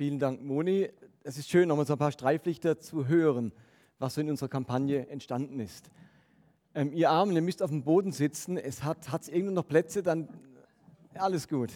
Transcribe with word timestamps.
Vielen 0.00 0.18
Dank, 0.18 0.42
Moni. 0.42 0.88
Es 1.24 1.36
ist 1.36 1.50
schön, 1.50 1.68
nochmal 1.68 1.84
so 1.84 1.92
ein 1.92 1.98
paar 1.98 2.10
Streiflichter 2.10 2.80
zu 2.80 3.06
hören, 3.06 3.52
was 3.98 4.14
so 4.14 4.22
in 4.22 4.30
unserer 4.30 4.48
Kampagne 4.48 5.06
entstanden 5.08 5.60
ist. 5.60 5.90
Ähm, 6.74 6.94
ihr 6.94 7.10
Armen, 7.10 7.36
ihr 7.36 7.42
müsst 7.42 7.62
auf 7.62 7.68
dem 7.68 7.82
Boden 7.82 8.10
sitzen. 8.10 8.56
Es 8.56 8.82
hat 8.82 9.06
es 9.20 9.28
irgendwo 9.28 9.52
noch 9.52 9.68
Plätze, 9.68 10.02
dann 10.02 10.26
alles 11.12 11.48
gut. 11.48 11.68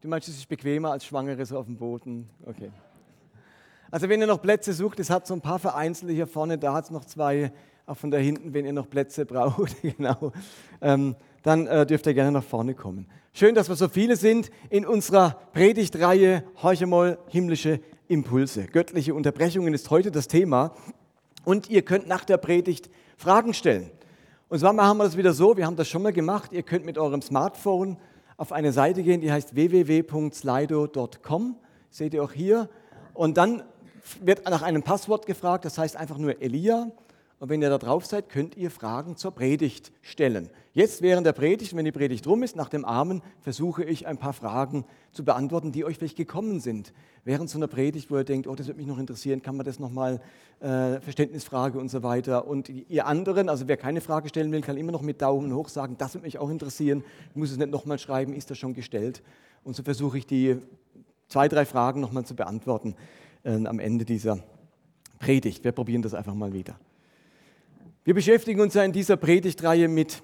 Du 0.00 0.08
meinst, 0.08 0.26
es 0.26 0.38
ist 0.38 0.48
bequemer 0.48 0.92
als 0.92 1.04
Schwangere 1.04 1.44
so 1.44 1.58
auf 1.58 1.66
dem 1.66 1.76
Boden? 1.76 2.30
Okay. 2.46 2.70
Also 3.90 4.08
wenn 4.08 4.22
ihr 4.22 4.26
noch 4.26 4.40
Plätze 4.40 4.72
sucht, 4.72 4.98
es 4.98 5.10
hat 5.10 5.26
so 5.26 5.34
ein 5.34 5.42
paar 5.42 5.58
vereinzelte 5.58 6.14
hier 6.14 6.26
vorne, 6.26 6.56
da 6.56 6.72
hat 6.72 6.84
es 6.86 6.90
noch 6.90 7.04
zwei, 7.04 7.52
auch 7.84 7.98
von 7.98 8.10
da 8.10 8.16
hinten, 8.16 8.54
wenn 8.54 8.64
ihr 8.64 8.72
noch 8.72 8.88
Plätze 8.88 9.26
braucht, 9.26 9.82
genau, 9.82 10.32
ähm, 10.80 11.14
dann 11.44 11.68
äh, 11.68 11.86
dürft 11.86 12.06
ihr 12.06 12.14
gerne 12.14 12.32
nach 12.32 12.42
vorne 12.42 12.74
kommen. 12.74 13.06
Schön, 13.32 13.54
dass 13.54 13.68
wir 13.68 13.76
so 13.76 13.88
viele 13.88 14.16
sind 14.16 14.50
in 14.70 14.84
unserer 14.84 15.38
Predigtreihe 15.52 16.42
Horche 16.62 16.86
mal 16.86 17.18
himmlische 17.28 17.78
Impulse. 18.08 18.64
Göttliche 18.64 19.14
Unterbrechungen 19.14 19.72
ist 19.74 19.90
heute 19.90 20.10
das 20.10 20.26
Thema 20.26 20.72
und 21.44 21.70
ihr 21.70 21.82
könnt 21.82 22.08
nach 22.08 22.24
der 22.24 22.38
Predigt 22.38 22.90
Fragen 23.16 23.54
stellen. 23.54 23.90
Und 24.48 24.58
zwar 24.58 24.72
machen 24.72 24.98
wir 24.98 25.04
das 25.04 25.16
wieder 25.16 25.34
so, 25.34 25.56
wir 25.56 25.66
haben 25.66 25.76
das 25.76 25.88
schon 25.88 26.02
mal 26.02 26.12
gemacht, 26.12 26.52
ihr 26.52 26.62
könnt 26.62 26.84
mit 26.84 26.98
eurem 26.98 27.22
Smartphone 27.22 27.98
auf 28.36 28.50
eine 28.50 28.72
Seite 28.72 29.02
gehen, 29.02 29.20
die 29.20 29.30
heißt 29.30 29.54
www.slido.com, 29.54 31.56
seht 31.90 32.14
ihr 32.14 32.24
auch 32.24 32.32
hier. 32.32 32.68
Und 33.12 33.36
dann 33.36 33.62
wird 34.20 34.48
nach 34.48 34.62
einem 34.62 34.82
Passwort 34.82 35.26
gefragt, 35.26 35.66
das 35.66 35.76
heißt 35.76 35.96
einfach 35.96 36.18
nur 36.18 36.40
Elia. 36.40 36.90
Und 37.40 37.48
wenn 37.48 37.60
ihr 37.60 37.68
da 37.68 37.78
drauf 37.78 38.06
seid, 38.06 38.28
könnt 38.28 38.56
ihr 38.56 38.70
Fragen 38.70 39.16
zur 39.16 39.32
Predigt 39.32 39.92
stellen. 40.02 40.50
Jetzt 40.72 41.02
während 41.02 41.26
der 41.26 41.32
Predigt, 41.32 41.76
wenn 41.76 41.84
die 41.84 41.92
Predigt 41.92 42.26
rum 42.26 42.42
ist, 42.42 42.56
nach 42.56 42.68
dem 42.68 42.84
Amen, 42.84 43.22
versuche 43.40 43.84
ich 43.84 44.06
ein 44.06 44.18
paar 44.18 44.32
Fragen 44.32 44.84
zu 45.12 45.24
beantworten, 45.24 45.72
die 45.72 45.84
euch 45.84 45.98
vielleicht 45.98 46.16
gekommen 46.16 46.60
sind. 46.60 46.92
Während 47.24 47.50
so 47.50 47.58
einer 47.58 47.66
Predigt, 47.66 48.10
wo 48.10 48.16
ihr 48.16 48.24
denkt, 48.24 48.46
oh, 48.46 48.54
das 48.54 48.66
würde 48.68 48.78
mich 48.78 48.86
noch 48.86 48.98
interessieren, 48.98 49.42
kann 49.42 49.56
man 49.56 49.66
das 49.66 49.78
nochmal, 49.78 50.20
äh, 50.60 51.00
Verständnisfrage 51.00 51.78
und 51.78 51.90
so 51.90 52.02
weiter. 52.02 52.46
Und 52.46 52.68
ihr 52.68 53.06
anderen, 53.06 53.48
also 53.48 53.68
wer 53.68 53.76
keine 53.76 54.00
Frage 54.00 54.28
stellen 54.28 54.52
will, 54.52 54.60
kann 54.60 54.76
immer 54.76 54.92
noch 54.92 55.02
mit 55.02 55.20
Daumen 55.20 55.54
hoch 55.54 55.68
sagen, 55.68 55.96
das 55.98 56.14
würde 56.14 56.24
mich 56.24 56.38
auch 56.38 56.50
interessieren. 56.50 57.04
Ich 57.30 57.36
muss 57.36 57.50
es 57.50 57.58
nicht 57.58 57.70
nochmal 57.70 57.98
schreiben, 57.98 58.32
ist 58.32 58.50
das 58.50 58.58
schon 58.58 58.74
gestellt? 58.74 59.22
Und 59.64 59.76
so 59.76 59.82
versuche 59.82 60.18
ich 60.18 60.26
die 60.26 60.56
zwei, 61.28 61.48
drei 61.48 61.64
Fragen 61.64 62.00
nochmal 62.00 62.24
zu 62.24 62.36
beantworten 62.36 62.94
äh, 63.42 63.66
am 63.66 63.78
Ende 63.78 64.04
dieser 64.04 64.38
Predigt. 65.18 65.64
Wir 65.64 65.72
probieren 65.72 66.02
das 66.02 66.14
einfach 66.14 66.34
mal 66.34 66.52
wieder. 66.52 66.78
Wir 68.06 68.12
beschäftigen 68.12 68.60
uns 68.60 68.74
ja 68.74 68.84
in 68.84 68.92
dieser 68.92 69.16
Predigtreihe 69.16 69.88
mit 69.88 70.22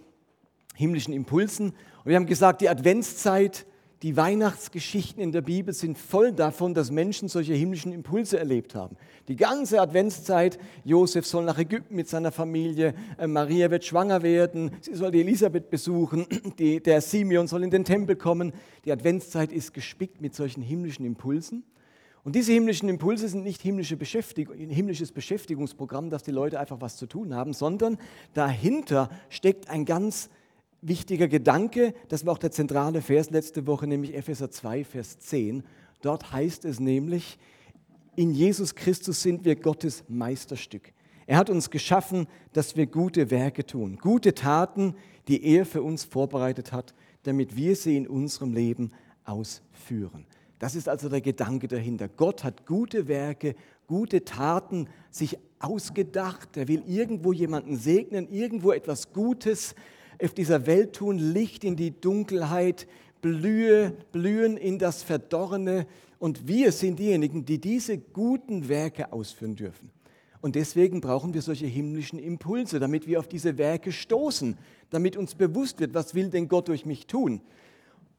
himmlischen 0.74 1.14
Impulsen. 1.14 1.68
Und 1.70 2.04
wir 2.04 2.16
haben 2.16 2.26
gesagt, 2.26 2.60
die 2.60 2.68
Adventszeit, 2.68 3.64
die 4.02 4.18
Weihnachtsgeschichten 4.18 5.22
in 5.22 5.32
der 5.32 5.40
Bibel 5.40 5.72
sind 5.72 5.96
voll 5.96 6.32
davon, 6.32 6.74
dass 6.74 6.90
Menschen 6.90 7.28
solche 7.30 7.54
himmlischen 7.54 7.94
Impulse 7.94 8.38
erlebt 8.38 8.74
haben. 8.74 8.98
Die 9.28 9.36
ganze 9.36 9.80
Adventszeit, 9.80 10.58
Josef 10.84 11.24
soll 11.24 11.46
nach 11.46 11.56
Ägypten 11.56 11.96
mit 11.96 12.06
seiner 12.06 12.32
Familie, 12.32 12.92
äh, 13.16 13.26
Maria 13.26 13.70
wird 13.70 13.86
schwanger 13.86 14.22
werden, 14.22 14.72
sie 14.82 14.94
soll 14.94 15.10
die 15.10 15.20
Elisabeth 15.20 15.70
besuchen, 15.70 16.26
die, 16.58 16.82
der 16.82 17.00
Simeon 17.00 17.46
soll 17.46 17.64
in 17.64 17.70
den 17.70 17.86
Tempel 17.86 18.14
kommen. 18.14 18.52
Die 18.84 18.92
Adventszeit 18.92 19.52
ist 19.52 19.72
gespickt 19.72 20.20
mit 20.20 20.34
solchen 20.34 20.60
himmlischen 20.60 21.06
Impulsen. 21.06 21.64
Und 22.22 22.36
diese 22.36 22.52
himmlischen 22.52 22.88
Impulse 22.88 23.28
sind 23.28 23.44
nicht 23.44 23.62
himmlische 23.62 23.96
Beschäftigung, 23.96 24.56
himmlisches 24.56 25.12
Beschäftigungsprogramm, 25.12 26.10
dass 26.10 26.22
die 26.22 26.30
Leute 26.30 26.60
einfach 26.60 26.80
was 26.80 26.96
zu 26.96 27.06
tun 27.06 27.34
haben, 27.34 27.52
sondern 27.54 27.98
dahinter 28.34 29.08
steckt 29.30 29.70
ein 29.70 29.84
ganz 29.84 30.28
wichtiger 30.82 31.28
Gedanke, 31.28 31.94
das 32.08 32.24
war 32.24 32.34
auch 32.34 32.38
der 32.38 32.50
zentrale 32.50 33.02
Vers 33.02 33.30
letzte 33.30 33.66
Woche, 33.66 33.86
nämlich 33.86 34.14
Epheser 34.14 34.50
2, 34.50 34.84
Vers 34.84 35.18
10. 35.18 35.62
Dort 36.02 36.32
heißt 36.32 36.64
es 36.64 36.80
nämlich, 36.80 37.38
in 38.16 38.32
Jesus 38.32 38.74
Christus 38.74 39.22
sind 39.22 39.44
wir 39.44 39.56
Gottes 39.56 40.04
Meisterstück. 40.08 40.92
Er 41.26 41.36
hat 41.36 41.48
uns 41.48 41.70
geschaffen, 41.70 42.26
dass 42.52 42.76
wir 42.76 42.86
gute 42.86 43.30
Werke 43.30 43.64
tun, 43.64 43.98
gute 43.98 44.34
Taten, 44.34 44.94
die 45.28 45.44
er 45.44 45.64
für 45.64 45.82
uns 45.82 46.04
vorbereitet 46.04 46.72
hat, 46.72 46.94
damit 47.22 47.56
wir 47.56 47.76
sie 47.76 47.96
in 47.96 48.08
unserem 48.08 48.52
Leben 48.52 48.90
ausführen. 49.24 50.26
Das 50.60 50.74
ist 50.74 50.90
also 50.90 51.08
der 51.08 51.22
Gedanke 51.22 51.68
dahinter. 51.68 52.06
Gott 52.06 52.44
hat 52.44 52.66
gute 52.66 53.08
Werke, 53.08 53.54
gute 53.86 54.24
Taten 54.26 54.88
sich 55.10 55.38
ausgedacht. 55.58 56.54
Er 56.58 56.68
will 56.68 56.82
irgendwo 56.86 57.32
jemanden 57.32 57.76
segnen, 57.76 58.28
irgendwo 58.30 58.70
etwas 58.70 59.14
Gutes 59.14 59.74
auf 60.22 60.34
dieser 60.34 60.66
Welt 60.66 60.92
tun, 60.94 61.18
Licht 61.18 61.64
in 61.64 61.76
die 61.76 61.98
Dunkelheit, 61.98 62.86
Blühe, 63.22 63.96
blühen 64.12 64.58
in 64.58 64.78
das 64.78 65.02
Verdorrene. 65.02 65.86
Und 66.18 66.46
wir 66.46 66.72
sind 66.72 66.98
diejenigen, 66.98 67.46
die 67.46 67.58
diese 67.58 67.96
guten 67.96 68.68
Werke 68.68 69.14
ausführen 69.14 69.56
dürfen. 69.56 69.90
Und 70.42 70.56
deswegen 70.56 71.00
brauchen 71.00 71.32
wir 71.32 71.40
solche 71.40 71.66
himmlischen 71.66 72.18
Impulse, 72.18 72.78
damit 72.78 73.06
wir 73.06 73.18
auf 73.18 73.28
diese 73.28 73.56
Werke 73.56 73.92
stoßen, 73.92 74.58
damit 74.90 75.16
uns 75.16 75.34
bewusst 75.34 75.80
wird, 75.80 75.94
was 75.94 76.14
will 76.14 76.28
denn 76.28 76.48
Gott 76.48 76.68
durch 76.68 76.84
mich 76.84 77.06
tun. 77.06 77.40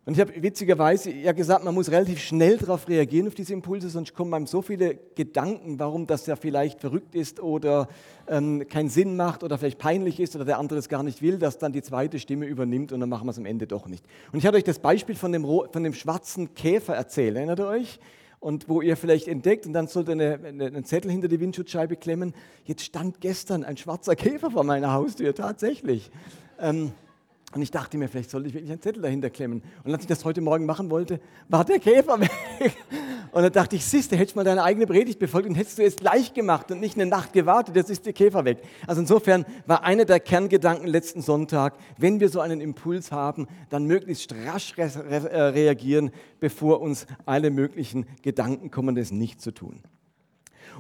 Und 0.04 0.14
ich 0.14 0.20
habe 0.20 0.42
witzigerweise 0.42 1.12
ja 1.12 1.32
gesagt, 1.32 1.64
man 1.64 1.76
muss 1.76 1.92
relativ 1.92 2.20
schnell 2.20 2.58
darauf 2.58 2.88
reagieren, 2.88 3.28
auf 3.28 3.36
diese 3.36 3.54
Impulse, 3.54 3.88
sonst 3.88 4.16
kommen 4.16 4.34
einem 4.34 4.48
so 4.48 4.64
viele 4.64 4.98
Gedanken, 5.14 5.78
warum 5.78 6.08
das 6.08 6.26
ja 6.26 6.36
vielleicht 6.36 6.82
verrückt 6.82 7.14
ist 7.14 7.40
oder 7.40 7.88
ähm, 8.28 8.68
keinen 8.68 8.90
Sinn 8.90 9.16
macht 9.16 9.44
oder 9.44 9.60
vielleicht 9.60 9.78
peinlich 9.78 10.20
ist 10.20 10.36
oder 10.36 10.44
der 10.44 10.58
andere 10.58 10.80
es 10.80 10.90
gar 10.90 11.04
nicht 11.04 11.22
will, 11.22 11.38
dass 11.38 11.60
dann 11.60 11.72
die 11.72 11.84
zweite 11.84 12.18
Stimme 12.18 12.48
übernimmt 12.48 12.92
und 12.92 13.00
dann 13.00 13.10
machen 13.10 13.28
wir 13.28 13.32
es 13.32 13.38
am 13.38 13.46
Ende 13.46 13.68
doch 13.68 13.88
nicht. 13.88 14.04
Und 14.32 14.40
ich 14.40 14.48
hatte 14.48 14.58
euch 14.58 14.64
das 14.64 14.80
Beispiel 14.80 15.14
von 15.14 15.32
dem, 15.32 15.44
von 15.44 15.84
dem 15.84 15.94
schwarzen 15.94 16.56
Käfer 16.56 16.96
erzählt, 16.96 17.36
erinnert 17.36 17.60
ihr 17.60 17.68
euch? 17.68 18.00
Und 18.40 18.68
wo 18.68 18.82
ihr 18.82 18.98
vielleicht 18.98 19.28
entdeckt 19.28 19.68
und 19.68 19.74
dann 19.74 19.86
sollte 19.86 20.14
eine, 20.14 20.40
eine, 20.44 20.66
einen 20.66 20.84
Zettel 20.84 21.12
hinter 21.12 21.28
die 21.28 21.40
Windschutzscheibe 21.40 21.96
klemmen. 21.96 22.34
Jetzt 22.66 22.84
stand 22.84 23.22
gestern 23.22 23.64
ein 23.64 23.78
schwarzer 23.78 24.16
Käfer 24.16 24.50
vor 24.50 24.64
meiner 24.64 24.94
Haustür, 24.94 25.36
tatsächlich. 25.36 26.10
Ähm, 26.60 26.92
und 27.54 27.62
ich 27.62 27.72
dachte 27.72 27.98
mir, 27.98 28.08
vielleicht 28.08 28.30
sollte 28.30 28.48
ich 28.48 28.54
wirklich 28.54 28.72
einen 28.72 28.82
Zettel 28.82 29.02
dahinter 29.02 29.30
klemmen. 29.30 29.62
Und 29.84 29.94
als 29.94 30.04
ich 30.04 30.08
das 30.08 30.24
heute 30.24 30.40
Morgen 30.42 30.66
machen 30.66 30.90
wollte, 30.90 31.20
war 31.50 31.66
der 31.66 31.80
Käfer 31.80 32.20
weg. 32.22 32.32
Und 33.32 33.44
dann 33.44 33.52
dachte 33.52 33.76
ich, 33.76 33.86
siehst 33.86 34.12
du, 34.12 34.18
mal 34.36 34.44
deine 34.44 34.64
eigene 34.64 34.88
Predigt 34.88 35.20
befolgt 35.20 35.48
und 35.48 35.56
hättest 35.56 35.78
du 35.78 35.84
es 35.84 35.96
gleich 35.96 36.34
gemacht 36.34 36.72
und 36.72 36.80
nicht 36.80 36.96
eine 36.96 37.06
Nacht 37.06 37.34
gewartet, 37.34 37.76
jetzt 37.76 37.90
ist 37.90 38.06
der 38.06 38.14
Käfer 38.14 38.46
weg. 38.46 38.60
Also 38.88 39.02
insofern 39.02 39.46
war 39.66 39.84
einer 39.84 40.06
der 40.06 40.20
Kerngedanken 40.20 40.88
letzten 40.88 41.22
Sonntag, 41.22 41.76
wenn 41.98 42.20
wir 42.20 42.30
so 42.30 42.40
einen 42.40 42.62
Impuls 42.62 43.12
haben, 43.12 43.48
dann 43.70 43.86
möglichst 43.86 44.34
rasch 44.46 44.78
re 44.78 45.30
äh, 45.30 45.42
reagieren, 45.42 46.12
bevor 46.40 46.82
uns 46.82 47.06
alle 47.26 47.52
möglichen 47.52 48.06
Gedanken 48.22 48.72
kommen, 48.72 48.96
das 48.96 49.12
nicht 49.12 49.42
zu 49.42 49.52
tun. 49.52 49.82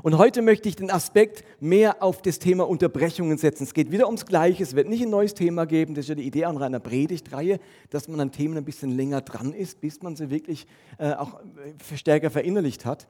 Und 0.03 0.17
heute 0.17 0.41
möchte 0.41 0.67
ich 0.67 0.75
den 0.75 0.89
Aspekt 0.89 1.43
mehr 1.59 2.01
auf 2.01 2.21
das 2.21 2.39
Thema 2.39 2.67
Unterbrechungen 2.67 3.37
setzen. 3.37 3.63
Es 3.63 3.73
geht 3.73 3.91
wieder 3.91 4.07
ums 4.07 4.25
Gleiche. 4.25 4.63
Es 4.63 4.75
wird 4.75 4.89
nicht 4.89 5.03
ein 5.03 5.09
neues 5.09 5.33
Thema 5.33 5.65
geben. 5.65 5.93
Das 5.93 6.05
ist 6.05 6.09
ja 6.09 6.15
die 6.15 6.25
Idee 6.25 6.45
an 6.45 6.61
einer 6.61 6.79
Predigtreihe, 6.79 7.59
dass 7.89 8.07
man 8.07 8.19
an 8.19 8.31
Themen 8.31 8.57
ein 8.57 8.65
bisschen 8.65 8.91
länger 8.91 9.21
dran 9.21 9.53
ist, 9.53 9.81
bis 9.81 10.01
man 10.01 10.15
sie 10.15 10.29
wirklich 10.29 10.65
äh, 10.97 11.13
auch 11.13 11.39
äh, 11.39 11.97
stärker 11.97 12.31
verinnerlicht 12.31 12.85
hat. 12.85 13.07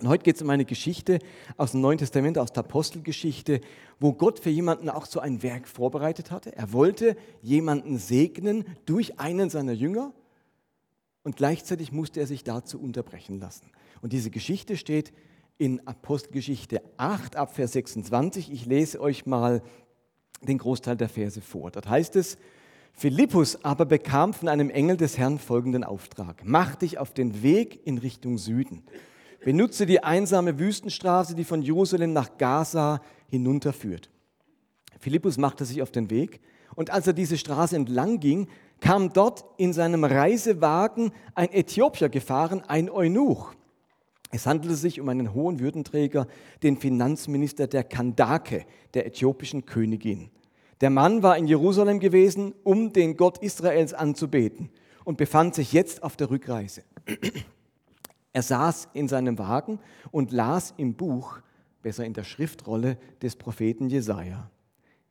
Und 0.00 0.08
heute 0.08 0.24
geht 0.24 0.36
es 0.36 0.42
um 0.42 0.50
eine 0.50 0.64
Geschichte 0.64 1.20
aus 1.56 1.70
dem 1.70 1.80
Neuen 1.80 1.98
Testament, 1.98 2.36
aus 2.36 2.52
der 2.52 2.64
Apostelgeschichte, 2.64 3.60
wo 4.00 4.12
Gott 4.12 4.40
für 4.40 4.50
jemanden 4.50 4.88
auch 4.88 5.06
so 5.06 5.20
ein 5.20 5.42
Werk 5.42 5.68
vorbereitet 5.68 6.32
hatte. 6.32 6.56
Er 6.56 6.72
wollte 6.72 7.16
jemanden 7.42 7.98
segnen 7.98 8.64
durch 8.86 9.20
einen 9.20 9.50
seiner 9.50 9.72
Jünger 9.72 10.12
und 11.22 11.36
gleichzeitig 11.36 11.92
musste 11.92 12.20
er 12.20 12.26
sich 12.26 12.42
dazu 12.42 12.80
unterbrechen 12.80 13.38
lassen. 13.38 13.70
Und 14.02 14.12
diese 14.12 14.30
Geschichte 14.30 14.76
steht 14.76 15.12
in 15.58 15.86
Apostelgeschichte 15.86 16.82
8 16.96 17.36
ab 17.36 17.54
Vers 17.54 17.72
26. 17.72 18.52
Ich 18.52 18.66
lese 18.66 19.00
euch 19.00 19.26
mal 19.26 19.62
den 20.42 20.58
Großteil 20.58 20.96
der 20.96 21.08
Verse 21.08 21.40
vor. 21.40 21.70
Dort 21.70 21.88
heißt 21.88 22.16
es, 22.16 22.36
Philippus 22.92 23.64
aber 23.64 23.86
bekam 23.86 24.34
von 24.34 24.48
einem 24.48 24.70
Engel 24.70 24.96
des 24.96 25.18
Herrn 25.18 25.38
folgenden 25.38 25.84
Auftrag. 25.84 26.42
Mach 26.44 26.76
dich 26.76 26.98
auf 26.98 27.12
den 27.12 27.42
Weg 27.42 27.86
in 27.86 27.98
Richtung 27.98 28.38
Süden. 28.38 28.84
Benutze 29.44 29.86
die 29.86 30.02
einsame 30.02 30.58
Wüstenstraße, 30.58 31.34
die 31.34 31.44
von 31.44 31.62
Jerusalem 31.62 32.12
nach 32.12 32.38
Gaza 32.38 33.00
hinunterführt. 33.28 34.10
Philippus 35.00 35.38
machte 35.38 35.64
sich 35.64 35.82
auf 35.82 35.90
den 35.90 36.08
Weg 36.10 36.40
und 36.76 36.90
als 36.90 37.06
er 37.06 37.12
diese 37.12 37.36
Straße 37.36 37.76
entlang 37.76 38.20
ging, 38.20 38.48
kam 38.80 39.12
dort 39.12 39.44
in 39.56 39.72
seinem 39.72 40.04
Reisewagen 40.04 41.12
ein 41.34 41.52
Äthiopier 41.52 42.08
gefahren, 42.08 42.62
ein 42.66 42.90
Eunuch 42.90 43.54
es 44.34 44.46
handelte 44.46 44.74
sich 44.74 45.00
um 45.00 45.08
einen 45.08 45.32
hohen 45.32 45.60
Würdenträger, 45.60 46.26
den 46.64 46.76
Finanzminister 46.76 47.68
der 47.68 47.84
Kandake, 47.84 48.66
der 48.94 49.06
äthiopischen 49.06 49.64
Königin. 49.64 50.28
Der 50.80 50.90
Mann 50.90 51.22
war 51.22 51.38
in 51.38 51.46
Jerusalem 51.46 52.00
gewesen, 52.00 52.52
um 52.64 52.92
den 52.92 53.16
Gott 53.16 53.38
Israels 53.38 53.94
anzubeten 53.94 54.70
und 55.04 55.18
befand 55.18 55.54
sich 55.54 55.72
jetzt 55.72 56.02
auf 56.02 56.16
der 56.16 56.30
Rückreise. 56.30 56.82
Er 58.32 58.42
saß 58.42 58.88
in 58.92 59.06
seinem 59.06 59.38
Wagen 59.38 59.78
und 60.10 60.32
las 60.32 60.74
im 60.78 60.94
Buch, 60.94 61.38
besser 61.82 62.04
in 62.04 62.12
der 62.12 62.24
Schriftrolle 62.24 62.98
des 63.22 63.36
Propheten 63.36 63.88
Jesaja. 63.88 64.50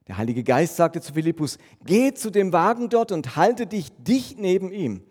Der 0.09 0.17
Heilige 0.17 0.43
Geist 0.43 0.75
sagte 0.75 0.99
zu 0.99 1.13
Philippus: 1.13 1.57
Geh 1.85 2.13
zu 2.13 2.29
dem 2.29 2.51
Wagen 2.51 2.89
dort 2.89 3.13
und 3.13 3.37
halte 3.37 3.67
dich 3.67 3.89
dicht 4.03 4.37
neben 4.37 4.73
ihm. 4.73 5.01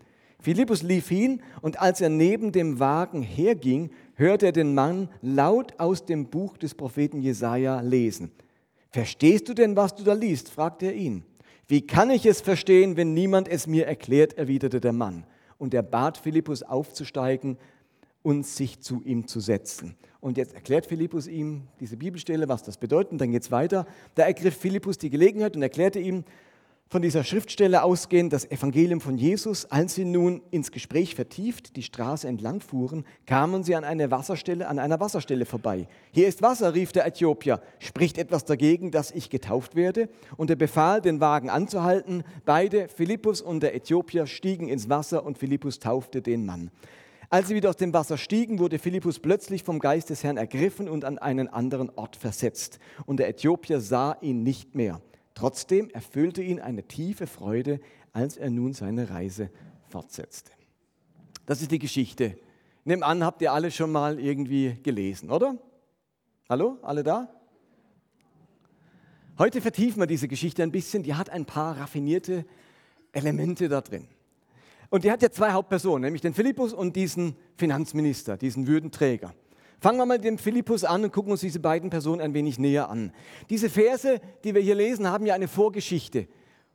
Philippus 0.43 0.83
lief 0.83 1.09
hin 1.09 1.41
und 1.61 1.81
als 1.81 2.01
er 2.01 2.09
neben 2.09 2.51
dem 2.51 2.81
Wagen 2.81 3.23
herging, 3.23 3.91
hörte 4.17 4.47
er 4.47 4.53
den 4.53 4.75
Mann 4.75 5.09
laut 5.21 5.79
aus 5.79 6.05
dem 6.05 6.27
Buch 6.27 6.57
des 6.57 6.75
Propheten 6.75 7.23
Jesaja 7.23 7.81
lesen. 7.81 8.33
Verstehst 8.91 9.49
du 9.49 9.55
denn, 9.55 9.77
was 9.77 9.95
du 9.95 10.03
da 10.03 10.13
liest? 10.13 10.51
fragte 10.51 10.87
er 10.87 10.95
ihn. 10.95 11.25
Wie 11.69 11.87
kann 11.87 12.11
ich 12.11 12.27
es 12.27 12.41
verstehen, 12.41 12.97
wenn 12.97 13.15
niemand 13.15 13.47
es 13.47 13.69
mir 13.69 13.87
erklärt? 13.87 14.37
erwiderte 14.37 14.81
der 14.81 14.93
Mann. 14.93 15.25
Und 15.59 15.75
er 15.75 15.83
bat 15.83 16.19
Philippus 16.19 16.65
aufzusteigen 16.65 17.57
und 18.23 18.45
sich 18.45 18.81
zu 18.81 19.01
ihm 19.05 19.29
zu 19.29 19.39
setzen. 19.39 19.97
Und 20.21 20.37
jetzt 20.37 20.55
erklärt 20.55 20.87
Philippus 20.87 21.29
ihm 21.29 21.69
diese 21.79 21.97
Bibelstelle, 21.97 22.49
was 22.49 22.65
das 22.65 22.79
bedeutet. 22.79 23.13
Und 23.13 23.21
dann 23.21 23.31
geht 23.31 23.43
es 23.43 23.51
weiter. 23.53 23.87
Da 24.17 24.25
ergriff 24.25 24.57
Philippus 24.57 24.99
die 24.99 25.11
Gelegenheit 25.11 25.55
und 25.55 25.63
erklärte 25.63 26.01
ihm, 26.01 26.25
von 26.93 27.01
dieser 27.01 27.25
Schriftstelle 27.25 27.85
ausgehend 27.85 28.35
das 28.35 28.45
Evangelium 28.51 29.01
von 29.01 29.17
Jesus. 29.17 29.65
Als 29.65 29.95
sie 29.95 30.05
nun 30.05 30.43
ins 30.51 30.71
Gespräch 30.71 31.15
vertieft 31.15 31.75
die 31.77 31.83
Straße 31.83 32.29
entlang 32.29 32.61
fuhren, 32.61 33.07
kamen 33.25 33.65
sie 33.65 33.75
an, 33.75 33.83
eine 33.83 34.11
Wasserstelle, 34.11 34.69
an 34.69 34.79
einer 34.79 35.01
Wasserstelle 35.01 35.47
vorbei. 35.47 35.89
Hier 36.11 36.29
ist 36.29 36.43
Wasser, 36.43 36.75
rief 36.75 36.93
der 36.93 37.07
Äthiopier. 37.07 37.63
Spricht 37.79 38.19
etwas 38.19 38.45
dagegen, 38.45 38.91
dass 38.91 39.11
ich 39.11 39.31
getauft 39.31 39.75
werde? 39.75 40.11
Und 40.37 40.51
er 40.51 40.57
befahl, 40.57 41.01
den 41.01 41.19
Wagen 41.19 41.49
anzuhalten. 41.49 42.25
Beide, 42.45 42.89
Philippus 42.89 43.41
und 43.41 43.63
der 43.63 43.75
Äthiopier, 43.75 44.27
stiegen 44.27 44.69
ins 44.69 44.91
Wasser 44.91 45.25
und 45.25 45.39
Philippus 45.39 45.79
taufte 45.79 46.21
den 46.21 46.45
Mann. 46.45 46.71
Als 47.31 47.49
sie 47.49 47.55
wieder 47.55 47.71
aus 47.71 47.79
dem 47.79 47.95
Wasser 47.95 48.19
stiegen, 48.19 48.59
wurde 48.59 48.79
Philippus 48.79 49.19
plötzlich 49.19 49.63
vom 49.63 49.79
Geist 49.79 50.11
des 50.11 50.23
Herrn 50.23 50.37
ergriffen 50.37 50.91
und 50.91 51.07
an 51.07 51.17
einen 51.17 51.49
anderen 51.49 51.89
Ort 51.97 52.17
versetzt. 52.17 52.81
Und 53.07 53.17
der 53.17 53.31
Äthiopier 53.31 53.81
sah 53.81 54.19
ihn 54.21 54.43
nicht 54.43 54.75
mehr. 54.75 55.01
Trotzdem 55.43 55.91
erfüllte 55.91 56.41
ihn 56.41 56.61
eine 56.61 56.85
tiefe 56.85 57.27
Freude, 57.27 57.81
als 58.13 58.37
er 58.37 58.49
nun 58.49 58.75
seine 58.75 59.11
Reise 59.11 59.51
fortsetzte. 59.89 60.53
Das 61.47 61.61
ist 61.61 61.73
die 61.73 61.81
Geschichte. 61.81 62.39
Nimm 62.85 63.03
an, 63.03 63.25
habt 63.25 63.43
ihr 63.43 63.53
alle 63.53 63.73
schon 63.73 63.91
mal 63.91 64.21
irgendwie 64.21 64.79
gelesen, 64.85 65.31
oder? 65.33 65.59
Hallo, 66.49 66.79
alle 66.83 67.03
da? 67.03 67.29
Heute 69.37 69.61
vertiefen 69.61 70.01
wir 70.01 70.07
diese 70.07 70.29
Geschichte 70.29 70.63
ein 70.63 70.71
bisschen. 70.71 71.03
Die 71.03 71.15
hat 71.15 71.29
ein 71.29 71.45
paar 71.45 71.77
raffinierte 71.77 72.47
Elemente 73.11 73.69
da 73.69 73.81
drin. 73.81 74.07
Und 74.91 75.03
die 75.03 75.11
hat 75.11 75.23
ja 75.23 75.31
zwei 75.33 75.51
Hauptpersonen, 75.51 76.03
nämlich 76.03 76.23
den 76.23 76.35
Philippus 76.35 76.73
und 76.73 76.95
diesen 76.95 77.35
Finanzminister, 77.57 78.37
diesen 78.37 78.69
Würdenträger. 78.69 79.35
Fangen 79.83 79.99
wir 79.99 80.07
mal 80.07 80.17
mit 80.17 80.25
dem 80.25 80.39
Philippus 80.39 80.85
an 80.85 81.03
und 81.03 81.13
gucken 81.13 81.33
uns 81.33 81.41
diese 81.41 81.59
beiden 81.59 81.91
Personen 81.91 82.21
ein 82.21 82.35
wenig 82.35 82.57
näher 82.57 82.89
an. 82.89 83.13
Diese 83.51 83.69
Verse, 83.69 84.21
die 84.45 84.55
wir 84.55 84.63
hier 84.63 84.77
lesen, 84.77 85.09
haben 85.09 85.27
ja 85.27 85.35
eine 85.35 85.49
Vorgeschichte. 85.49 86.29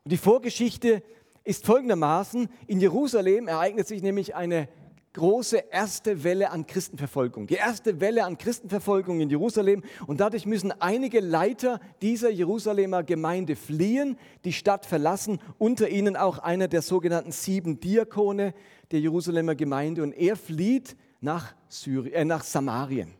Und 0.04 0.12
die 0.12 0.18
Vorgeschichte 0.18 1.02
ist 1.46 1.66
folgendermaßen, 1.66 2.50
in 2.68 2.82
Jerusalem 2.82 3.48
ereignet 3.48 3.88
sich 3.88 4.04
nämlich 4.04 4.36
eine 4.36 4.68
große 5.14 5.64
erste 5.72 6.26
Welle 6.26 6.52
an 6.52 6.68
Christenverfolgung. 6.68 7.48
Die 7.48 7.54
erste 7.54 8.02
Welle 8.02 8.26
an 8.26 8.38
Christenverfolgung 8.38 9.22
in 9.22 9.30
Jerusalem. 9.30 9.84
Und 10.06 10.20
dadurch 10.20 10.46
müssen 10.46 10.74
einige 10.82 11.22
Leiter 11.22 11.80
dieser 12.02 12.30
Jerusalemer 12.30 13.04
Gemeinde 13.04 13.56
fliehen, 13.56 14.18
die 14.44 14.52
Stadt 14.52 14.86
verlassen. 14.86 15.40
Unter 15.58 15.88
ihnen 15.88 16.18
auch 16.18 16.40
einer 16.40 16.68
der 16.68 16.82
sogenannten 16.82 17.32
sieben 17.32 17.80
Diakone 17.80 18.54
der 18.92 19.00
Jerusalemer 19.00 19.56
Gemeinde. 19.56 20.04
Und 20.04 20.12
er 20.12 20.36
flieht 20.36 20.98
nach, 21.22 21.54
Syrien, 21.68 22.14
äh, 22.14 22.26
nach 22.26 22.44
Samarien, 22.44 23.14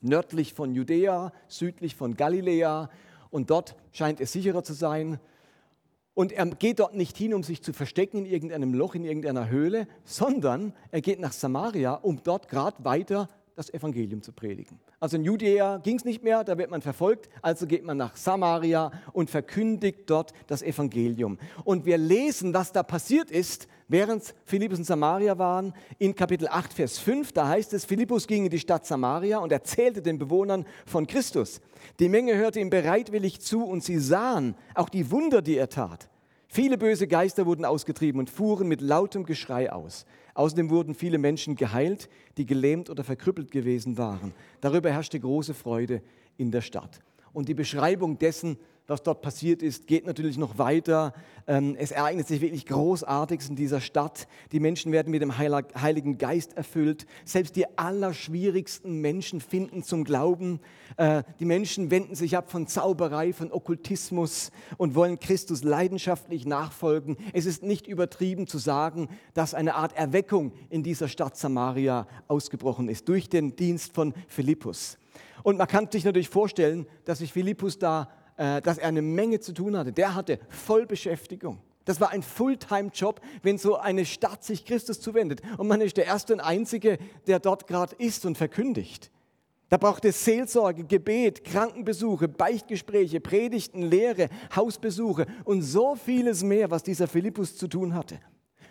nördlich 0.00 0.54
von 0.54 0.74
Judäa, 0.74 1.32
südlich 1.48 1.96
von 1.96 2.16
Galiläa. 2.16 2.90
Und 3.30 3.50
dort 3.50 3.76
scheint 3.92 4.20
es 4.20 4.32
sicherer 4.32 4.62
zu 4.62 4.74
sein. 4.74 5.18
Und 6.14 6.32
er 6.32 6.46
geht 6.46 6.80
dort 6.80 6.94
nicht 6.94 7.16
hin, 7.16 7.32
um 7.32 7.42
sich 7.42 7.62
zu 7.62 7.72
verstecken 7.72 8.18
in 8.18 8.26
irgendeinem 8.26 8.74
Loch, 8.74 8.94
in 8.94 9.04
irgendeiner 9.04 9.48
Höhle, 9.48 9.88
sondern 10.04 10.74
er 10.90 11.00
geht 11.00 11.20
nach 11.20 11.32
Samaria, 11.32 11.94
um 11.94 12.22
dort 12.22 12.48
gerade 12.48 12.84
weiter 12.84 13.28
das 13.54 13.72
Evangelium 13.72 14.22
zu 14.22 14.32
predigen. 14.32 14.78
Also 15.00 15.16
in 15.16 15.24
Judäa 15.24 15.78
ging 15.78 15.96
es 15.96 16.04
nicht 16.04 16.22
mehr, 16.22 16.44
da 16.44 16.56
wird 16.58 16.70
man 16.70 16.82
verfolgt, 16.82 17.28
also 17.42 17.66
geht 17.66 17.84
man 17.84 17.96
nach 17.96 18.16
Samaria 18.16 18.90
und 19.12 19.30
verkündigt 19.30 20.00
dort 20.06 20.32
das 20.46 20.62
Evangelium. 20.62 21.38
Und 21.64 21.84
wir 21.84 21.98
lesen, 21.98 22.54
was 22.54 22.72
da 22.72 22.82
passiert 22.82 23.30
ist, 23.30 23.68
während 23.88 24.34
Philippus 24.44 24.78
in 24.78 24.84
Samaria 24.84 25.38
waren, 25.38 25.74
in 25.98 26.14
Kapitel 26.14 26.48
8, 26.48 26.72
Vers 26.72 26.98
5, 26.98 27.32
da 27.32 27.48
heißt 27.48 27.74
es, 27.74 27.84
Philippus 27.84 28.26
ging 28.26 28.44
in 28.44 28.50
die 28.50 28.58
Stadt 28.58 28.86
Samaria 28.86 29.38
und 29.38 29.52
erzählte 29.52 30.00
den 30.02 30.18
Bewohnern 30.18 30.66
von 30.86 31.06
Christus. 31.06 31.60
Die 32.00 32.08
Menge 32.08 32.36
hörte 32.36 32.60
ihm 32.60 32.70
bereitwillig 32.70 33.40
zu 33.40 33.64
und 33.64 33.84
sie 33.84 33.98
sahen 33.98 34.54
auch 34.74 34.88
die 34.88 35.10
Wunder, 35.10 35.42
die 35.42 35.56
er 35.56 35.68
tat. 35.68 36.08
Viele 36.48 36.76
böse 36.76 37.06
Geister 37.06 37.46
wurden 37.46 37.64
ausgetrieben 37.64 38.18
und 38.18 38.28
fuhren 38.28 38.68
mit 38.68 38.80
lautem 38.82 39.24
Geschrei 39.24 39.72
aus. 39.72 40.04
Außerdem 40.34 40.70
wurden 40.70 40.94
viele 40.94 41.18
Menschen 41.18 41.56
geheilt, 41.56 42.08
die 42.36 42.46
gelähmt 42.46 42.88
oder 42.90 43.04
verkrüppelt 43.04 43.50
gewesen 43.50 43.98
waren. 43.98 44.32
Darüber 44.60 44.90
herrschte 44.90 45.20
große 45.20 45.54
Freude 45.54 46.02
in 46.36 46.50
der 46.50 46.62
Stadt. 46.62 47.00
Und 47.32 47.48
die 47.48 47.54
Beschreibung 47.54 48.18
dessen, 48.18 48.58
was 48.86 49.02
dort 49.02 49.22
passiert 49.22 49.62
ist, 49.62 49.86
geht 49.86 50.06
natürlich 50.06 50.36
noch 50.36 50.58
weiter. 50.58 51.12
Ähm, 51.46 51.76
es 51.78 51.92
ereignet 51.92 52.26
sich 52.26 52.40
wirklich 52.40 52.66
Großartiges 52.66 53.48
in 53.48 53.56
dieser 53.56 53.80
Stadt. 53.80 54.26
Die 54.50 54.60
Menschen 54.60 54.92
werden 54.92 55.10
mit 55.10 55.22
dem 55.22 55.38
Heiligen 55.38 56.18
Geist 56.18 56.56
erfüllt. 56.56 57.06
Selbst 57.24 57.56
die 57.56 57.66
allerschwierigsten 57.78 59.00
Menschen 59.00 59.40
finden 59.40 59.82
zum 59.82 60.04
Glauben. 60.04 60.60
Äh, 60.96 61.22
die 61.38 61.44
Menschen 61.44 61.90
wenden 61.90 62.14
sich 62.14 62.36
ab 62.36 62.50
von 62.50 62.66
Zauberei, 62.66 63.32
von 63.32 63.52
Okkultismus 63.52 64.50
und 64.78 64.94
wollen 64.94 65.18
Christus 65.18 65.62
leidenschaftlich 65.62 66.44
nachfolgen. 66.44 67.16
Es 67.32 67.46
ist 67.46 67.62
nicht 67.62 67.86
übertrieben 67.86 68.46
zu 68.46 68.58
sagen, 68.58 69.08
dass 69.34 69.54
eine 69.54 69.74
Art 69.74 69.96
Erweckung 69.96 70.52
in 70.70 70.82
dieser 70.82 71.08
Stadt 71.08 71.36
Samaria 71.36 72.06
ausgebrochen 72.26 72.88
ist 72.88 73.08
durch 73.08 73.28
den 73.28 73.54
Dienst 73.54 73.94
von 73.94 74.12
Philippus. 74.26 74.98
Und 75.42 75.58
man 75.58 75.66
kann 75.66 75.90
sich 75.90 76.04
natürlich 76.04 76.28
vorstellen, 76.28 76.86
dass 77.04 77.18
sich 77.18 77.32
Philippus 77.32 77.78
da 77.78 78.08
dass 78.36 78.78
er 78.78 78.88
eine 78.88 79.02
Menge 79.02 79.40
zu 79.40 79.52
tun 79.52 79.76
hatte. 79.76 79.92
Der 79.92 80.14
hatte 80.14 80.38
Vollbeschäftigung. 80.48 81.60
Das 81.84 82.00
war 82.00 82.10
ein 82.10 82.22
Fulltime-Job, 82.22 83.20
wenn 83.42 83.58
so 83.58 83.76
eine 83.76 84.04
Stadt 84.04 84.44
sich 84.44 84.64
Christus 84.64 85.00
zuwendet. 85.00 85.42
Und 85.58 85.68
man 85.68 85.80
ist 85.80 85.96
der 85.96 86.06
Erste 86.06 86.32
und 86.32 86.40
Einzige, 86.40 86.98
der 87.26 87.40
dort 87.40 87.66
gerade 87.66 87.94
ist 87.96 88.24
und 88.24 88.38
verkündigt. 88.38 89.10
Da 89.68 89.78
braucht 89.78 90.04
es 90.04 90.22
Seelsorge, 90.24 90.84
Gebet, 90.84 91.44
Krankenbesuche, 91.44 92.28
Beichtgespräche, 92.28 93.20
Predigten, 93.20 93.82
Lehre, 93.82 94.28
Hausbesuche 94.54 95.26
und 95.44 95.62
so 95.62 95.96
vieles 95.96 96.42
mehr, 96.42 96.70
was 96.70 96.82
dieser 96.82 97.08
Philippus 97.08 97.56
zu 97.56 97.68
tun 97.68 97.94
hatte. 97.94 98.20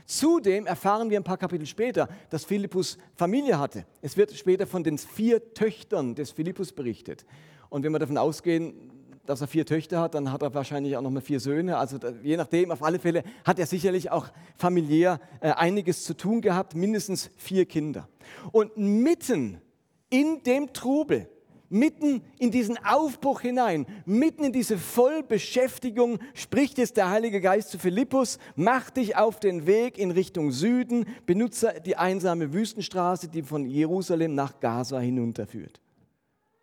Zudem 0.06 0.68
erfahren 0.68 1.10
wir 1.10 1.20
ein 1.20 1.24
paar 1.24 1.38
Kapitel 1.38 1.66
später, 1.66 2.08
dass 2.30 2.46
Philippus 2.46 2.98
Familie 3.16 3.58
hatte. 3.58 3.86
Es 4.02 4.16
wird 4.16 4.32
später 4.34 4.68
von 4.68 4.84
den 4.84 4.98
vier 4.98 5.54
Töchtern 5.54 6.16
des 6.16 6.32
Philippus 6.32 6.72
berichtet. 6.72 7.26
Und 7.70 7.84
wenn 7.84 7.92
wir 7.92 8.00
davon 8.00 8.18
ausgehen, 8.18 8.92
dass 9.32 9.40
er 9.40 9.48
vier 9.48 9.66
Töchter 9.66 10.02
hat, 10.02 10.14
dann 10.14 10.32
hat 10.32 10.42
er 10.42 10.54
wahrscheinlich 10.54 10.98
auch 10.98 11.02
noch 11.02 11.10
mal 11.10 11.22
vier 11.22 11.40
Söhne. 11.40 11.78
Also 11.78 11.98
je 12.22 12.36
nachdem, 12.36 12.70
auf 12.70 12.84
alle 12.84 13.00
Fälle 13.00 13.24
hat 13.46 13.60
er 13.60 13.66
sicherlich 13.66 14.12
auch 14.12 14.28
familiär 14.58 15.22
äh, 15.40 15.52
einiges 15.52 16.04
zu 16.04 16.16
tun 16.16 16.42
gehabt, 16.42 16.76
mindestens 16.76 17.32
vier 17.38 17.66
Kinder. 17.66 18.10
Und 18.52 18.76
mitten 18.76 19.62
in 20.10 20.44
dem 20.44 20.74
Trubel, 20.74 21.30
mitten 21.70 22.22
in 22.40 22.52
diesen 22.52 22.78
Aufbruch 22.84 23.40
hinein, 23.40 23.86
mitten 24.06 24.44
in 24.44 24.52
diese 24.52 24.78
Vollbeschäftigung 24.78 26.20
spricht 26.34 26.78
jetzt 26.78 26.98
der 26.98 27.10
Heilige 27.10 27.40
Geist 27.40 27.70
zu 27.70 27.80
Philippus, 27.80 28.38
mach 28.58 28.90
dich 28.90 29.16
auf 29.16 29.40
den 29.40 29.66
Weg 29.66 29.98
in 29.98 30.12
Richtung 30.12 30.52
Süden, 30.52 31.06
benutze 31.26 31.76
die 31.86 31.96
einsame 31.96 32.52
Wüstenstraße, 32.52 33.30
die 33.30 33.44
von 33.44 33.66
Jerusalem 33.66 34.36
nach 34.36 34.60
Gaza 34.60 35.00
hinunterführt. 35.00 35.80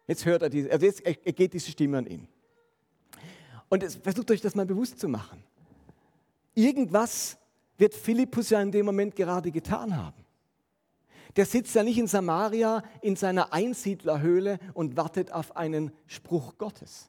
Jetzt 0.06 0.26
hört 0.26 0.42
er 0.42 0.50
diese, 0.50 0.70
also 0.70 0.84
jetzt 0.84 1.02
geht 1.04 1.54
diese 1.54 1.70
Stimme 1.70 1.96
an 1.96 2.06
ihn. 2.06 2.28
Und 3.68 3.82
es, 3.82 3.96
versucht 3.96 4.30
euch 4.30 4.40
das 4.40 4.54
mal 4.54 4.66
bewusst 4.66 4.98
zu 4.98 5.08
machen. 5.08 5.42
Irgendwas 6.54 7.37
wird 7.76 7.94
Philippus 7.94 8.50
ja 8.50 8.60
in 8.60 8.72
dem 8.72 8.87
Moment 8.87 9.14
gerade 9.14 9.50
getan 9.50 9.96
haben. 9.96 10.25
Der 11.37 11.46
sitzt 11.46 11.75
ja 11.75 11.82
nicht 11.82 11.98
in 11.98 12.08
Samaria 12.08 12.82
in 13.00 13.14
seiner 13.14 13.52
Einsiedlerhöhle 13.52 14.58
und 14.75 14.96
wartet 14.96 15.32
auf 15.32 15.56
einen 15.56 15.92
Spruch 16.06 16.58
Gottes. 16.58 17.08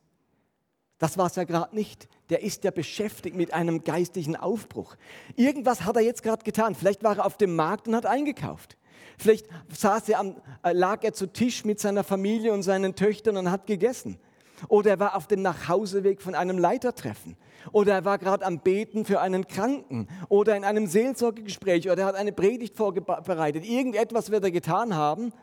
Das 0.99 1.17
war 1.17 1.27
es 1.27 1.35
ja 1.35 1.45
gerade 1.45 1.73
nicht. 1.73 2.07
Der 2.29 2.43
ist 2.43 2.63
ja 2.65 2.71
beschäftigt 2.71 3.35
mit 3.35 3.53
einem 3.53 3.83
geistlichen 3.83 4.35
Aufbruch. 4.35 4.95
Irgendwas 5.35 5.85
hat 5.85 5.95
er 5.95 6.01
jetzt 6.01 6.21
gerade 6.21 6.43
getan. 6.43 6.75
Vielleicht 6.75 7.03
war 7.03 7.17
er 7.17 7.25
auf 7.25 7.37
dem 7.37 7.55
Markt 7.55 7.87
und 7.87 7.95
hat 7.95 8.05
eingekauft. 8.05 8.77
Vielleicht 9.17 9.47
saß 9.73 10.09
er 10.09 10.19
am, 10.19 10.35
äh, 10.63 10.73
lag 10.73 11.03
er 11.03 11.13
zu 11.13 11.27
Tisch 11.27 11.65
mit 11.65 11.79
seiner 11.79 12.03
Familie 12.03 12.53
und 12.53 12.63
seinen 12.63 12.95
Töchtern 12.95 13.37
und 13.37 13.49
hat 13.49 13.65
gegessen. 13.65 14.19
Oder 14.67 14.91
er 14.91 14.99
war 14.99 15.15
auf 15.15 15.27
dem 15.27 15.41
Nachhauseweg 15.41 16.21
von 16.21 16.35
einem 16.35 16.57
Leitertreffen. 16.57 17.37
Oder 17.71 17.93
er 17.93 18.05
war 18.05 18.17
gerade 18.17 18.45
am 18.45 18.59
Beten 18.59 19.05
für 19.05 19.21
einen 19.21 19.47
Kranken. 19.47 20.07
Oder 20.27 20.55
in 20.55 20.63
einem 20.63 20.87
Seelsorgegespräch. 20.87 21.89
Oder 21.89 22.01
er 22.01 22.05
hat 22.07 22.15
eine 22.15 22.31
Predigt 22.31 22.75
vorbereitet. 22.75 23.65
Irgendetwas 23.65 24.31
wird 24.31 24.43
er 24.43 24.51
getan 24.51 24.95
haben. 24.95 25.33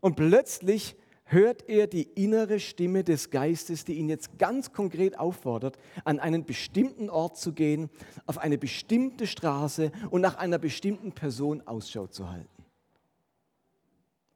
Und 0.00 0.16
plötzlich 0.16 0.96
hört 1.28 1.68
er 1.68 1.86
die 1.86 2.04
innere 2.14 2.58
Stimme 2.58 3.04
des 3.04 3.30
Geistes, 3.30 3.84
die 3.84 3.94
ihn 3.94 4.08
jetzt 4.08 4.38
ganz 4.38 4.72
konkret 4.72 5.18
auffordert, 5.18 5.78
an 6.04 6.20
einen 6.20 6.44
bestimmten 6.44 7.10
Ort 7.10 7.36
zu 7.36 7.52
gehen, 7.52 7.90
auf 8.26 8.38
eine 8.38 8.58
bestimmte 8.58 9.26
Straße 9.26 9.92
und 10.10 10.22
nach 10.22 10.36
einer 10.36 10.58
bestimmten 10.58 11.12
Person 11.12 11.66
Ausschau 11.66 12.06
zu 12.06 12.30
halten. 12.30 12.48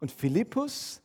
Und 0.00 0.10
Philippus 0.10 1.00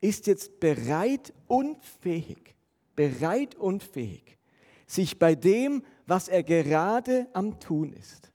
ist 0.00 0.26
jetzt 0.26 0.60
bereit 0.60 1.32
und 1.46 1.84
fähig, 1.84 2.54
bereit 2.94 3.54
und 3.54 3.82
fähig, 3.82 4.38
sich 4.86 5.18
bei 5.18 5.34
dem, 5.34 5.82
was 6.06 6.28
er 6.28 6.42
gerade 6.42 7.26
am 7.32 7.60
Tun 7.60 7.92
ist, 7.92 8.32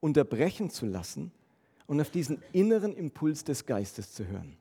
unterbrechen 0.00 0.70
zu 0.70 0.86
lassen 0.86 1.32
und 1.86 2.00
auf 2.00 2.10
diesen 2.10 2.42
inneren 2.52 2.94
Impuls 2.94 3.44
des 3.44 3.66
Geistes 3.66 4.12
zu 4.12 4.26
hören. 4.26 4.56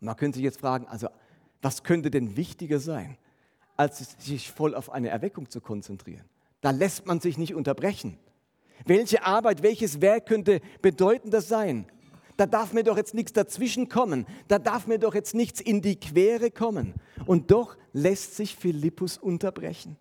Und 0.00 0.06
man 0.06 0.16
könnte 0.16 0.36
sich 0.36 0.44
jetzt 0.44 0.60
fragen, 0.60 0.86
also 0.86 1.08
was 1.62 1.82
könnte 1.82 2.10
denn 2.10 2.36
wichtiger 2.36 2.80
sein, 2.80 3.16
als 3.76 4.16
sich 4.18 4.50
voll 4.50 4.74
auf 4.74 4.90
eine 4.90 5.08
Erweckung 5.08 5.50
zu 5.50 5.60
konzentrieren? 5.60 6.24
Da 6.60 6.70
lässt 6.70 7.06
man 7.06 7.20
sich 7.20 7.38
nicht 7.38 7.54
unterbrechen. 7.54 8.18
Welche 8.84 9.24
Arbeit, 9.24 9.62
welches 9.62 10.00
Werk 10.00 10.26
könnte 10.26 10.60
bedeutender 10.82 11.40
sein? 11.40 11.86
Da 12.36 12.46
darf 12.46 12.72
mir 12.72 12.84
doch 12.84 12.96
jetzt 12.96 13.14
nichts 13.14 13.32
dazwischen 13.32 13.88
kommen. 13.88 14.26
Da 14.48 14.58
darf 14.58 14.86
mir 14.86 14.98
doch 14.98 15.14
jetzt 15.14 15.34
nichts 15.34 15.60
in 15.60 15.80
die 15.82 15.96
Quere 15.96 16.50
kommen. 16.50 16.94
Und 17.24 17.50
doch 17.50 17.76
lässt 17.92 18.36
sich 18.36 18.56
Philippus 18.56 19.16
unterbrechen. 19.18 19.96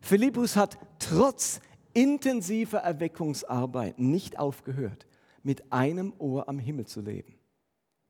Philippus 0.00 0.56
hat 0.56 0.78
trotz 0.98 1.60
intensiver 1.94 2.78
Erweckungsarbeit 2.78 3.98
nicht 3.98 4.38
aufgehört, 4.38 5.06
mit 5.42 5.72
einem 5.72 6.12
Ohr 6.18 6.48
am 6.48 6.58
Himmel 6.58 6.86
zu 6.86 7.00
leben. 7.00 7.38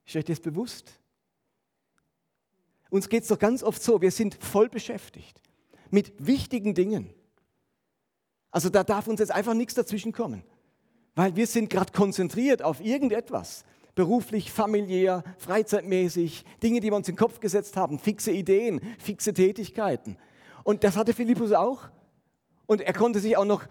Ist 0.05 0.17
euch 0.17 0.25
das 0.25 0.41
bewusst? 0.41 1.01
Uns 2.91 3.09
geht 3.09 3.23
es 3.23 3.29
doch 3.29 3.39
ganz 3.39 3.63
oft 3.63 3.83
so, 3.83 4.01
wir 4.01 4.11
sind 4.11 4.35
voll 4.35 4.69
beschäftigt 4.69 5.41
mit 5.91 6.13
wichtigen 6.19 6.75
Dingen. 6.75 7.13
Also 8.51 8.71
da 8.71 8.85
darf 8.85 9.07
uns 9.07 9.21
jetzt 9.21 9.33
einfach 9.33 9.55
nichts 9.55 9.75
dazwischen 9.75 10.13
kommen, 10.13 10.43
weil 11.17 11.35
wir 11.35 11.49
sind 11.49 11.71
gerade 11.71 11.93
konzentriert 11.93 12.63
auf 12.63 12.81
irgendetwas. 12.81 13.65
Beruflich, 13.97 14.53
familiär, 14.53 15.25
freizeitmäßig, 15.39 16.45
Dinge, 16.63 16.81
die 16.81 16.91
wir 16.91 16.97
uns 16.97 17.09
in 17.09 17.15
den 17.15 17.19
Kopf 17.19 17.41
gesetzt 17.41 17.77
haben, 17.77 17.99
fixe 17.99 18.31
Ideen, 18.31 18.81
fixe 18.99 19.33
Tätigkeiten. 19.33 20.19
Und 20.63 20.85
das 20.85 20.97
hatte 20.97 21.15
Philippus 21.15 21.53
auch. 21.53 21.89
Und 22.67 22.83
er 22.83 22.93
konnte 22.93 23.21
sich 23.21 23.37
auch 23.39 23.47
noch 23.47 23.65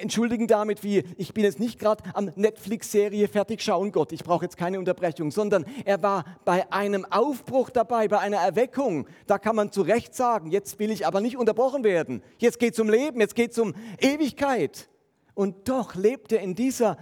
entschuldigen 0.00 0.46
damit, 0.46 0.84
wie 0.84 1.04
ich 1.16 1.34
bin 1.34 1.44
jetzt 1.44 1.58
nicht 1.58 1.80
gerade 1.80 2.04
am 2.14 2.30
Netflix-Serie 2.36 3.26
fertig 3.26 3.60
schauen, 3.60 3.90
Gott, 3.90 4.12
ich 4.12 4.22
brauche 4.22 4.44
jetzt 4.44 4.56
keine 4.56 4.78
Unterbrechung, 4.78 5.32
sondern 5.32 5.66
er 5.84 6.02
war 6.02 6.24
bei 6.44 6.70
einem 6.72 7.04
Aufbruch 7.10 7.68
dabei, 7.70 8.06
bei 8.08 8.20
einer 8.20 8.38
Erweckung. 8.38 9.06
Da 9.26 9.38
kann 9.38 9.56
man 9.56 9.72
zu 9.72 9.82
Recht 9.82 10.14
sagen, 10.14 10.50
jetzt 10.50 10.78
will 10.78 10.92
ich 10.92 11.06
aber 11.06 11.20
nicht 11.20 11.36
unterbrochen 11.36 11.82
werden. 11.82 12.22
Jetzt 12.38 12.60
geht 12.60 12.74
es 12.74 12.80
um 12.80 12.88
Leben, 12.88 13.20
jetzt 13.20 13.34
geht 13.34 13.50
es 13.50 13.58
um 13.58 13.74
Ewigkeit. 13.98 14.88
Und 15.34 15.68
doch 15.68 15.94
lebt 15.94 16.32
er 16.32 16.40
in 16.40 16.54
dieser 16.54 16.98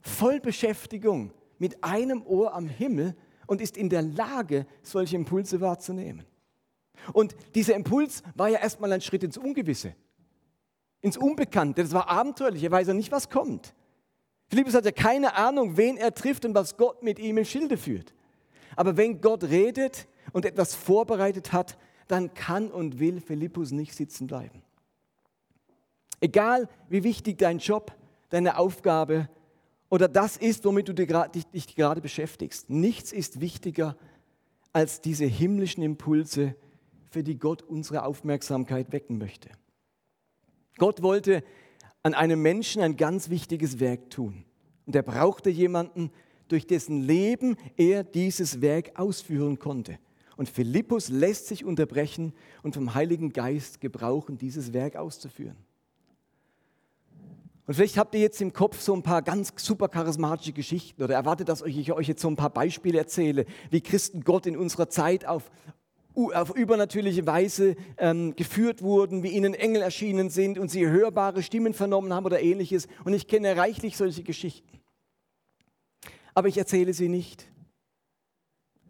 Vollbeschäftigung 0.00 1.32
mit 1.58 1.82
einem 1.84 2.22
Ohr 2.26 2.54
am 2.54 2.68
Himmel 2.68 3.14
und 3.46 3.60
ist 3.60 3.76
in 3.76 3.88
der 3.88 4.02
Lage, 4.02 4.66
solche 4.82 5.16
Impulse 5.16 5.60
wahrzunehmen. 5.60 6.24
Und 7.12 7.36
dieser 7.54 7.74
Impuls 7.74 8.22
war 8.34 8.48
ja 8.48 8.58
erstmal 8.58 8.92
ein 8.92 9.00
Schritt 9.00 9.22
ins 9.22 9.36
Ungewisse 9.36 9.94
ins 11.04 11.18
Unbekannte. 11.18 11.82
Das 11.82 11.92
war 11.92 12.08
abenteuerlich. 12.08 12.64
Er 12.64 12.70
weiß 12.70 12.88
ja 12.88 12.94
nicht, 12.94 13.12
was 13.12 13.28
kommt. 13.28 13.74
Philippus 14.48 14.74
hat 14.74 14.86
ja 14.86 14.90
keine 14.90 15.34
Ahnung, 15.34 15.76
wen 15.76 15.98
er 15.98 16.14
trifft 16.14 16.46
und 16.46 16.54
was 16.54 16.78
Gott 16.78 17.02
mit 17.02 17.18
ihm 17.18 17.36
im 17.36 17.44
Schilde 17.44 17.76
führt. 17.76 18.14
Aber 18.74 18.96
wenn 18.96 19.20
Gott 19.20 19.44
redet 19.44 20.08
und 20.32 20.46
etwas 20.46 20.74
vorbereitet 20.74 21.52
hat, 21.52 21.76
dann 22.08 22.32
kann 22.32 22.70
und 22.70 22.98
will 22.98 23.20
Philippus 23.20 23.70
nicht 23.70 23.94
sitzen 23.94 24.26
bleiben. 24.26 24.62
Egal 26.24 26.70
wie 26.88 27.04
wichtig 27.04 27.36
dein 27.36 27.58
Job, 27.58 27.94
deine 28.30 28.56
Aufgabe 28.56 29.28
oder 29.90 30.08
das 30.08 30.38
ist, 30.38 30.64
womit 30.64 30.88
du 30.88 30.94
dich, 30.94 31.76
gerade 31.76 32.00
beschäftigst, 32.00 32.70
nichts 32.70 33.12
ist 33.12 33.42
wichtiger 33.42 33.94
als 34.72 35.02
diese 35.02 35.26
himmlischen 35.26 35.82
Impulse, 35.82 36.56
für 37.10 37.22
die 37.22 37.38
Gott 37.38 37.60
unsere 37.60 38.06
Aufmerksamkeit 38.06 38.90
wecken 38.90 39.18
möchte. 39.18 39.50
Gott 40.78 41.02
wollte 41.02 41.44
an 42.02 42.14
einem 42.14 42.40
Menschen 42.40 42.80
ein 42.80 42.96
ganz 42.96 43.28
wichtiges 43.28 43.78
Werk 43.78 44.08
tun. 44.08 44.46
Und 44.86 44.96
er 44.96 45.02
brauchte 45.02 45.50
jemanden, 45.50 46.10
durch 46.48 46.66
dessen 46.66 47.02
Leben 47.02 47.58
er 47.76 48.02
dieses 48.02 48.62
Werk 48.62 48.98
ausführen 48.98 49.58
konnte. 49.58 49.98
Und 50.38 50.48
Philippus 50.48 51.10
lässt 51.10 51.48
sich 51.48 51.66
unterbrechen 51.66 52.32
und 52.62 52.76
vom 52.76 52.94
Heiligen 52.94 53.34
Geist 53.34 53.82
gebrauchen, 53.82 54.38
dieses 54.38 54.72
Werk 54.72 54.96
auszuführen. 54.96 55.58
Und 57.66 57.74
vielleicht 57.74 57.96
habt 57.96 58.14
ihr 58.14 58.20
jetzt 58.20 58.42
im 58.42 58.52
Kopf 58.52 58.80
so 58.80 58.94
ein 58.94 59.02
paar 59.02 59.22
ganz 59.22 59.52
super 59.56 59.88
charismatische 59.88 60.52
Geschichten 60.52 61.02
oder 61.02 61.14
erwartet, 61.14 61.48
dass 61.48 61.62
ich 61.62 61.92
euch 61.92 62.08
jetzt 62.08 62.20
so 62.20 62.28
ein 62.28 62.36
paar 62.36 62.50
Beispiele 62.50 62.98
erzähle, 62.98 63.46
wie 63.70 63.80
Christen 63.80 64.22
Gott 64.22 64.46
in 64.46 64.56
unserer 64.56 64.88
Zeit 64.88 65.26
auf 65.26 65.50
auf 66.16 66.54
übernatürliche 66.54 67.26
Weise 67.26 67.74
ähm, 67.98 68.36
geführt 68.36 68.82
wurden, 68.82 69.24
wie 69.24 69.30
ihnen 69.30 69.52
Engel 69.52 69.82
erschienen 69.82 70.30
sind 70.30 70.58
und 70.58 70.70
sie 70.70 70.86
hörbare 70.86 71.42
Stimmen 71.42 71.74
vernommen 71.74 72.12
haben 72.12 72.24
oder 72.24 72.40
ähnliches. 72.40 72.86
Und 73.04 73.14
ich 73.14 73.26
kenne 73.26 73.56
reichlich 73.56 73.96
solche 73.96 74.22
Geschichten. 74.22 74.80
Aber 76.34 76.48
ich 76.48 76.56
erzähle 76.56 76.92
sie 76.92 77.08
nicht. 77.08 77.48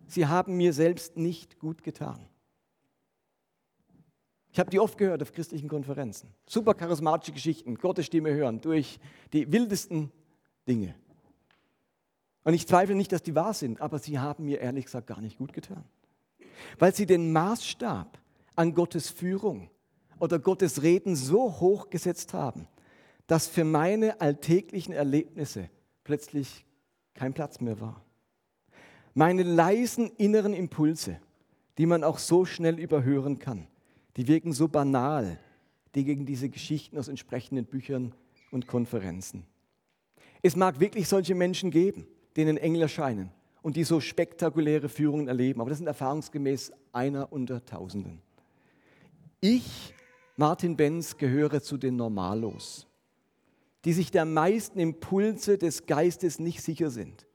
Sie 0.07 0.27
haben 0.27 0.57
mir 0.57 0.73
selbst 0.73 1.17
nicht 1.17 1.59
gut 1.59 1.83
getan. 1.83 2.29
Ich 4.55 4.59
habe 4.59 4.71
die 4.71 4.81
oft 4.81 4.97
gehört 4.97 5.21
auf 5.21 5.33
christlichen 5.33 5.69
Konferenzen. 5.69 6.31
Super 6.47 6.73
charismatische 6.73 7.33
Geschichten, 7.33 7.75
Gottes 7.75 8.07
Stimme 8.07 8.33
hören 8.33 8.63
durch 8.63 8.99
die 9.35 9.53
wildesten 9.53 10.11
Dinge. 10.67 10.95
Und 12.45 12.55
ich 12.55 12.67
zweifle 12.67 12.95
nicht, 12.95 13.13
dass 13.13 13.23
die 13.23 13.35
wahr 13.35 13.53
sind, 13.53 13.83
aber 13.83 13.99
sie 13.99 14.19
haben 14.19 14.47
mir 14.47 14.61
ehrlich 14.61 14.87
gesagt 14.87 15.09
gar 15.09 15.21
nicht 15.21 15.37
gut 15.37 15.53
getan 15.53 15.85
weil 16.79 16.95
sie 16.95 17.07
den 17.07 17.33
Maßstab 17.33 18.19
an 18.57 18.75
Gottes 18.75 19.11
Führung 19.11 19.71
oder 20.19 20.39
Gottes 20.39 20.83
Reden 20.83 21.17
so 21.17 21.61
hoch 21.61 21.91
gesetzt 21.91 22.35
haben, 22.35 22.69
dass 23.27 23.47
für 23.47 23.65
meine 23.65 24.21
alltäglichen 24.21 24.93
Erlebnisse 24.93 25.71
plötzlich 26.05 26.65
kein 27.15 27.33
Platz 27.33 27.61
mehr 27.61 27.81
war. 27.81 28.05
Meine 29.15 29.43
leisen 29.43 30.11
inneren 30.17 30.55
Impulse, 30.55 31.21
die 31.79 31.87
man 31.87 32.05
auch 32.05 32.19
so 32.19 32.45
schnell 32.45 32.79
überhören 32.79 33.39
kann, 33.39 33.67
die 34.17 34.29
wirken 34.29 34.53
so 34.53 34.69
banal, 34.69 35.39
die 35.95 36.05
gegen 36.05 36.27
diese 36.27 36.49
Geschichten 36.49 36.99
aus 36.99 37.09
entsprechenden 37.09 37.67
Büchern 37.67 38.15
und 38.51 38.67
Konferenzen. 38.67 39.45
Es 40.43 40.57
mag 40.57 40.81
wirklich 40.81 41.09
solche 41.09 41.35
Menschen 41.35 41.71
geben, 41.71 42.07
denen 42.37 42.57
Engel 42.57 42.83
erscheinen 42.83 43.31
und 43.63 43.77
die 43.77 43.85
so 43.85 44.01
spektakuläre 44.01 44.89
Führungen 44.89 45.29
erleben. 45.29 45.61
Aber 45.61 45.71
das 45.71 45.79
sind 45.79 45.87
erfahrungsgemäß 45.87 46.73
einer 46.93 47.33
unter 47.33 47.65
Tausenden. 47.65 48.21
Ich, 49.41 49.95
Martin 50.37 50.77
Benz, 50.77 51.17
gehöre 51.17 51.63
zu 51.63 51.77
den 51.77 51.97
Normalos, 51.97 52.87
die 53.85 53.93
sich 53.93 54.11
der 54.11 54.25
meisten 54.25 54.79
Impulse 54.79 55.59
des 55.59 55.87
Geistes 55.87 56.39
nicht 56.39 56.63
sicher 56.63 56.91
sind 56.91 57.27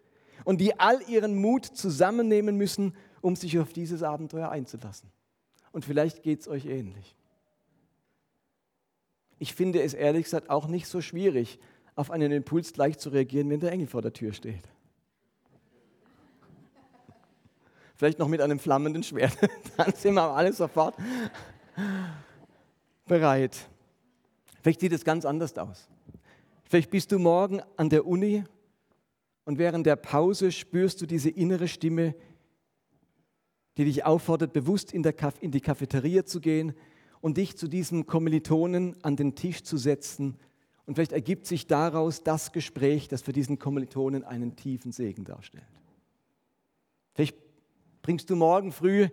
und 0.43 0.62
die 0.62 0.79
all 0.79 1.01
ihren 1.07 1.36
Mut 1.36 1.65
zusammennehmen 1.65 2.57
müssen, 2.57 2.95
um 3.21 3.36
sich 3.36 3.57
auf 3.59 3.74
dieses 3.74 4.03
Abenteuer 4.03 4.50
einzulassen. 4.50 5.09
Und 5.71 5.85
vielleicht 5.85 6.23
geht 6.23 6.41
es 6.41 6.47
euch 6.47 6.65
ähnlich. 6.65 7.15
Ich 9.38 9.53
finde 9.53 9.81
es 9.81 9.93
ehrlich 9.93 10.25
gesagt 10.25 10.49
auch 10.49 10.67
nicht 10.67 10.88
so 10.88 11.01
schwierig, 11.01 11.59
auf 11.95 12.11
einen 12.11 12.31
Impuls 12.31 12.73
gleich 12.73 12.97
zu 12.97 13.09
reagieren, 13.09 13.49
wenn 13.49 13.59
der 13.59 13.71
Engel 13.71 13.88
vor 13.88 14.01
der 14.01 14.13
Tür 14.13 14.33
steht. 14.33 14.67
vielleicht 17.99 18.17
noch 18.17 18.29
mit 18.29 18.39
einem 18.39 18.59
flammenden 18.59 19.03
Schwert. 19.03 19.38
Dann 19.77 19.93
sind 19.93 20.13
wir 20.13 20.23
alle 20.23 20.53
sofort 20.53 20.95
bereit. 23.05 23.57
Vielleicht 24.61 24.79
sieht 24.79 24.93
es 24.93 25.03
ganz 25.03 25.25
anders 25.25 25.57
aus. 25.57 25.89
Vielleicht 26.63 26.91
bist 26.91 27.11
du 27.11 27.19
morgen 27.19 27.61
an 27.75 27.89
der 27.89 28.07
Uni 28.07 28.45
und 29.43 29.57
während 29.57 29.85
der 29.85 29.97
Pause 29.97 30.53
spürst 30.53 31.01
du 31.01 31.07
diese 31.07 31.29
innere 31.29 31.67
Stimme, 31.67 32.15
die 33.79 33.86
dich 33.86 34.05
auffordert, 34.05 34.53
bewusst 34.53 34.93
in, 34.93 35.03
in 35.41 35.51
die 35.51 35.62
Cafeteria 35.62 36.25
zu 36.25 36.39
gehen 36.39 36.74
und 37.21 37.38
dich 37.38 37.57
zu 37.57 37.67
diesem 37.67 38.05
Kommilitonen 38.05 38.95
an 39.03 39.15
den 39.15 39.36
Tisch 39.36 39.63
zu 39.63 39.77
setzen. 39.77 40.38
Und 40.86 40.95
vielleicht 40.95 41.12
ergibt 41.12 41.48
sich 41.48 41.65
daraus 41.65 42.24
das 42.24 42.51
Gespräch, 42.51 43.07
das 43.07 43.24
für 43.24 43.33
diesen 43.33 43.57
Kommilitonen 43.57 44.24
einen 44.24 44.55
tiefen 44.55 44.91
Segen 44.91 45.24
darstellt. 45.25 45.63
Vielleicht 47.15 47.36
Bringst 48.01 48.29
du 48.29 48.36
morgen 48.36 48.71
früh 48.71 49.09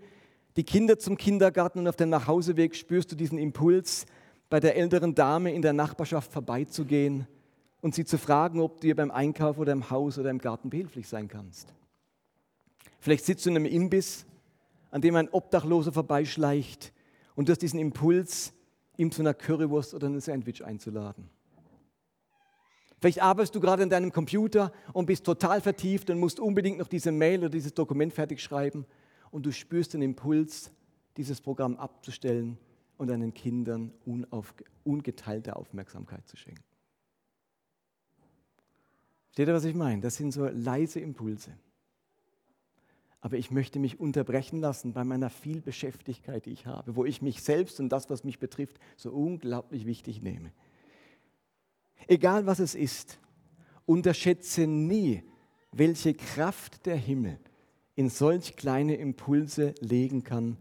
die 0.56 0.64
Kinder 0.64 0.99
zum 0.99 1.18
Kindergarten 1.18 1.80
und 1.80 1.88
auf 1.88 1.96
dem 1.96 2.08
Nachhauseweg 2.08 2.75
spürst 2.75 3.12
du 3.12 3.16
diesen 3.16 3.37
Impuls, 3.37 4.06
bei 4.49 4.61
der 4.61 4.76
älteren 4.76 5.14
Dame 5.14 5.52
in 5.52 5.61
der 5.61 5.73
Nachbarschaft 5.73 6.32
vorbeizugehen 6.32 7.26
und 7.82 7.94
sie 7.94 8.04
zu 8.04 8.16
fragen, 8.16 8.61
ob 8.61 8.80
du 8.80 8.87
ihr 8.87 8.96
beim 8.96 9.11
Einkauf 9.11 9.58
oder 9.58 9.73
im 9.73 9.90
Haus 9.90 10.18
oder 10.18 10.30
im 10.30 10.38
Garten 10.38 10.70
behilflich 10.70 11.08
sein 11.08 11.28
kannst. 11.28 11.75
Vielleicht 13.00 13.25
sitzt 13.25 13.44
du 13.44 13.50
in 13.50 13.56
einem 13.56 13.66
Imbiss 13.66 14.25
an 14.96 15.02
dem 15.02 15.14
ein 15.14 15.28
Obdachloser 15.28 15.92
vorbeischleicht 15.92 16.90
und 17.34 17.46
du 17.46 17.52
hast 17.52 17.60
diesen 17.60 17.78
Impuls, 17.78 18.54
ihm 18.96 19.12
zu 19.12 19.20
einer 19.20 19.34
Currywurst 19.34 19.92
oder 19.92 20.06
einem 20.06 20.20
Sandwich 20.20 20.64
einzuladen. 20.64 21.28
Vielleicht 22.98 23.20
arbeitest 23.20 23.54
du 23.54 23.60
gerade 23.60 23.82
an 23.82 23.90
deinem 23.90 24.10
Computer 24.10 24.72
und 24.94 25.04
bist 25.04 25.26
total 25.26 25.60
vertieft 25.60 26.08
und 26.08 26.18
musst 26.18 26.40
unbedingt 26.40 26.78
noch 26.78 26.88
diese 26.88 27.12
Mail 27.12 27.40
oder 27.40 27.50
dieses 27.50 27.74
Dokument 27.74 28.14
fertig 28.14 28.40
schreiben 28.40 28.86
und 29.30 29.44
du 29.44 29.52
spürst 29.52 29.92
den 29.92 30.00
Impuls, 30.00 30.72
dieses 31.18 31.42
Programm 31.42 31.76
abzustellen 31.76 32.56
und 32.96 33.08
deinen 33.08 33.34
Kindern 33.34 33.92
ungeteilte 34.82 35.56
Aufmerksamkeit 35.56 36.26
zu 36.26 36.38
schenken. 36.38 36.64
Steht 39.32 39.46
ihr, 39.46 39.52
was 39.52 39.64
ich 39.64 39.74
meine? 39.74 40.00
Das 40.00 40.16
sind 40.16 40.32
so 40.32 40.46
leise 40.46 41.00
Impulse. 41.00 41.50
Aber 43.26 43.38
ich 43.38 43.50
möchte 43.50 43.80
mich 43.80 43.99
unterbrechen 43.99 44.61
lassen 44.61 44.92
bei 44.92 45.02
meiner 45.02 45.30
Vielbeschäftigkeit, 45.30 46.47
die 46.47 46.52
ich 46.52 46.66
habe, 46.66 46.95
wo 46.95 47.04
ich 47.04 47.23
mich 47.23 47.42
selbst 47.42 47.80
und 47.80 47.88
das, 47.88 48.09
was 48.09 48.23
mich 48.23 48.38
betrifft, 48.38 48.78
so 48.97 49.11
unglaublich 49.11 49.85
wichtig 49.85 50.23
nehme. 50.23 50.52
Egal 52.06 52.47
was 52.47 52.61
es 52.61 52.76
ist, 52.76 53.18
unterschätze 53.85 54.68
nie, 54.68 55.25
welche 55.73 56.14
Kraft 56.14 56.87
der 56.87 56.95
Himmel 56.95 57.40
in 57.97 58.11
solch 58.11 58.54
kleine 58.54 58.95
Impulse 58.95 59.75
legen 59.80 60.23
kann, 60.23 60.56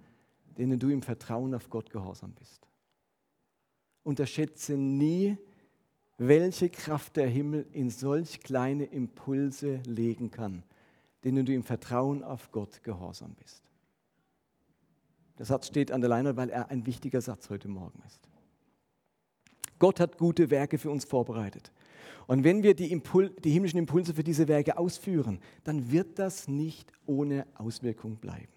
denen 0.57 0.79
du 0.79 0.89
im 0.89 1.03
Vertrauen 1.03 1.53
auf 1.53 1.69
Gott 1.69 1.91
gehorsam 1.91 2.33
bist. 2.33 2.67
Unterschätze 4.01 4.75
nie, 4.75 5.37
welche 6.17 6.69
Kraft 6.69 7.17
der 7.17 7.27
Himmel 7.27 7.67
in 7.73 7.91
solch 7.91 8.39
kleine 8.39 8.85
Impulse 8.85 9.83
legen 9.85 10.31
kann, 10.31 10.63
denen 11.25 11.45
du 11.45 11.53
im 11.53 11.63
Vertrauen 11.63 12.23
auf 12.23 12.51
Gott 12.51 12.83
gehorsam 12.83 13.33
bist. 13.33 13.63
Der 15.39 15.45
Satz 15.45 15.67
steht 15.67 15.91
an 15.91 16.01
der 16.01 16.09
Leinwand, 16.09 16.37
weil 16.37 16.49
er 16.49 16.69
ein 16.69 16.85
wichtiger 16.85 17.19
Satz 17.19 17.49
heute 17.49 17.67
Morgen 17.67 18.01
ist. 18.05 18.29
Gott 19.79 19.99
hat 19.99 20.17
gute 20.17 20.49
Werke 20.49 20.77
für 20.77 20.89
uns 20.89 21.03
vorbereitet. 21.03 21.71
Und 22.27 22.43
wenn 22.43 22.63
wir 22.63 22.75
die, 22.75 22.91
Impul 22.91 23.29
die 23.43 23.51
himmlischen 23.51 23.79
Impulse 23.79 24.13
für 24.13 24.23
diese 24.23 24.47
Werke 24.47 24.77
ausführen, 24.77 25.39
dann 25.63 25.91
wird 25.91 26.17
das 26.19 26.47
nicht 26.47 26.91
ohne 27.05 27.45
Auswirkung 27.55 28.17
bleiben. 28.17 28.53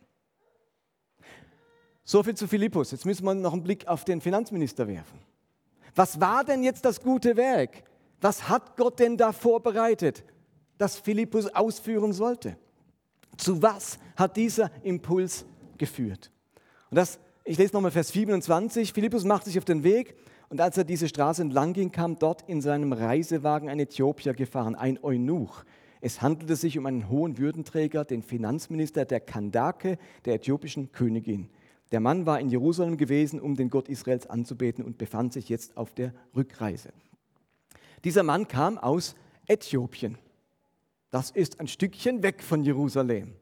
So 2.05 2.23
viel 2.23 2.35
zu 2.35 2.47
Philippus. 2.47 2.93
Jetzt 2.93 3.05
müssen 3.05 3.25
wir 3.25 3.35
noch 3.35 3.53
einen 3.53 3.65
Blick 3.65 3.87
auf 3.89 4.05
den 4.05 4.21
Finanzminister 4.21 4.87
werfen. 4.87 5.19
Was 5.95 6.21
war 6.21 6.45
denn 6.45 6.63
jetzt 6.63 6.85
das 6.85 7.03
gute 7.03 7.37
Werk? 7.37 7.83
Was 8.21 8.49
hat 8.49 8.77
Gott 8.77 8.99
denn 9.01 9.17
da 9.17 9.33
vorbereitet, 9.33 10.25
das 10.79 10.97
Philippus 10.97 11.47
ausführen 11.55 12.13
sollte? 12.13 12.57
Zu 13.37 13.63
was 13.63 13.99
hat 14.17 14.37
dieser 14.37 14.71
Impuls 14.83 15.45
geführt? 15.77 16.31
Und 16.91 16.97
das, 16.97 17.19
ich 17.45 17.59
lese 17.59 17.75
nochmal 17.75 17.91
Vers 17.91 18.09
27. 18.09 18.93
Philippus 18.93 19.25
macht 19.25 19.45
sich 19.45 19.59
auf 19.59 19.65
den 19.65 19.85
Weg 19.85 20.17
und 20.49 20.61
als 20.61 20.79
er 20.79 20.85
diese 20.85 21.09
Straße 21.09 21.43
entlang 21.43 21.73
ging, 21.75 21.93
kam 21.93 22.19
dort 22.19 22.49
in 22.49 22.61
seinem 22.61 22.93
Reisewagen 22.93 23.69
ein 23.69 23.81
Äthiopier 23.81 24.33
gefahren, 24.33 24.75
ein 24.75 24.99
Eunuch. 25.03 25.65
Es 26.01 26.23
handelte 26.23 26.57
sich 26.57 26.79
um 26.79 26.87
einen 26.87 27.09
hohen 27.09 27.39
Würdenträger, 27.39 28.05
den 28.05 28.23
Finanzminister 28.23 29.05
der 29.05 29.21
Kandake, 29.21 29.99
der 30.25 30.35
äthiopischen 30.35 30.93
Königin. 30.93 31.51
Der 31.91 32.01
Mann 32.01 32.27
war 32.27 32.41
in 32.41 32.51
Jerusalem 32.51 32.97
gewesen, 32.97 33.41
um 33.41 33.57
den 33.57 33.71
Gott 33.71 33.89
Israels 33.89 34.27
anzubeten 34.27 34.85
und 34.85 34.99
befand 34.99 35.33
sich 35.33 35.49
jetzt 35.49 35.77
auf 35.77 35.93
der 35.95 36.13
Rückreise. 36.37 36.91
Dieser 38.05 38.23
Mann 38.23 38.47
kam 38.47 38.79
aus 38.79 39.17
Äthiopien. 39.47 40.19
Das 41.11 41.31
ist 41.31 41.59
ein 41.59 41.69
Stückchen 41.69 42.23
weg 42.23 42.43
von 42.43 42.63
Jerusalem. 42.63 43.35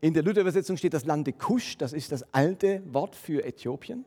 In 0.00 0.14
der 0.14 0.22
Luther-Übersetzung 0.22 0.76
steht 0.76 0.94
das 0.94 1.04
Lande 1.04 1.32
Kusch, 1.32 1.78
das 1.78 1.92
ist 1.92 2.12
das 2.12 2.24
alte 2.34 2.82
Wort 2.92 3.14
für 3.14 3.44
Äthiopien. 3.44 4.04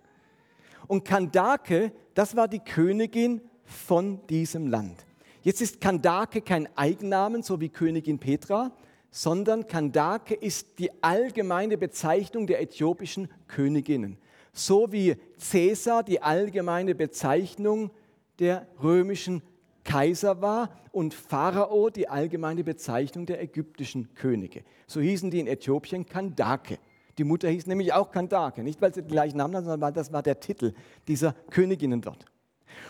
Und 0.88 1.05
Kandake, 1.05 1.91
das 2.13 2.36
war 2.36 2.48
die 2.48 2.59
Königin 2.59 3.41
von 3.63 4.25
diesem 4.27 4.67
Land. 4.67 5.05
Jetzt 5.41 5.62
ist 5.62 5.79
Kandake 5.79 6.41
kein 6.41 6.67
Eigennamen, 6.75 7.43
so 7.43 7.62
wie 7.62 7.69
Königin 7.69 8.19
Petra, 8.19 8.71
sondern 9.09 9.67
Kandake 9.67 10.36
ist 10.36 10.79
die 10.79 10.91
allgemeine 11.01 11.77
Bezeichnung 11.77 12.45
der 12.45 12.62
äthiopischen 12.62 13.30
Königinnen. 13.47 14.17
So 14.51 14.91
wie 14.91 15.15
Caesar 15.39 16.03
die 16.03 16.21
allgemeine 16.21 16.93
Bezeichnung 16.93 17.91
der 18.39 18.67
römischen 18.82 19.41
Kaiser 19.89 20.39
war 20.39 20.69
und 20.91 21.15
Pharao 21.15 21.89
die 21.89 22.08
allgemeine 22.08 22.63
Bezeichnung 22.63 23.25
der 23.25 23.41
ägyptischen 23.41 24.13
Könige. 24.13 24.63
So 24.86 25.02
hießen 25.02 25.32
die 25.32 25.39
in 25.39 25.47
Äthiopien 25.47 26.06
Kandake. 26.06 26.78
Die 27.17 27.23
Mutter 27.23 27.49
hieß 27.49 27.65
nämlich 27.65 27.91
auch 27.91 28.12
Kandake, 28.12 28.62
nicht 28.62 28.80
weil 28.84 28.93
sie 28.93 29.02
den 29.02 29.10
gleichen 29.10 29.38
Namen 29.38 29.56
hat, 29.56 29.63
sondern 29.63 29.82
weil 29.82 29.91
das 29.91 30.13
war 30.13 30.21
der 30.21 30.39
Titel 30.39 30.73
dieser 31.08 31.34
Königinnen 31.49 32.02
dort. 32.02 32.23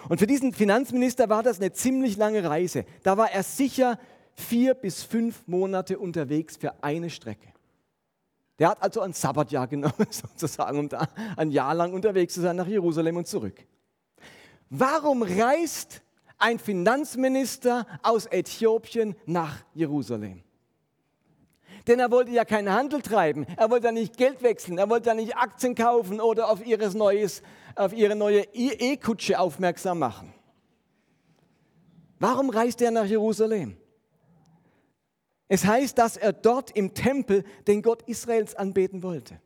Und 0.10 0.20
für 0.20 0.28
diesen 0.28 0.52
Finanzminister 0.52 1.30
war 1.30 1.42
das 1.42 1.62
eine 1.62 1.72
ziemlich 1.72 2.18
lange 2.18 2.44
Reise. 2.44 2.84
Da 3.04 3.18
war 3.18 3.32
er 3.32 3.44
sicher 3.44 3.98
vier 4.34 4.74
bis 4.74 5.02
fünf 5.02 5.48
Monate 5.48 6.00
unterwegs 6.00 6.58
für 6.58 6.84
eine 6.84 7.10
Strecke. 7.10 7.48
Der 8.60 8.72
hat 8.72 8.84
also 8.84 9.00
ein 9.00 9.14
Sabbatjahr 9.14 9.68
genommen, 9.68 10.08
sozusagen, 10.10 10.78
um 10.78 10.90
da 10.90 11.08
ein 11.38 11.50
Jahr 11.50 11.74
lang 11.74 11.94
unterwegs 11.94 12.34
zu 12.34 12.42
sein 12.42 12.58
nach 12.58 12.68
Jerusalem 12.68 13.16
und 13.16 13.26
zurück. 13.26 13.66
Warum 14.70 15.24
reist 15.24 16.02
ein 16.40 16.58
Finanzminister 16.58 17.86
aus 18.02 18.26
Äthiopien 18.26 19.16
nach 19.26 19.58
Jerusalem? 19.74 20.44
Denn 21.88 22.00
er 22.00 22.12
wollte 22.12 22.32
ja 22.32 22.46
keinen 22.46 22.72
Handel 22.72 23.02
treiben, 23.02 23.46
er 23.58 23.70
wollte 23.70 23.88
ja 23.88 23.92
nicht 23.92 24.18
Geld 24.18 24.42
wechseln, 24.42 24.78
er 24.78 24.90
wollte 24.90 25.10
ja 25.10 25.16
nicht 25.16 25.36
Aktien 25.36 25.76
kaufen 25.76 26.20
oder 26.20 26.50
auf, 26.50 26.66
ihres 26.66 26.94
neues, 26.94 27.42
auf 27.76 27.94
ihre 27.94 28.16
neue 28.16 28.42
E-Kutsche 28.54 29.40
aufmerksam 29.40 30.00
machen. 30.00 30.34
Warum 32.20 32.50
reist 32.50 32.82
er 32.82 32.92
nach 32.92 33.06
Jerusalem? 33.06 33.78
Es 35.48 35.66
heißt, 35.66 35.98
dass 35.98 36.16
er 36.16 36.34
dort 36.34 36.72
im 36.72 36.94
Tempel 36.94 37.44
den 37.66 37.82
Gott 37.82 38.04
Israels 38.04 38.56
anbeten 38.56 39.02
wollte. 39.02 39.42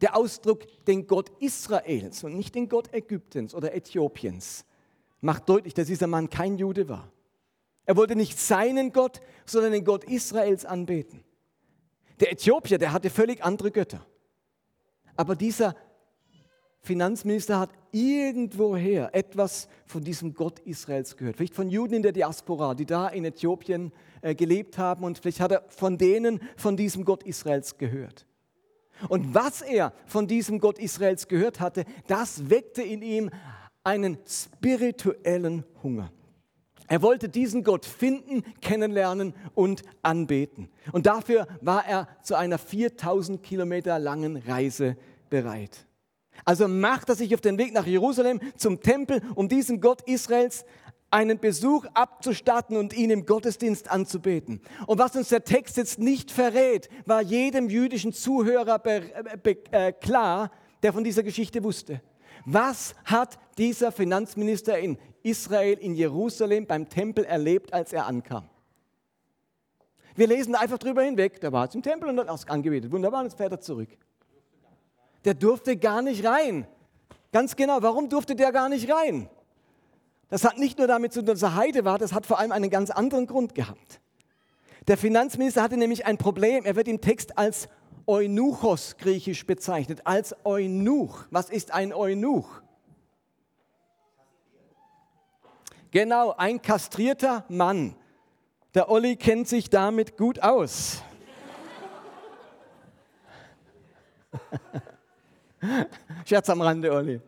Der 0.00 0.16
Ausdruck 0.16 0.64
den 0.84 1.06
Gott 1.06 1.30
Israels 1.40 2.22
und 2.24 2.36
nicht 2.36 2.54
den 2.54 2.68
Gott 2.68 2.92
Ägyptens 2.92 3.54
oder 3.54 3.74
Äthiopiens 3.74 4.64
macht 5.24 5.48
deutlich, 5.48 5.74
dass 5.74 5.86
dieser 5.86 6.06
Mann 6.06 6.30
kein 6.30 6.58
Jude 6.58 6.88
war. 6.88 7.10
Er 7.86 7.96
wollte 7.96 8.16
nicht 8.16 8.38
seinen 8.38 8.92
Gott, 8.92 9.20
sondern 9.46 9.72
den 9.72 9.84
Gott 9.84 10.04
Israels 10.04 10.64
anbeten. 10.64 11.24
Der 12.20 12.32
Äthiopier, 12.32 12.78
der 12.78 12.92
hatte 12.92 13.10
völlig 13.10 13.42
andere 13.42 13.70
Götter. 13.70 14.06
Aber 15.16 15.34
dieser 15.34 15.74
Finanzminister 16.80 17.58
hat 17.58 17.70
irgendwoher 17.92 19.14
etwas 19.14 19.68
von 19.86 20.04
diesem 20.04 20.34
Gott 20.34 20.58
Israels 20.60 21.16
gehört. 21.16 21.36
Vielleicht 21.36 21.54
von 21.54 21.70
Juden 21.70 21.94
in 21.94 22.02
der 22.02 22.12
Diaspora, 22.12 22.74
die 22.74 22.86
da 22.86 23.08
in 23.08 23.24
Äthiopien 23.24 23.92
äh, 24.20 24.34
gelebt 24.34 24.76
haben 24.76 25.04
und 25.04 25.18
vielleicht 25.18 25.40
hat 25.40 25.52
er 25.52 25.64
von 25.68 25.96
denen 25.96 26.40
von 26.56 26.76
diesem 26.76 27.04
Gott 27.04 27.22
Israels 27.22 27.78
gehört. 27.78 28.26
Und 29.08 29.34
was 29.34 29.62
er 29.62 29.92
von 30.06 30.26
diesem 30.26 30.60
Gott 30.60 30.78
Israels 30.78 31.28
gehört 31.28 31.60
hatte, 31.60 31.84
das 32.06 32.50
weckte 32.50 32.82
in 32.82 33.02
ihm 33.02 33.30
einen 33.84 34.18
spirituellen 34.26 35.64
Hunger. 35.82 36.10
Er 36.86 37.00
wollte 37.02 37.28
diesen 37.28 37.64
Gott 37.64 37.86
finden, 37.86 38.42
kennenlernen 38.60 39.34
und 39.54 39.82
anbeten. 40.02 40.68
Und 40.92 41.06
dafür 41.06 41.46
war 41.60 41.86
er 41.86 42.08
zu 42.22 42.34
einer 42.34 42.58
4000 42.58 43.42
Kilometer 43.42 43.98
langen 43.98 44.36
Reise 44.36 44.96
bereit. 45.30 45.86
Also 46.44 46.68
macht 46.68 47.08
er 47.08 47.14
sich 47.14 47.34
auf 47.34 47.40
den 47.40 47.58
Weg 47.58 47.72
nach 47.72 47.86
Jerusalem 47.86 48.40
zum 48.56 48.80
Tempel, 48.80 49.22
um 49.34 49.48
diesen 49.48 49.80
Gott 49.80 50.02
Israels 50.02 50.64
einen 51.10 51.38
Besuch 51.38 51.86
abzustatten 51.94 52.76
und 52.76 52.92
ihn 52.92 53.10
im 53.10 53.24
Gottesdienst 53.24 53.90
anzubeten. 53.90 54.60
Und 54.86 54.98
was 54.98 55.14
uns 55.14 55.28
der 55.28 55.44
Text 55.44 55.76
jetzt 55.76 55.98
nicht 56.00 56.30
verrät, 56.30 56.88
war 57.06 57.22
jedem 57.22 57.70
jüdischen 57.70 58.12
Zuhörer 58.12 58.82
äh, 58.84 59.92
klar, 59.92 60.50
der 60.82 60.92
von 60.92 61.04
dieser 61.04 61.22
Geschichte 61.22 61.62
wusste. 61.62 62.02
Was 62.46 62.94
hat 63.04 63.38
dieser 63.54 63.92
Finanzminister 63.92 64.78
in 64.78 64.98
Israel, 65.22 65.78
in 65.78 65.94
Jerusalem 65.94 66.66
beim 66.66 66.88
Tempel 66.88 67.24
erlebt, 67.24 67.72
als 67.72 67.92
er 67.92 68.06
ankam? 68.06 68.48
Wir 70.14 70.26
lesen 70.28 70.54
einfach 70.54 70.78
drüber 70.78 71.02
hinweg. 71.02 71.40
Der 71.40 71.52
war 71.52 71.68
zum 71.70 71.82
Tempel 71.82 72.08
und 72.08 72.18
hat 72.18 72.50
angebetet. 72.50 72.92
Wunderbar, 72.92 73.20
und 73.20 73.26
jetzt 73.26 73.36
fährt 73.36 73.52
er 73.52 73.60
zurück. 73.60 73.88
Der 75.24 75.34
durfte 75.34 75.76
gar 75.76 76.02
nicht 76.02 76.24
rein. 76.24 76.66
Ganz 77.32 77.56
genau, 77.56 77.82
warum 77.82 78.08
durfte 78.08 78.36
der 78.36 78.52
gar 78.52 78.68
nicht 78.68 78.90
rein? 78.90 79.28
Das 80.28 80.44
hat 80.44 80.58
nicht 80.58 80.78
nur 80.78 80.86
damit 80.86 81.12
zu 81.12 81.20
tun, 81.20 81.26
dass 81.34 81.42
er 81.42 81.56
Heide 81.56 81.84
war, 81.84 81.98
das 81.98 82.12
hat 82.12 82.26
vor 82.26 82.38
allem 82.38 82.52
einen 82.52 82.70
ganz 82.70 82.90
anderen 82.90 83.26
Grund 83.26 83.54
gehabt. 83.54 84.00
Der 84.86 84.96
Finanzminister 84.96 85.62
hatte 85.62 85.76
nämlich 85.76 86.06
ein 86.06 86.18
Problem. 86.18 86.64
Er 86.64 86.76
wird 86.76 86.88
im 86.88 87.00
Text 87.00 87.38
als 87.38 87.68
Eunuchos 88.06 88.96
griechisch 88.98 89.46
bezeichnet, 89.46 90.02
als 90.04 90.34
Eunuch. 90.44 91.24
Was 91.30 91.48
ist 91.50 91.72
ein 91.72 91.92
Eunuch? 91.92 92.63
Genau, 95.94 96.34
ein 96.36 96.60
kastrierter 96.60 97.46
Mann. 97.48 97.94
Der 98.74 98.90
Olli 98.90 99.14
kennt 99.14 99.46
sich 99.46 99.70
damit 99.70 100.16
gut 100.16 100.42
aus. 100.42 101.04
Scherz 106.26 106.50
am 106.50 106.62
Rande, 106.62 106.92
Olli. 106.92 107.20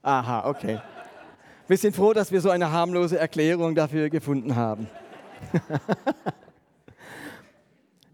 Aha, 0.00 0.48
okay. 0.48 0.80
Wir 1.66 1.76
sind 1.76 1.96
froh, 1.96 2.12
dass 2.12 2.30
wir 2.30 2.40
so 2.40 2.50
eine 2.50 2.70
harmlose 2.70 3.18
Erklärung 3.18 3.74
dafür 3.74 4.10
gefunden 4.10 4.54
haben. 4.54 4.88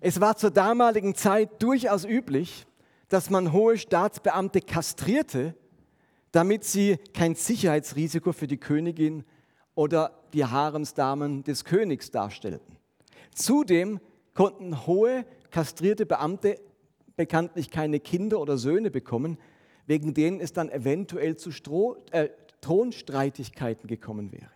es 0.00 0.18
war 0.18 0.34
zur 0.34 0.50
damaligen 0.50 1.14
Zeit 1.14 1.62
durchaus 1.62 2.06
üblich, 2.06 2.66
dass 3.10 3.28
man 3.28 3.52
hohe 3.52 3.76
Staatsbeamte 3.76 4.62
kastrierte, 4.62 5.54
damit 6.32 6.64
sie 6.64 6.98
kein 7.12 7.34
Sicherheitsrisiko 7.34 8.32
für 8.32 8.46
die 8.46 8.58
Königin 8.58 9.24
oder 9.74 10.12
die 10.32 10.44
Haremsdamen 10.44 11.42
des 11.42 11.64
Königs 11.64 12.10
darstellten. 12.10 12.76
Zudem 13.34 14.00
konnten 14.34 14.86
hohe 14.86 15.24
kastrierte 15.50 16.06
Beamte 16.06 16.60
bekanntlich 17.16 17.70
keine 17.70 18.00
Kinder 18.00 18.40
oder 18.40 18.56
Söhne 18.56 18.90
bekommen, 18.90 19.38
wegen 19.86 20.14
denen 20.14 20.40
es 20.40 20.52
dann 20.52 20.70
eventuell 20.70 21.36
zu 21.36 21.50
Stroh, 21.50 21.96
äh, 22.12 22.28
Thronstreitigkeiten 22.60 23.88
gekommen 23.88 24.32
wäre. 24.32 24.50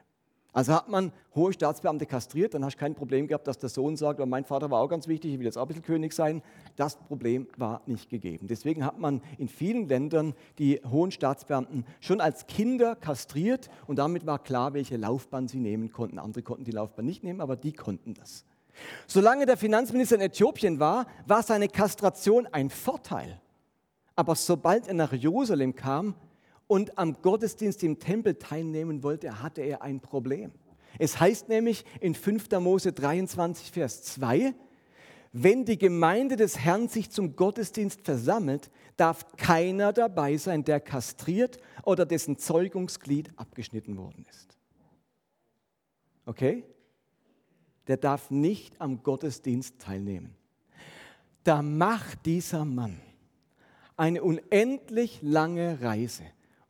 Also 0.55 0.73
hat 0.73 0.89
man 0.89 1.13
hohe 1.35 1.53
Staatsbeamte 1.53 2.07
kastriert, 2.07 2.55
dann 2.55 2.65
hast 2.65 2.77
du 2.77 2.79
kein 2.79 2.95
Problem 2.95 3.27
gehabt, 3.27 3.49
dass 3.49 3.59
der 3.59 3.69
Sohn 3.69 3.97
sagt, 3.97 4.25
mein 4.25 4.45
Vater 4.45 4.71
war 4.71 4.81
auch 4.81 4.89
ganz 4.89 5.09
wichtig, 5.09 5.33
ich 5.33 5.39
will 5.41 5.47
jetzt 5.47 5.59
auch 5.59 5.63
ein 5.63 5.69
bisschen 5.69 5.83
König 5.83 6.13
sein. 6.13 6.43
Das 6.77 6.97
Problem 6.97 7.49
war 7.57 7.83
nicht 7.87 8.09
gegeben. 8.09 8.47
Deswegen 8.47 8.87
hat 8.87 9.01
man 9.01 9.21
in 9.37 9.49
vielen 9.49 9.89
Ländern 9.89 10.33
die 10.59 10.81
hohen 10.89 11.11
Staatsbeamten 11.11 11.85
schon 12.01 12.21
als 12.21 12.47
Kinder 12.47 12.95
kastriert 12.95 13.69
und 13.89 13.99
damit 13.99 14.27
war 14.27 14.39
klar, 14.39 14.75
welche 14.75 14.97
Laufbahn 14.97 15.49
sie 15.49 15.59
nehmen 15.59 15.91
konnten. 15.91 16.21
Andere 16.21 16.45
konnten 16.45 16.63
die 16.63 16.71
Laufbahn 16.71 17.05
nicht 17.05 17.25
nehmen, 17.25 17.41
aber 17.41 17.57
die 17.57 17.73
konnten 17.73 18.15
das. 18.15 18.45
Solange 19.09 19.47
der 19.47 19.57
Finanzminister 19.57 20.15
in 20.15 20.21
Äthiopien 20.21 20.79
war, 20.79 21.07
war 21.27 21.43
seine 21.43 21.67
Kastration 21.67 22.47
ein 22.47 22.71
Vorteil. 22.71 23.41
Aber 24.15 24.37
sobald 24.37 24.87
er 24.87 24.95
nach 24.95 25.13
Jerusalem 25.13 25.75
kam, 25.75 26.15
und 26.67 26.99
am 26.99 27.21
Gottesdienst 27.21 27.83
im 27.83 27.99
Tempel 27.99 28.37
teilnehmen 28.37 29.03
wollte, 29.03 29.43
hatte 29.43 29.63
er 29.63 29.83
ein 29.83 30.01
Problem. 30.01 30.53
Es 30.99 31.19
heißt 31.19 31.49
nämlich 31.49 31.85
in 32.01 32.15
5. 32.15 32.51
Mose 32.61 32.93
23, 32.93 33.73
Vers 33.73 34.03
2, 34.05 34.55
wenn 35.33 35.65
die 35.65 35.79
Gemeinde 35.79 36.37
des 36.37 36.61
Herrn 36.61 36.89
sich 36.89 37.11
zum 37.11 37.35
Gottesdienst 37.35 38.03
versammelt, 38.03 38.71
darf 38.97 39.37
keiner 39.37 39.93
dabei 39.93 40.37
sein, 40.37 40.63
der 40.63 40.79
kastriert 40.79 41.59
oder 41.83 42.07
dessen 42.07 42.39
Zeugungsglied 42.39 43.37
abgeschnitten 43.37 43.97
worden 43.97 44.25
ist. 44.31 44.57
Okay? 46.25 46.65
Der 47.89 47.97
darf 47.97 48.31
nicht 48.31 48.81
am 48.81 49.03
Gottesdienst 49.03 49.81
teilnehmen. 49.81 50.37
Da 51.43 51.63
macht 51.63 52.25
dieser 52.27 52.65
Mann 52.65 53.01
eine 53.97 54.23
unendlich 54.23 55.19
lange 55.21 55.81
Reise 55.83 56.25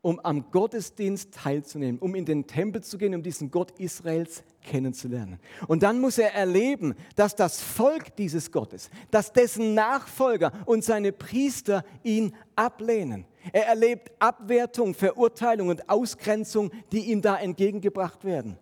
um 0.05 0.21
am 0.21 0.51
Gottesdienst 0.51 1.33
teilzunehmen, 1.33 1.99
um 1.99 2.15
in 2.15 2.27
den 2.27 2.47
Tempel 2.47 2.83
zu 2.83 2.99
gehen, 2.99 3.15
um 3.15 3.23
diesen 3.23 3.51
Gott 3.51 3.71
Israels 3.79 4.45
kennenzulernen. 4.61 5.39
Und 5.67 5.83
dann 5.83 5.99
muss 5.99 6.19
er 6.19 6.35
erleben, 6.35 6.95
dass 7.17 7.35
das 7.35 7.63
Volk 7.63 8.15
dieses 8.17 8.53
Gottes, 8.53 8.91
dass 9.11 9.33
dessen 9.33 9.73
Nachfolger 9.73 10.53
und 10.67 10.85
seine 10.85 11.11
Priester 11.11 11.87
ihn 12.03 12.35
ablehnen. 12.55 13.25
Er 13.51 13.67
erlebt 13.67 14.13
Abwertung, 14.19 14.93
Verurteilung 14.93 15.69
und 15.69 15.89
Ausgrenzung, 15.89 16.71
die 16.93 17.11
ihm 17.11 17.23
da 17.23 17.37
entgegengebracht 17.37 18.25
werden. 18.25 18.59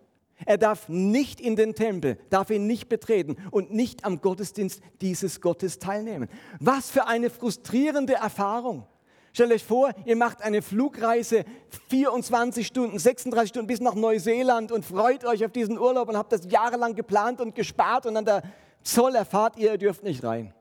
Er 0.46 0.58
darf 0.58 0.88
nicht 0.88 1.40
in 1.40 1.56
den 1.56 1.74
Tempel, 1.74 2.18
darf 2.30 2.50
ihn 2.50 2.68
nicht 2.68 2.88
betreten 2.88 3.34
und 3.50 3.72
nicht 3.72 4.04
am 4.04 4.20
Gottesdienst 4.20 4.80
dieses 5.00 5.40
Gottes 5.40 5.80
teilnehmen. 5.80 6.28
Was 6.60 6.88
für 6.88 7.08
eine 7.08 7.30
frustrierende 7.30 8.14
Erfahrung. 8.14 8.86
Stellt 9.32 9.50
euch 9.52 9.64
vor, 9.64 9.92
ihr 10.04 10.16
macht 10.16 10.42
eine 10.42 10.60
Flugreise 10.60 11.44
24 11.88 12.66
Stunden, 12.66 12.98
36 12.98 13.48
Stunden 13.48 13.66
bis 13.66 13.80
nach 13.80 13.94
Neuseeland 13.94 14.70
und 14.70 14.84
freut 14.84 15.24
euch 15.24 15.44
auf 15.44 15.52
diesen 15.52 15.78
Urlaub 15.78 16.10
und 16.10 16.18
habt 16.18 16.32
das 16.32 16.50
jahrelang 16.50 16.94
geplant 16.94 17.40
und 17.40 17.54
gespart 17.54 18.04
und 18.04 18.16
an 18.16 18.26
der 18.26 18.42
Zoll 18.82 19.14
erfahrt 19.14 19.56
ihr, 19.56 19.72
ihr 19.72 19.78
dürft 19.78 20.02
nicht 20.02 20.22
rein. 20.22 20.52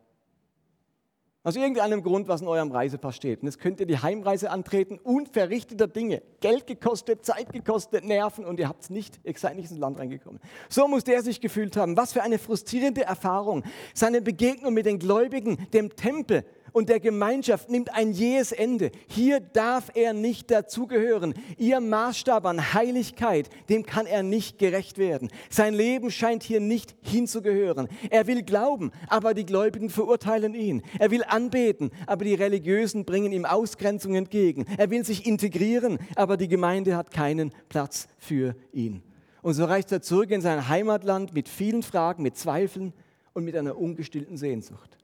Aus 1.44 1.56
irgendeinem 1.56 2.04
Grund, 2.04 2.28
was 2.28 2.42
in 2.42 2.48
eurem 2.48 2.72
Reisepass 2.72 3.16
steht. 3.16 3.42
Und 3.42 3.48
jetzt 3.48 3.60
könnt 3.60 3.80
ihr 3.80 3.88
die 3.88 3.98
Heimreise 3.98 4.52
antreten, 4.52 5.00
unverrichteter 5.00 5.88
Dinge. 5.88 6.22
Geld 6.40 6.68
gekostet, 6.68 7.26
Zeit 7.26 7.52
gekostet, 7.52 8.06
Nerven 8.06 8.46
und 8.46 8.60
ihr 8.60 8.70
habt 8.70 8.84
es 8.84 8.90
nicht, 8.92 9.20
ihr 9.24 9.34
seid 9.36 9.56
nicht 9.56 9.72
ins 9.72 9.80
Land 9.80 9.98
reingekommen. 9.98 10.40
So 10.70 10.88
muss 10.88 11.04
der 11.04 11.24
sich 11.24 11.42
gefühlt 11.42 11.76
haben. 11.78 11.98
Was 11.98 12.14
für 12.14 12.22
eine 12.22 12.38
frustrierende 12.38 13.02
Erfahrung. 13.02 13.64
Seine 13.96 14.22
Begegnung 14.22 14.76
mit 14.76 14.86
den 14.86 15.00
Gläubigen, 15.00 15.68
dem 15.74 15.96
Tempel, 15.96 16.46
und 16.74 16.90
der 16.90 17.00
Gemeinschaft 17.00 17.70
nimmt 17.70 17.94
ein 17.94 18.12
jähes 18.12 18.52
Ende. 18.52 18.92
Hier 19.08 19.40
darf 19.40 19.92
er 19.94 20.14
nicht 20.14 20.52
dazugehören. 20.52 21.34
Ihr 21.58 21.80
Maßstab 21.80 22.46
an 22.46 22.74
Heiligkeit, 22.74 23.50
dem 23.70 23.86
kann 23.86 24.06
er 24.06 24.24
nicht 24.24 24.60
gerecht 24.60 24.98
werden. 24.98 25.30
Sein 25.50 25.74
Leben 25.74 26.12
scheint 26.12 26.44
hier 26.44 26.60
nicht 26.60 26.96
hinzugehören. 27.02 27.88
Er 28.10 28.28
will 28.28 28.44
glauben, 28.44 28.92
aber 29.08 29.34
die 29.34 29.46
Gläubigen 29.46 29.90
verurteilen 29.90 30.54
ihn. 30.54 30.82
Er 31.00 31.12
will 31.12 31.24
anbeten, 31.24 31.92
aber 32.08 32.26
die 32.26 32.36
Religiösen 32.36 33.06
bringen 33.06 33.32
ihm 33.32 33.46
Ausgrenzung 33.46 34.16
entgegen. 34.16 34.66
Er 34.78 34.90
will 34.90 35.06
sich 35.06 35.26
integrieren, 35.26 36.00
aber 36.16 36.38
die 36.38 36.48
Gemeinde 36.48 36.96
hat 36.96 37.12
keinen 37.12 37.52
Platz 37.70 38.08
für 38.18 38.56
ihn. 38.74 39.04
Und 39.42 39.56
so 39.56 39.66
reist 39.66 39.92
er 39.92 40.02
zurück 40.02 40.30
in 40.30 40.42
sein 40.42 40.68
Heimatland 40.68 41.34
mit 41.34 41.50
vielen 41.50 41.84
Fragen, 41.84 42.22
mit 42.24 42.38
Zweifeln 42.38 42.94
und 43.34 43.44
mit 43.44 43.56
einer 43.56 43.78
ungestillten 43.78 44.38
Sehnsucht. 44.38 45.01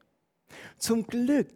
Zum 0.78 1.06
Glück 1.06 1.54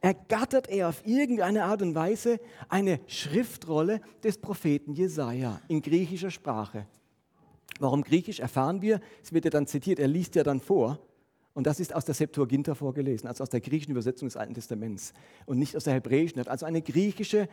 ergattert 0.00 0.68
er 0.68 0.88
auf 0.88 1.06
irgendeine 1.06 1.64
Art 1.64 1.80
und 1.80 1.94
Weise 1.94 2.38
eine 2.68 3.00
Schriftrolle 3.06 4.00
des 4.22 4.38
Propheten 4.38 4.92
Jesaja 4.92 5.60
in 5.68 5.80
griechischer 5.80 6.30
Sprache. 6.30 6.86
Warum 7.80 8.02
griechisch 8.02 8.40
erfahren 8.40 8.82
wir? 8.82 9.00
Es 9.22 9.32
wird 9.32 9.46
ja 9.46 9.50
dann 9.50 9.66
zitiert, 9.66 9.98
er 9.98 10.08
liest 10.08 10.34
ja 10.34 10.42
dann 10.42 10.60
vor. 10.60 10.98
Und 11.54 11.66
das 11.66 11.80
ist 11.80 11.94
aus 11.94 12.04
der 12.04 12.14
Septuaginta 12.14 12.74
vorgelesen, 12.74 13.28
also 13.28 13.42
aus 13.42 13.50
der 13.50 13.60
griechischen 13.60 13.92
Übersetzung 13.92 14.28
des 14.28 14.36
Alten 14.36 14.54
Testaments 14.54 15.12
und 15.46 15.58
nicht 15.58 15.76
aus 15.76 15.84
der 15.84 15.94
hebräischen. 15.94 16.38
Er 16.38 16.40
hat 16.40 16.48
also 16.48 16.66
eine 16.66 16.82
griechische 16.82 17.48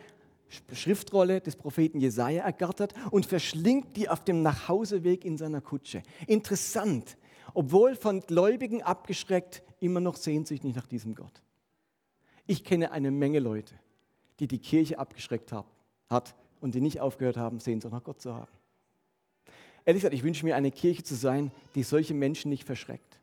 Schriftrolle 0.72 1.40
des 1.40 1.56
Propheten 1.56 2.00
Jesaja 2.00 2.42
ergattert 2.42 2.94
und 3.10 3.26
verschlingt 3.26 3.96
die 3.96 4.08
auf 4.08 4.24
dem 4.24 4.42
Nachhauseweg 4.42 5.24
in 5.24 5.38
seiner 5.38 5.60
Kutsche. 5.60 6.02
Interessant, 6.26 7.16
obwohl 7.54 7.94
von 7.94 8.20
Gläubigen 8.20 8.82
abgeschreckt, 8.82 9.62
immer 9.82 10.00
noch 10.00 10.16
sehnsüchtig 10.16 10.74
nach 10.74 10.86
diesem 10.86 11.14
Gott. 11.14 11.42
Ich 12.46 12.64
kenne 12.64 12.92
eine 12.92 13.10
Menge 13.10 13.38
Leute, 13.38 13.74
die 14.40 14.46
die 14.46 14.58
Kirche 14.58 14.98
abgeschreckt 14.98 15.52
haben, 15.52 15.68
hat 16.08 16.34
und 16.60 16.74
die 16.74 16.80
nicht 16.80 17.00
aufgehört 17.00 17.36
haben, 17.36 17.60
Sehnsucht 17.60 17.92
nach 17.92 18.04
Gott 18.04 18.20
zu 18.20 18.34
haben. 18.34 18.50
Ehrlich 19.84 20.02
gesagt, 20.02 20.14
ich 20.14 20.22
wünsche 20.22 20.44
mir 20.44 20.56
eine 20.56 20.70
Kirche 20.70 21.02
zu 21.02 21.14
sein, 21.14 21.50
die 21.74 21.82
solche 21.82 22.14
Menschen 22.14 22.48
nicht 22.48 22.64
verschreckt. 22.64 23.18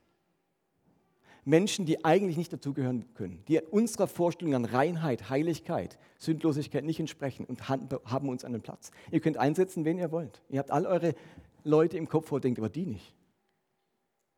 Menschen, 1.45 1.85
die 1.85 2.03
eigentlich 2.03 2.37
nicht 2.37 2.51
dazugehören 2.51 3.05
können, 3.13 3.41
die 3.47 3.59
unserer 3.61 4.07
Vorstellung 4.07 4.55
an 4.55 4.65
Reinheit, 4.65 5.29
Heiligkeit, 5.29 5.97
Sündlosigkeit 6.17 6.83
nicht 6.83 6.99
entsprechen 6.99 7.45
und 7.45 7.69
haben 7.69 8.29
uns 8.29 8.43
einen 8.43 8.61
Platz. 8.61 8.91
Ihr 9.09 9.21
könnt 9.21 9.37
einsetzen, 9.37 9.85
wen 9.85 9.97
ihr 9.97 10.11
wollt. 10.11 10.41
Ihr 10.49 10.59
habt 10.59 10.69
all 10.69 10.85
eure 10.85 11.15
Leute 11.63 11.97
im 11.97 12.09
Kopf, 12.09 12.31
wo 12.31 12.37
ihr 12.37 12.41
denkt, 12.41 12.59
aber 12.59 12.69
die 12.69 12.85
nicht. 12.85 13.15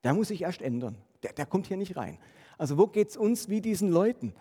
Der 0.03 0.13
muss 0.13 0.29
sich 0.29 0.43
erst 0.43 0.61
ändern. 0.61 0.95
Der, 1.23 1.33
der 1.33 1.45
kommt 1.45 1.67
hier 1.67 1.77
nicht 1.77 1.95
rein. 1.95 2.17
Also 2.57 2.77
wo 2.77 2.87
geht 2.87 3.09
es 3.09 3.17
uns 3.17 3.49
wie 3.49 3.61
diesen 3.61 3.91
Leuten? 3.91 4.33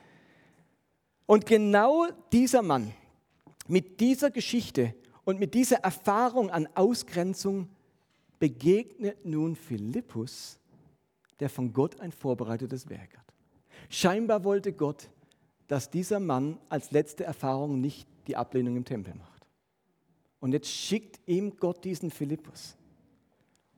Und 1.27 1.47
genau 1.47 2.07
dieser 2.33 2.63
Mann 2.63 2.93
mit 3.69 4.01
dieser 4.01 4.31
Geschichte 4.31 4.95
und 5.25 5.39
mit 5.39 5.55
dieser 5.55 5.77
Erfahrung 5.77 6.51
an 6.51 6.69
Ausgrenzung 6.75 7.69
begegnet 8.39 9.25
nun 9.25 9.55
Philippus, 9.55 10.59
der 11.39 11.49
von 11.49 11.73
Gott 11.73 12.01
ein 12.01 12.11
vorbereitetes 12.11 12.89
Werk 12.89 13.17
hat. 13.17 13.35
Scheinbar 13.89 14.45
wollte 14.45 14.73
Gott, 14.73 15.09
dass 15.69 15.91
dieser 15.91 16.19
Mann 16.19 16.59
als 16.69 16.91
letzte 16.91 17.25
Erfahrung 17.25 17.81
nicht 17.81 18.09
die 18.27 18.37
Ablehnung 18.37 18.77
im 18.77 18.85
Tempel 18.85 19.15
macht. 19.15 19.47
Und 20.41 20.53
jetzt 20.53 20.69
schickt 20.69 21.21
ihm 21.27 21.57
Gott 21.57 21.85
diesen 21.85 22.11
Philippus 22.11 22.77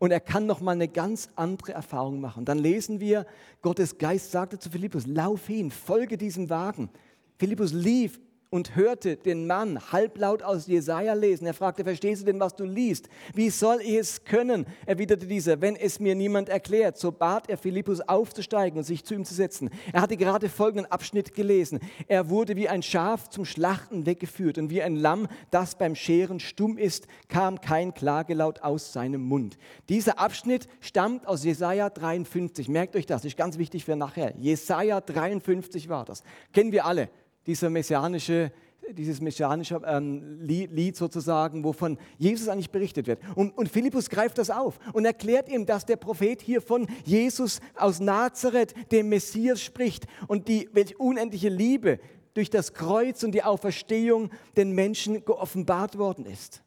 und 0.03 0.11
er 0.11 0.19
kann 0.19 0.47
noch 0.47 0.61
mal 0.61 0.73
eine 0.73 0.89
ganz 0.89 1.31
andere 1.37 1.75
Erfahrung 1.75 2.21
machen. 2.21 2.45
Dann 2.45 2.59
lesen 2.59 2.99
wir, 2.99 3.25
Gottes 3.61 3.99
Geist 3.99 4.33
sagte 4.33 4.59
zu 4.59 4.69
Philippus, 4.69 5.07
lauf 5.07 5.47
hin, 5.47 5.71
folge 5.71 6.19
diesem 6.19 6.51
Wagen. 6.51 6.91
Philippus 7.39 7.73
lief 7.73 8.19
und 8.53 8.77
hörte 8.77 9.17
den 9.17 9.47
Mann 9.47 9.81
halblaut 9.93 10.43
aus 10.43 10.67
Jesaja 10.67 11.15
lesen. 11.15 11.47
Er 11.47 11.55
fragte, 11.55 11.85
verstehst 11.85 12.21
du 12.21 12.27
denn, 12.27 12.39
was 12.39 12.55
du 12.55 12.65
liest? 12.65 13.09
Wie 13.35 13.49
soll 13.49 13.81
ich 13.81 13.95
es 13.95 14.25
können? 14.25 14.67
erwiderte 14.85 15.27
dieser, 15.27 15.63
wenn 15.63 15.75
es 15.75 16.01
mir 16.01 16.15
niemand 16.15 16.51
erklärt. 16.51 16.99
So 16.99 17.13
bat 17.13 17.49
er 17.49 17.57
Philippus 17.57 18.03
aufzusteigen 18.03 18.77
und 18.77 18.85
sich 18.85 19.05
zu 19.05 19.15
ihm 19.15 19.25
zu 19.25 19.33
setzen. 19.33 19.71
Er 19.91 20.03
hatte 20.03 20.19
gerade 20.19 20.51
folgenden 20.51 20.93
Abschnitt 20.93 21.35
gelesen. 21.35 21.81
Er 22.09 22.29
wurde 22.29 22.55
wie 22.55 22.69
ein 22.69 22.83
Schaf 22.83 23.31
zum 23.31 23.47
Schlachten 23.47 24.05
weggeführt 24.05 24.59
und 24.59 24.69
wie 24.69 24.83
ein 24.83 24.97
Lamm, 24.97 25.29
das 25.51 25.75
beim 25.77 25.95
Scheren 25.95 26.39
stumm 26.39 26.77
ist, 26.77 27.07
kam 27.29 27.59
kein 27.63 27.95
Klagelaut 27.95 28.61
aus 28.61 28.93
seinem 28.93 29.23
Mund. 29.23 29.57
Dieser 29.89 30.19
Abschnitt 30.19 30.69
stammt 30.81 31.27
aus 31.27 31.43
Jesaja 31.43 31.89
53. 31.89 32.69
Merkt 32.69 32.97
euch 32.97 33.07
das, 33.07 33.25
ist 33.25 33.39
ganz 33.39 33.57
wichtig 33.57 33.87
für 33.87 33.97
nachher. 33.97 34.35
Jesaja 34.37 35.01
53 35.01 35.89
war 35.89 36.05
das. 36.05 36.23
Kennen 36.53 36.73
wir 36.73 36.85
alle, 36.85 37.09
dieser 37.47 37.71
messianische 37.71 38.53
dieses 38.91 39.21
messianische 39.21 39.81
ähm, 39.87 40.41
Lied 40.43 40.97
sozusagen, 40.97 41.65
wovon 41.65 41.99
Jesus 42.19 42.49
eigentlich 42.49 42.71
berichtet 42.71 43.07
wird. 43.07 43.21
Und, 43.35 43.57
und 43.57 43.69
Philippus 43.69 44.11
greift 44.11 44.39
das 44.39 44.51
auf 44.51 44.79
und 44.93 45.05
erklärt 45.05 45.49
ihm, 45.49 45.67
dass 45.67 45.87
der 45.87 45.97
Prophet 45.97 46.43
hier 46.43 46.61
von 46.61 46.87
Jesus 47.05 47.61
aus 47.77 48.01
Nazareth, 48.01 48.75
dem 48.91 49.09
Messias, 49.09 49.63
spricht 49.63 50.07
und 50.27 50.49
die, 50.49 50.69
welche 50.73 50.97
unendliche 50.99 51.49
Liebe 51.49 52.01
durch 52.35 52.51
das 52.51 52.73
Kreuz 52.73 53.23
und 53.23 53.33
die 53.33 53.43
Auferstehung 53.43 54.31
den 54.57 54.73
Menschen 54.73 55.25
geoffenbart 55.25 55.99
worden 55.99 56.27
ist. 56.27 56.63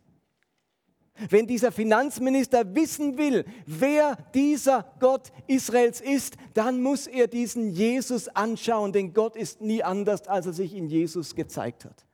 Wenn 1.29 1.47
dieser 1.47 1.71
Finanzminister 1.71 2.75
wissen 2.75 3.17
will, 3.17 3.45
wer 3.65 4.17
dieser 4.33 4.93
Gott 4.99 5.31
Israels 5.47 6.01
ist, 6.01 6.35
dann 6.53 6.81
muss 6.81 7.07
er 7.07 7.27
diesen 7.27 7.69
Jesus 7.69 8.27
anschauen, 8.27 8.91
denn 8.91 9.13
Gott 9.13 9.37
ist 9.37 9.61
nie 9.61 9.81
anders, 9.81 10.27
als 10.27 10.45
er 10.45 10.53
sich 10.53 10.75
in 10.75 10.87
Jesus 10.87 11.35
gezeigt 11.35 11.85
hat. 11.85 12.05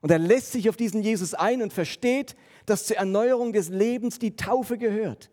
Und 0.00 0.10
er 0.10 0.18
lässt 0.18 0.52
sich 0.52 0.68
auf 0.68 0.76
diesen 0.76 1.02
Jesus 1.02 1.34
ein 1.34 1.62
und 1.62 1.72
versteht, 1.72 2.34
dass 2.66 2.86
zur 2.86 2.96
Erneuerung 2.96 3.52
des 3.52 3.68
Lebens 3.68 4.18
die 4.18 4.36
Taufe 4.36 4.78
gehört. 4.78 5.30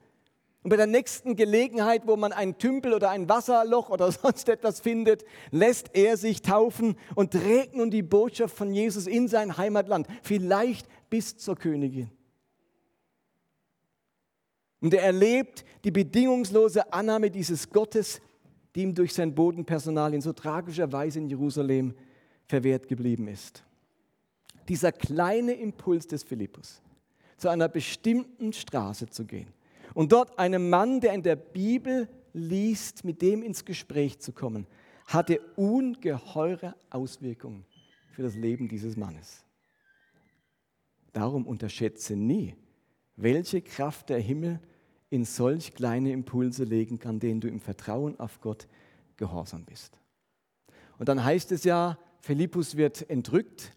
Und 0.62 0.70
bei 0.70 0.76
der 0.76 0.88
nächsten 0.88 1.38
Gelegenheit, 1.38 2.06
wo 2.06 2.18
man 2.18 2.34
einen 2.34 2.58
Tümpel 2.58 2.94
oder 2.94 3.10
ein 3.10 3.30
Wasserloch 3.30 3.90
oder 3.90 4.12
sonst 4.12 4.50
etwas 4.50 4.82
findet, 4.82 5.24
lässt 5.52 5.92
er 5.94 6.18
sich 6.18 6.42
taufen 6.42 6.98
und 7.16 7.32
trägt 7.32 7.76
nun 7.76 7.90
die 7.90 8.04
Botschaft 8.04 8.56
von 8.56 8.74
Jesus 8.74 9.08
in 9.08 9.30
sein 9.30 9.58
Heimatland, 9.58 10.08
vielleicht 10.22 10.88
bis 11.10 11.38
zur 11.38 11.56
Königin. 11.56 12.12
Und 14.82 14.94
er 14.94 15.04
erlebt 15.04 15.66
die 15.84 15.92
bedingungslose 15.92 16.92
Annahme 16.94 17.30
dieses 17.30 17.70
Gottes, 17.70 18.22
die 18.76 18.84
ihm 18.84 18.96
durch 18.96 19.14
sein 19.14 19.34
Bodenpersonal 19.34 20.14
in 20.14 20.22
so 20.22 20.34
tragischer 20.34 20.92
Weise 20.92 21.20
in 21.20 21.28
Jerusalem 21.28 21.94
verwehrt 22.46 22.88
geblieben 22.88 23.28
ist. 23.28 23.64
Dieser 24.68 24.92
kleine 24.92 25.54
Impuls 25.54 26.08
des 26.08 26.24
Philippus, 26.24 26.82
zu 27.38 27.50
einer 27.50 27.68
bestimmten 27.68 28.54
Straße 28.54 29.10
zu 29.10 29.26
gehen 29.26 29.48
und 29.94 30.12
dort 30.12 30.38
einem 30.38 30.70
Mann, 30.70 31.00
der 31.00 31.14
in 31.14 31.24
der 31.24 31.36
Bibel 31.36 32.08
liest, 32.34 33.04
mit 33.04 33.22
dem 33.22 33.42
ins 33.42 33.66
Gespräch 33.66 34.20
zu 34.20 34.32
kommen, 34.32 34.68
hatte 35.06 35.42
ungeheure 35.56 36.76
Auswirkungen 36.90 37.66
für 38.12 38.22
das 38.22 38.36
Leben 38.36 38.68
dieses 38.68 38.96
Mannes. 38.96 39.44
Darum 41.14 41.48
unterschätze 41.48 42.16
nie, 42.16 42.56
welche 43.22 43.62
Kraft 43.62 44.10
der 44.10 44.20
Himmel 44.20 44.60
in 45.10 45.26
solch 45.26 45.74
kleine 45.74 46.12
Impulse 46.12 46.64
legen 46.64 47.00
kann, 47.00 47.20
denen 47.20 47.42
du 47.42 47.48
im 47.48 47.60
Vertrauen 47.60 48.20
auf 48.20 48.40
Gott 48.42 48.68
gehorsam 49.18 49.66
bist. 49.66 49.98
Und 50.98 51.10
dann 51.10 51.24
heißt 51.24 51.52
es 51.52 51.64
ja, 51.64 51.98
Philippus 52.22 52.78
wird 52.78 53.10
entrückt, 53.10 53.74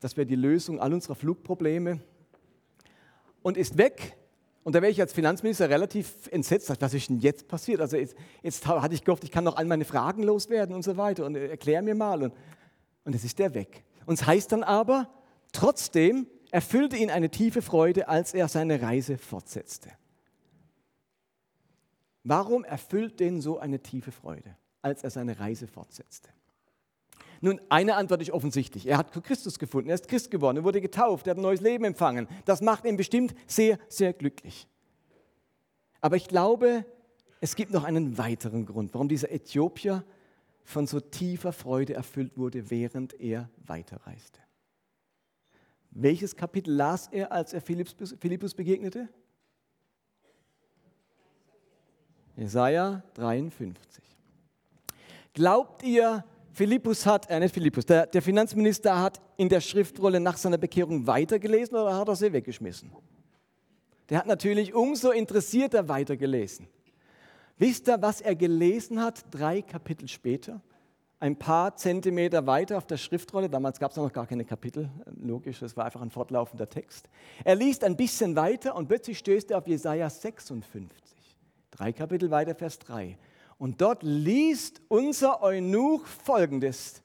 das 0.00 0.16
wäre 0.16 0.26
die 0.26 0.36
Lösung 0.36 0.80
all 0.80 0.92
unserer 0.92 1.14
Flugprobleme 1.14 2.00
und 3.42 3.56
ist 3.56 3.78
weg. 3.78 4.16
Und 4.62 4.74
da 4.74 4.80
wäre 4.80 4.90
ich 4.90 5.00
als 5.00 5.12
Finanzminister 5.12 5.68
relativ 5.68 6.28
entsetzt, 6.30 6.72
was 6.80 6.94
ist 6.94 7.10
denn 7.10 7.18
jetzt 7.20 7.48
passiert? 7.48 7.80
Also 7.80 7.96
jetzt, 7.96 8.16
jetzt 8.42 8.66
hatte 8.66 8.94
ich 8.94 9.04
gehofft, 9.04 9.24
ich 9.24 9.30
kann 9.30 9.44
noch 9.44 9.56
all 9.56 9.66
meine 9.66 9.84
Fragen 9.84 10.22
loswerden 10.22 10.74
und 10.74 10.82
so 10.82 10.96
weiter 10.96 11.26
und 11.26 11.34
erklär 11.36 11.82
mir 11.82 11.94
mal. 11.94 12.22
Und, 12.22 12.34
und 13.04 13.12
jetzt 13.12 13.24
ist 13.24 13.38
der 13.38 13.52
weg. 13.54 13.84
Und 14.06 14.14
es 14.14 14.26
heißt 14.26 14.52
dann 14.52 14.62
aber, 14.62 15.08
trotzdem 15.52 16.26
erfüllte 16.54 16.96
ihn 16.96 17.10
eine 17.10 17.30
tiefe 17.30 17.62
Freude, 17.62 18.06
als 18.06 18.32
er 18.32 18.46
seine 18.46 18.80
Reise 18.80 19.18
fortsetzte. 19.18 19.90
Warum 22.22 22.62
erfüllt 22.62 23.18
den 23.18 23.40
so 23.40 23.58
eine 23.58 23.80
tiefe 23.80 24.12
Freude, 24.12 24.56
als 24.80 25.02
er 25.02 25.10
seine 25.10 25.40
Reise 25.40 25.66
fortsetzte? 25.66 26.28
Nun, 27.40 27.60
eine 27.70 27.96
Antwort 27.96 28.22
ist 28.22 28.30
offensichtlich. 28.30 28.86
Er 28.86 28.98
hat 28.98 29.12
Christus 29.24 29.58
gefunden, 29.58 29.88
er 29.88 29.96
ist 29.96 30.06
Christ 30.06 30.30
geworden, 30.30 30.58
er 30.58 30.62
wurde 30.62 30.80
getauft, 30.80 31.26
er 31.26 31.32
hat 31.32 31.38
ein 31.38 31.42
neues 31.42 31.60
Leben 31.60 31.84
empfangen. 31.86 32.28
Das 32.44 32.60
macht 32.60 32.84
ihn 32.84 32.96
bestimmt 32.96 33.34
sehr, 33.48 33.76
sehr 33.88 34.12
glücklich. 34.12 34.68
Aber 36.00 36.14
ich 36.14 36.28
glaube, 36.28 36.86
es 37.40 37.56
gibt 37.56 37.72
noch 37.72 37.82
einen 37.82 38.16
weiteren 38.16 38.64
Grund, 38.64 38.94
warum 38.94 39.08
dieser 39.08 39.32
Äthiopier 39.32 40.04
von 40.62 40.86
so 40.86 41.00
tiefer 41.00 41.52
Freude 41.52 41.94
erfüllt 41.94 42.38
wurde, 42.38 42.70
während 42.70 43.12
er 43.20 43.50
weiterreiste. 43.56 44.43
Welches 45.94 46.34
Kapitel 46.34 46.74
las 46.74 47.08
er, 47.12 47.30
als 47.30 47.52
er 47.52 47.60
Philippus 47.60 48.54
begegnete? 48.54 49.08
Jesaja 52.36 53.04
53. 53.14 54.02
Glaubt 55.32 55.84
ihr, 55.84 56.24
Philippus 56.52 57.06
hat, 57.06 57.30
äh 57.30 57.38
nicht 57.38 57.54
Philippus, 57.54 57.86
der, 57.86 58.06
der 58.06 58.22
Finanzminister 58.22 59.00
hat 59.00 59.20
in 59.36 59.48
der 59.48 59.60
Schriftrolle 59.60 60.18
nach 60.18 60.36
seiner 60.36 60.58
Bekehrung 60.58 61.06
weitergelesen 61.06 61.76
oder 61.76 61.96
hat 61.96 62.08
er 62.08 62.16
sie 62.16 62.32
weggeschmissen? 62.32 62.90
Der 64.08 64.18
hat 64.18 64.26
natürlich 64.26 64.74
umso 64.74 65.12
interessierter 65.12 65.88
weitergelesen. 65.88 66.66
Wisst 67.56 67.88
ihr, 67.88 68.02
was 68.02 68.20
er 68.20 68.34
gelesen 68.34 69.00
hat, 69.00 69.24
drei 69.30 69.62
Kapitel 69.62 70.08
später? 70.08 70.60
Ein 71.20 71.36
paar 71.38 71.76
Zentimeter 71.76 72.46
weiter 72.46 72.76
auf 72.76 72.86
der 72.86 72.96
Schriftrolle, 72.96 73.48
damals 73.48 73.78
gab 73.78 73.92
es 73.92 73.96
noch 73.96 74.12
gar 74.12 74.26
keine 74.26 74.44
Kapitel, 74.44 74.90
logisch, 75.06 75.60
das 75.60 75.76
war 75.76 75.86
einfach 75.86 76.02
ein 76.02 76.10
fortlaufender 76.10 76.68
Text. 76.68 77.08
Er 77.44 77.54
liest 77.54 77.84
ein 77.84 77.96
bisschen 77.96 78.36
weiter 78.36 78.74
und 78.74 78.88
plötzlich 78.88 79.18
stößt 79.18 79.50
er 79.50 79.58
auf 79.58 79.66
Jesaja 79.66 80.10
56. 80.10 80.90
Drei 81.70 81.92
Kapitel 81.92 82.30
weiter, 82.30 82.54
Vers 82.54 82.78
3. 82.80 83.16
Und 83.58 83.80
dort 83.80 84.02
liest 84.02 84.82
unser 84.88 85.42
Eunuch 85.42 86.06
folgendes. 86.06 87.02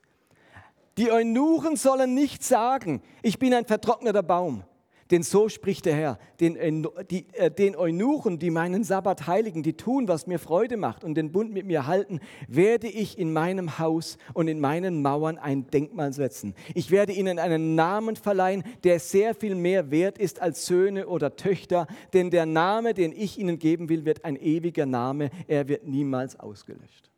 Die 0.98 1.12
Eunuchen 1.12 1.78
sollen 1.78 2.14
nicht 2.14 2.44
sagen, 2.44 3.02
ich 3.22 3.40
bin 3.40 3.54
ein 3.54 3.66
vertrockneter 3.66 4.24
Baum. 4.24 4.64
Denn 5.12 5.24
so 5.24 5.50
spricht 5.50 5.86
der 5.86 5.96
Herr, 5.96 6.20
den, 6.40 6.88
die, 7.10 7.26
äh, 7.34 7.50
den 7.50 7.76
Eunuchen, 7.76 8.38
die 8.38 8.52
meinen 8.52 8.84
Sabbat 8.84 9.26
heiligen, 9.26 9.64
die 9.64 9.74
tun, 9.74 10.08
was 10.08 10.28
mir 10.28 10.38
Freude 10.38 10.78
macht 10.78 11.04
und 11.04 11.16
den 11.16 11.32
Bund 11.32 11.52
mit 11.52 11.66
mir 11.66 11.88
halten, 11.88 12.20
werde 12.48 12.88
ich 12.88 13.18
in 13.18 13.34
meinem 13.34 13.80
Haus 13.80 14.18
und 14.36 14.48
in 14.48 14.60
meinen 14.60 15.02
Mauern 15.02 15.40
ein 15.40 15.66
Denkmal 15.72 16.14
setzen. 16.14 16.54
Ich 16.76 16.92
werde 16.92 17.14
ihnen 17.14 17.40
einen 17.40 17.74
Namen 17.74 18.18
verleihen, 18.18 18.64
der 18.84 19.00
sehr 19.00 19.34
viel 19.34 19.56
mehr 19.56 19.90
wert 19.90 20.20
ist 20.20 20.42
als 20.42 20.68
Söhne 20.68 21.08
oder 21.08 21.36
Töchter, 21.36 21.88
denn 22.14 22.30
der 22.30 22.46
Name, 22.46 22.94
den 22.94 23.12
ich 23.12 23.40
ihnen 23.40 23.58
geben 23.58 23.90
will, 23.90 24.06
wird 24.06 24.26
ein 24.26 24.36
ewiger 24.36 24.86
Name, 24.86 25.32
er 25.48 25.68
wird 25.68 25.88
niemals 25.88 26.40
ausgelöscht. 26.40 27.10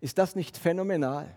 Ist 0.00 0.18
das 0.18 0.36
nicht 0.36 0.58
phänomenal? 0.58 1.34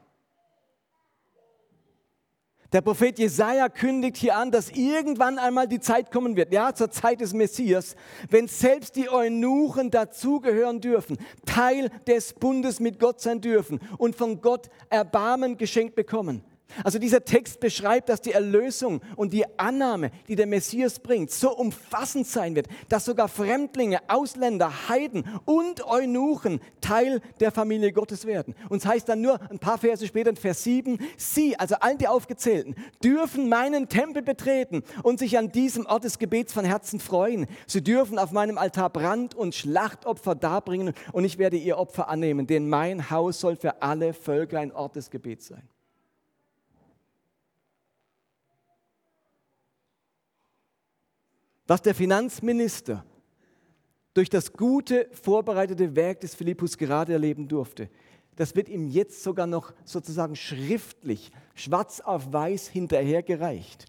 Der 2.73 2.79
Prophet 2.79 3.19
Jesaja 3.19 3.67
kündigt 3.67 4.15
hier 4.15 4.37
an, 4.37 4.49
dass 4.49 4.69
irgendwann 4.69 5.37
einmal 5.37 5.67
die 5.67 5.81
Zeit 5.81 6.09
kommen 6.09 6.37
wird, 6.37 6.53
ja, 6.53 6.73
zur 6.73 6.89
Zeit 6.89 7.19
des 7.19 7.33
Messias, 7.33 7.97
wenn 8.29 8.47
selbst 8.47 8.95
die 8.95 9.09
Eunuchen 9.09 9.91
dazugehören 9.91 10.79
dürfen, 10.79 11.17
Teil 11.45 11.89
des 12.07 12.31
Bundes 12.31 12.79
mit 12.79 12.97
Gott 12.97 13.19
sein 13.19 13.41
dürfen 13.41 13.81
und 13.97 14.15
von 14.15 14.39
Gott 14.39 14.69
Erbarmen 14.89 15.57
geschenkt 15.57 15.95
bekommen. 15.95 16.45
Also 16.83 16.99
dieser 16.99 17.25
Text 17.25 17.59
beschreibt, 17.59 18.09
dass 18.09 18.21
die 18.21 18.31
Erlösung 18.31 19.01
und 19.15 19.33
die 19.33 19.45
Annahme, 19.57 20.11
die 20.27 20.35
der 20.35 20.47
Messias 20.47 20.99
bringt, 20.99 21.31
so 21.31 21.55
umfassend 21.55 22.27
sein 22.27 22.55
wird, 22.55 22.67
dass 22.89 23.05
sogar 23.05 23.27
Fremdlinge, 23.27 23.99
Ausländer, 24.07 24.89
Heiden 24.89 25.25
und 25.45 25.85
Eunuchen 25.85 26.59
Teil 26.81 27.21
der 27.39 27.51
Familie 27.51 27.93
Gottes 27.93 28.25
werden. 28.25 28.55
Und 28.69 28.79
es 28.79 28.85
heißt 28.85 29.09
dann 29.09 29.21
nur 29.21 29.39
ein 29.49 29.59
paar 29.59 29.77
Verse 29.77 30.05
später 30.05 30.29
in 30.29 30.35
Vers 30.35 30.63
7, 30.63 30.99
sie, 31.17 31.57
also 31.57 31.75
all 31.79 31.97
die 31.97 32.07
Aufgezählten, 32.07 32.75
dürfen 33.03 33.49
meinen 33.49 33.89
Tempel 33.89 34.21
betreten 34.21 34.83
und 35.03 35.19
sich 35.19 35.37
an 35.37 35.51
diesem 35.51 35.85
Ort 35.85 36.03
des 36.03 36.19
Gebets 36.19 36.53
von 36.53 36.65
Herzen 36.65 36.99
freuen. 36.99 37.47
Sie 37.67 37.83
dürfen 37.83 38.17
auf 38.19 38.31
meinem 38.31 38.57
Altar 38.57 38.89
Brand- 38.89 39.35
und 39.35 39.55
Schlachtopfer 39.55 40.35
darbringen 40.35 40.93
und 41.11 41.25
ich 41.25 41.37
werde 41.37 41.57
ihr 41.57 41.77
Opfer 41.77 42.09
annehmen, 42.09 42.47
denn 42.47 42.69
mein 42.69 43.09
Haus 43.09 43.39
soll 43.39 43.55
für 43.55 43.81
alle 43.81 44.13
Völker 44.13 44.59
ein 44.59 44.71
Ort 44.71 44.95
des 44.95 45.09
Gebets 45.09 45.47
sein. 45.47 45.67
Was 51.67 51.81
der 51.81 51.95
Finanzminister 51.95 53.05
durch 54.13 54.29
das 54.29 54.53
gute, 54.53 55.09
vorbereitete 55.11 55.95
Werk 55.95 56.21
des 56.21 56.35
Philippus 56.35 56.77
gerade 56.77 57.13
erleben 57.13 57.47
durfte, 57.47 57.89
das 58.35 58.55
wird 58.55 58.69
ihm 58.69 58.87
jetzt 58.87 59.23
sogar 59.23 59.47
noch 59.47 59.73
sozusagen 59.83 60.35
schriftlich, 60.35 61.31
schwarz 61.53 61.99
auf 61.99 62.33
weiß 62.33 62.67
hinterhergereicht. 62.67 63.85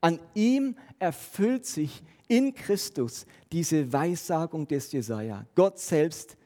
An 0.00 0.18
ihm 0.34 0.76
erfüllt 0.98 1.66
sich 1.66 2.02
in 2.28 2.54
Christus 2.54 3.26
diese 3.52 3.92
Weissagung 3.92 4.66
des 4.66 4.92
Jesaja. 4.92 5.44
Gott 5.54 5.78
selbst 5.78 6.36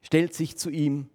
stellt 0.00 0.32
sich 0.32 0.56
zu 0.56 0.70
ihm 0.70 1.10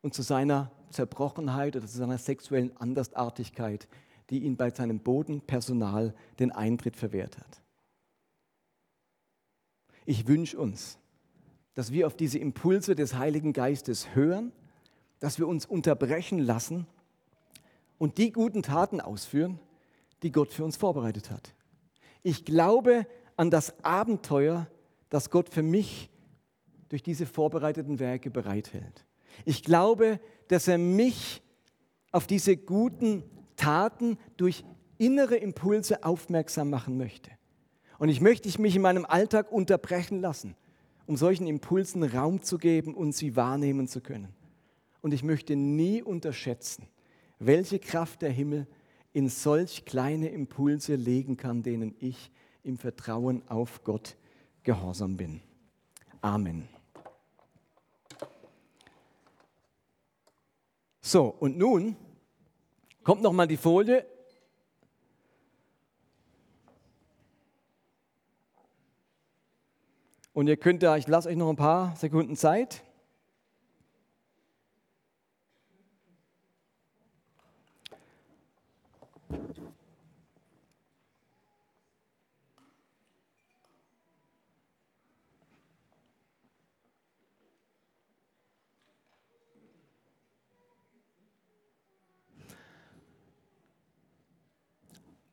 und 0.00 0.14
zu 0.14 0.22
seiner 0.22 0.72
Zerbrochenheit 0.90 1.76
oder 1.76 1.86
zu 1.86 1.98
seiner 1.98 2.18
sexuellen 2.18 2.76
Andersartigkeit, 2.76 3.86
die 4.32 4.44
ihn 4.44 4.56
bei 4.56 4.70
seinem 4.70 4.98
Bodenpersonal 4.98 6.14
den 6.38 6.52
Eintritt 6.52 6.96
verwehrt 6.96 7.36
hat. 7.36 7.62
Ich 10.06 10.26
wünsche 10.26 10.58
uns, 10.58 10.98
dass 11.74 11.92
wir 11.92 12.06
auf 12.06 12.16
diese 12.16 12.38
Impulse 12.38 12.94
des 12.94 13.14
Heiligen 13.14 13.52
Geistes 13.52 14.14
hören, 14.14 14.50
dass 15.20 15.38
wir 15.38 15.46
uns 15.46 15.66
unterbrechen 15.66 16.38
lassen 16.38 16.86
und 17.98 18.16
die 18.16 18.32
guten 18.32 18.62
Taten 18.62 19.02
ausführen, 19.02 19.60
die 20.22 20.32
Gott 20.32 20.50
für 20.50 20.64
uns 20.64 20.78
vorbereitet 20.78 21.30
hat. 21.30 21.54
Ich 22.22 22.46
glaube 22.46 23.06
an 23.36 23.50
das 23.50 23.84
Abenteuer, 23.84 24.66
das 25.10 25.28
Gott 25.28 25.50
für 25.50 25.62
mich 25.62 26.08
durch 26.88 27.02
diese 27.02 27.26
vorbereiteten 27.26 27.98
Werke 27.98 28.30
bereithält. 28.30 29.04
Ich 29.44 29.62
glaube, 29.62 30.20
dass 30.48 30.68
er 30.68 30.78
mich 30.78 31.42
auf 32.12 32.26
diese 32.26 32.56
guten 32.56 33.24
Taten 33.62 34.18
durch 34.36 34.64
innere 34.98 35.36
Impulse 35.36 36.04
aufmerksam 36.04 36.70
machen 36.70 36.96
möchte. 36.96 37.30
Und 37.98 38.08
ich 38.08 38.20
möchte 38.20 38.60
mich 38.60 38.76
in 38.76 38.82
meinem 38.82 39.04
Alltag 39.04 39.52
unterbrechen 39.52 40.20
lassen 40.20 40.56
um 41.06 41.16
solchen 41.16 41.46
Impulsen 41.46 42.04
Raum 42.04 42.42
zu 42.42 42.58
geben 42.58 42.94
und 42.94 43.12
sie 43.12 43.36
wahrnehmen 43.36 43.88
zu 43.88 44.00
können. 44.00 44.34
Und 45.00 45.12
ich 45.12 45.22
möchte 45.22 45.56
nie 45.56 46.02
unterschätzen, 46.02 46.86
welche 47.38 47.78
Kraft 47.78 48.22
der 48.22 48.30
Himmel 48.30 48.66
in 49.12 49.28
solch 49.28 49.84
kleine 49.84 50.28
Impulse 50.28 50.94
legen 50.94 51.36
kann, 51.36 51.62
denen 51.62 51.94
ich 51.98 52.30
im 52.62 52.78
Vertrauen 52.78 53.42
auf 53.48 53.82
Gott 53.84 54.16
gehorsam 54.62 55.16
bin. 55.16 55.40
Amen. 56.20 56.68
So, 61.00 61.26
und 61.26 61.58
nun 61.58 61.96
kommt 63.04 63.22
noch 63.22 63.32
mal 63.32 63.46
die 63.46 63.56
Folie 63.56 64.06
Und 70.34 70.46
ihr 70.46 70.56
könnt 70.56 70.82
da, 70.82 70.96
ich 70.96 71.06
lasse 71.08 71.28
euch 71.28 71.36
noch 71.36 71.50
ein 71.50 71.56
paar 71.56 71.94
Sekunden 71.96 72.36
Zeit. 72.36 72.82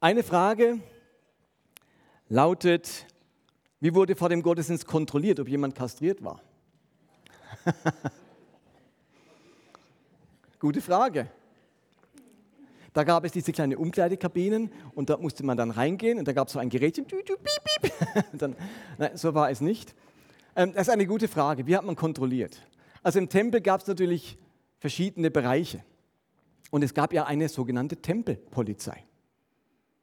Eine 0.02 0.24
Frage 0.24 0.80
lautet, 2.30 3.06
wie 3.82 3.94
wurde 3.94 4.16
vor 4.16 4.30
dem 4.30 4.42
Gottesdienst 4.42 4.88
kontrolliert, 4.88 5.42
ob 5.42 5.50
jemand 5.50 5.76
kastriert 5.76 6.24
war? 6.24 6.42
Gute 10.60 10.80
Frage. 10.80 11.28
Da 12.94 13.04
gab 13.04 13.26
es 13.26 13.34
diese 13.34 13.52
kleinen 13.52 13.78
Umkleidekabinen 13.78 14.72
und 14.96 15.10
da 15.10 15.18
musste 15.18 15.46
man 15.46 15.58
dann 15.58 15.70
reingehen 15.70 16.18
und 16.18 16.30
da 16.30 16.32
gab 16.32 16.48
es 16.48 16.54
so 16.54 16.60
ein 16.60 16.70
Gerätchen, 16.70 17.06
dann, 18.32 18.56
nein, 18.98 19.18
so 19.18 19.34
war 19.34 19.52
es 19.52 19.60
nicht. 19.60 19.94
Ähm, 20.56 20.72
das 20.72 20.84
ist 20.84 20.94
eine 20.94 21.08
gute 21.08 21.28
Frage. 21.28 21.68
Wie 21.68 21.76
hat 21.76 21.84
man 21.84 21.98
kontrolliert? 21.98 22.66
Also 23.04 23.20
im 23.20 23.28
Tempel 23.28 23.60
gab 23.60 23.82
es 23.82 23.88
natürlich 23.88 24.38
verschiedene 24.78 25.30
Bereiche 25.30 25.84
und 26.72 26.86
es 26.86 26.94
gab 26.94 27.12
ja 27.12 27.26
eine 27.26 27.50
sogenannte 27.50 27.98
Tempelpolizei. 27.98 29.04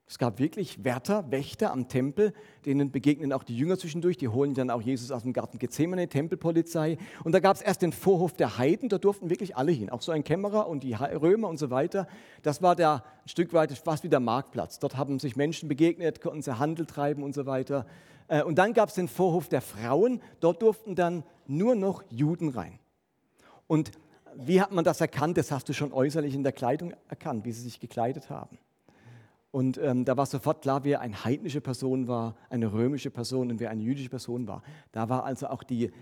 Es 0.09 0.19
gab 0.19 0.39
wirklich 0.39 0.85
Wärter, 0.85 1.33
Wächter 1.33 1.73
am 1.73 1.89
Tempel, 1.89 2.33
denen 2.65 2.93
begegnen 2.93 3.33
auch 3.33 3.43
die 3.43 3.57
Jünger 3.57 3.77
zwischendurch, 3.77 4.17
die 4.17 4.29
holen 4.29 4.55
dann 4.55 4.71
auch 4.71 4.81
Jesus 4.81 5.11
aus 5.11 5.25
dem 5.25 5.33
Garten 5.33 5.59
Gethsemane, 5.59 6.07
Tempelpolizei. 6.07 6.97
Und 7.25 7.33
da 7.33 7.41
gab 7.41 7.57
es 7.57 7.63
erst 7.63 7.83
den 7.83 7.91
Vorhof 7.91 8.33
der 8.35 8.57
Heiden, 8.57 8.89
da 8.89 8.99
durften 8.99 9.31
wirklich 9.31 9.57
alle 9.57 9.73
hin, 9.73 9.91
auch 9.91 10.03
so 10.03 10.13
ein 10.13 10.23
Kämmerer 10.23 10.69
und 10.69 10.85
die 10.85 10.95
Römer 10.95 11.49
und 11.49 11.59
so 11.59 11.71
weiter. 11.71 12.07
Das 12.43 12.63
war 12.63 12.77
der 12.77 13.03
ein 13.25 13.29
Stück 13.29 13.53
weit 13.53 13.73
fast 13.73 14.05
wie 14.05 14.09
der 14.09 14.21
Marktplatz. 14.21 14.79
Dort 14.79 14.97
haben 14.97 15.19
sich 15.19 15.35
Menschen 15.35 15.69
begegnet, 15.69 16.21
konnten 16.21 16.41
sie 16.41 16.57
Handel 16.57 16.87
treiben 16.87 17.25
und 17.25 17.35
so 17.35 17.47
weiter. 17.47 17.85
Äh, 18.29 18.45
und 18.45 18.57
dann 18.57 18.75
gab 18.75 18.91
es 18.91 18.95
den 18.95 19.09
Vorhof 19.09 19.49
der 19.49 19.61
Frauen, 19.61 20.23
dort 20.39 20.63
durften 20.63 20.95
dann 20.95 21.25
nur 21.49 21.75
noch 21.75 22.05
Juden 22.11 22.51
rein. 22.51 22.79
Und 23.67 23.91
wie 24.37 24.61
hat 24.61 24.71
man 24.71 24.85
das 24.85 25.01
erkannt? 25.01 25.37
Das 25.37 25.51
hast 25.51 25.69
du 25.69 25.73
schon 25.73 25.93
äußerlich 25.93 26.35
in 26.35 26.45
der 26.45 26.53
Kleidung 26.53 26.95
erkannt, 27.09 27.45
wie 27.45 27.51
sie 27.51 27.63
sich 27.63 27.81
gekleidet 27.81 28.31
haben. 28.31 28.59
Und 29.57 29.79
ähm, 29.79 30.05
da 30.05 30.19
war 30.19 30.27
sofort 30.27 30.61
klar, 30.61 30.85
wer 30.85 31.01
eine 31.01 31.25
heidnische 31.25 31.63
Person 31.63 32.09
war, 32.09 32.35
eine 32.51 32.75
römische 32.75 33.09
Person 33.11 33.51
und 33.51 33.59
wer 33.59 33.71
eine 33.71 33.83
jüdische 33.83 34.11
Person 34.11 34.47
war. 34.47 34.63
Da 34.93 35.09
war 35.09 35.25
also 35.25 35.47
auch 35.47 35.63
die, 35.63 35.93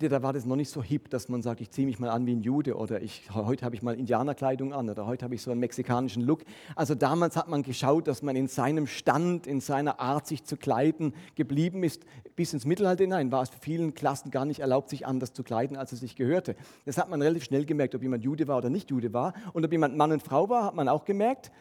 da 0.00 0.24
war 0.24 0.32
das 0.32 0.44
noch 0.44 0.56
nicht 0.56 0.70
so 0.70 0.82
hip, 0.82 1.08
dass 1.10 1.28
man 1.28 1.40
sagt, 1.40 1.60
ich 1.60 1.70
ziehe 1.70 1.86
mich 1.86 2.00
mal 2.00 2.10
an 2.10 2.26
wie 2.26 2.32
ein 2.32 2.42
Jude 2.42 2.74
oder 2.74 3.00
ich, 3.00 3.30
heute 3.32 3.64
habe 3.64 3.76
ich 3.76 3.82
mal 3.82 3.94
Indianerkleidung 3.94 4.72
an 4.72 4.90
oder 4.90 5.06
heute 5.06 5.24
habe 5.24 5.36
ich 5.36 5.42
so 5.42 5.52
einen 5.52 5.60
mexikanischen 5.60 6.24
Look. 6.24 6.40
Also 6.74 6.96
damals 6.96 7.36
hat 7.36 7.46
man 7.46 7.62
geschaut, 7.62 8.08
dass 8.08 8.22
man 8.22 8.34
in 8.34 8.48
seinem 8.48 8.88
Stand, 8.88 9.46
in 9.46 9.60
seiner 9.60 10.00
Art, 10.00 10.26
sich 10.26 10.42
zu 10.42 10.56
kleiden, 10.56 11.14
geblieben 11.36 11.84
ist. 11.84 12.02
Bis 12.34 12.54
ins 12.54 12.64
Mittelalter 12.64 13.04
hinein 13.04 13.30
war 13.30 13.42
es 13.42 13.50
für 13.50 13.60
vielen 13.60 13.94
Klassen 13.94 14.32
gar 14.32 14.46
nicht 14.46 14.58
erlaubt, 14.58 14.90
sich 14.90 15.06
anders 15.06 15.32
zu 15.32 15.44
kleiden, 15.44 15.76
als 15.76 15.92
es 15.92 16.00
sich 16.00 16.16
gehörte. 16.16 16.56
Das 16.86 16.98
hat 16.98 17.08
man 17.08 17.22
relativ 17.22 17.44
schnell 17.44 17.66
gemerkt, 17.66 17.94
ob 17.94 18.02
jemand 18.02 18.24
Jude 18.24 18.48
war 18.48 18.58
oder 18.58 18.68
nicht 18.68 18.90
Jude 18.90 19.12
war. 19.12 19.32
Und 19.52 19.64
ob 19.64 19.70
jemand 19.70 19.96
Mann 19.96 20.10
und 20.10 20.24
Frau 20.24 20.48
war, 20.48 20.64
hat 20.64 20.74
man 20.74 20.88
auch 20.88 21.04
gemerkt. 21.04 21.52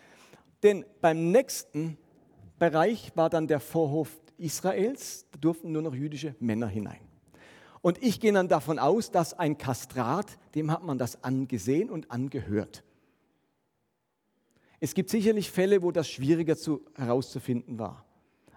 Denn 0.63 0.85
beim 1.01 1.31
nächsten 1.31 1.97
Bereich 2.59 3.11
war 3.15 3.29
dann 3.29 3.47
der 3.47 3.59
Vorhof 3.59 4.09
Israels, 4.37 5.25
da 5.31 5.39
durften 5.39 5.71
nur 5.71 5.81
noch 5.81 5.95
jüdische 5.95 6.35
Männer 6.39 6.67
hinein. 6.67 6.99
Und 7.81 8.01
ich 8.01 8.19
gehe 8.19 8.33
dann 8.33 8.47
davon 8.47 8.79
aus, 8.79 9.11
dass 9.11 9.33
ein 9.33 9.57
Kastrat, 9.57 10.39
dem 10.55 10.71
hat 10.71 10.83
man 10.83 10.97
das 10.97 11.23
angesehen 11.23 11.89
und 11.89 12.09
angehört. 12.09 12.83
Es 14.79 14.93
gibt 14.93 15.09
sicherlich 15.09 15.51
Fälle, 15.51 15.83
wo 15.83 15.91
das 15.91 16.09
schwieriger 16.09 16.57
zu, 16.57 16.83
herauszufinden 16.95 17.79
war. 17.79 18.05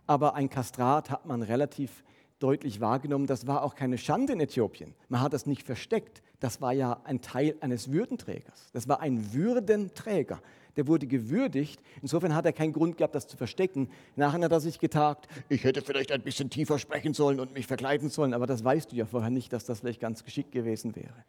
Aber 0.06 0.34
ein 0.34 0.48
Kastrat 0.48 1.10
hat 1.10 1.26
man 1.26 1.42
relativ 1.42 2.02
deutlich 2.38 2.80
wahrgenommen. 2.80 3.26
Das 3.26 3.46
war 3.46 3.62
auch 3.62 3.74
keine 3.74 3.98
Schande 3.98 4.32
in 4.32 4.40
Äthiopien. 4.40 4.94
Man 5.08 5.20
hat 5.20 5.32
das 5.32 5.46
nicht 5.46 5.62
versteckt. 5.62 6.22
Das 6.40 6.60
war 6.60 6.72
ja 6.72 7.00
ein 7.04 7.20
Teil 7.20 7.56
eines 7.60 7.92
Würdenträgers. 7.92 8.70
Das 8.72 8.88
war 8.88 9.00
ein 9.00 9.32
Würdenträger 9.34 10.40
der 10.78 10.86
wurde 10.86 11.08
gewürdigt. 11.08 11.82
Insofern 12.02 12.36
hat 12.36 12.46
er 12.46 12.52
keinen 12.52 12.72
Grund 12.72 12.96
gehabt, 12.96 13.14
das 13.16 13.26
zu 13.26 13.36
verstecken. 13.36 13.90
Nachher 14.14 14.40
hat 14.40 14.52
er 14.52 14.60
sich 14.60 14.78
getagt, 14.78 15.26
ich 15.48 15.64
hätte 15.64 15.82
vielleicht 15.82 16.12
ein 16.12 16.22
bisschen 16.22 16.50
tiefer 16.50 16.78
sprechen 16.78 17.14
sollen 17.14 17.40
und 17.40 17.52
mich 17.52 17.66
verkleiden 17.66 18.10
sollen, 18.10 18.32
aber 18.32 18.46
das 18.46 18.62
weißt 18.62 18.92
du 18.92 18.96
ja 18.96 19.04
vorher 19.04 19.30
nicht, 19.30 19.52
dass 19.52 19.64
das 19.64 19.80
vielleicht 19.80 20.00
ganz 20.00 20.22
geschickt 20.22 20.52
gewesen 20.52 20.94
wäre. 20.94 21.24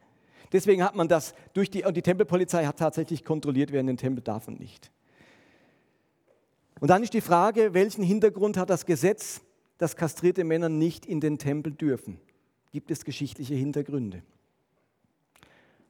Deswegen 0.52 0.84
hat 0.84 0.96
man 0.96 1.08
das 1.08 1.34
durch 1.54 1.72
die, 1.72 1.84
und 1.84 1.98
die 1.98 2.04
Tempelpolizei 2.04 2.66
hat 2.66 2.78
tatsächlich 2.78 3.26
kontrolliert, 3.26 3.72
wer 3.72 3.82
in 3.82 3.88
den 3.88 3.98
Tempel 3.98 4.24
darf 4.24 4.48
und 4.48 4.60
nicht. 4.60 4.92
Und 6.80 6.90
dann 6.90 7.02
ist 7.02 7.16
die 7.16 7.22
Frage, 7.22 7.74
welchen 7.74 8.04
Hintergrund 8.04 8.56
hat 8.56 8.70
das 8.70 8.86
Gesetz, 8.86 9.42
dass 9.80 9.96
kastrierte 9.96 10.44
Männer 10.44 10.70
nicht 10.70 11.08
in 11.08 11.22
den 11.22 11.40
Tempel 11.40 11.74
dürfen? 11.74 12.20
Gibt 12.72 12.92
es 12.92 13.04
geschichtliche 13.04 13.56
Hintergründe? 13.56 14.22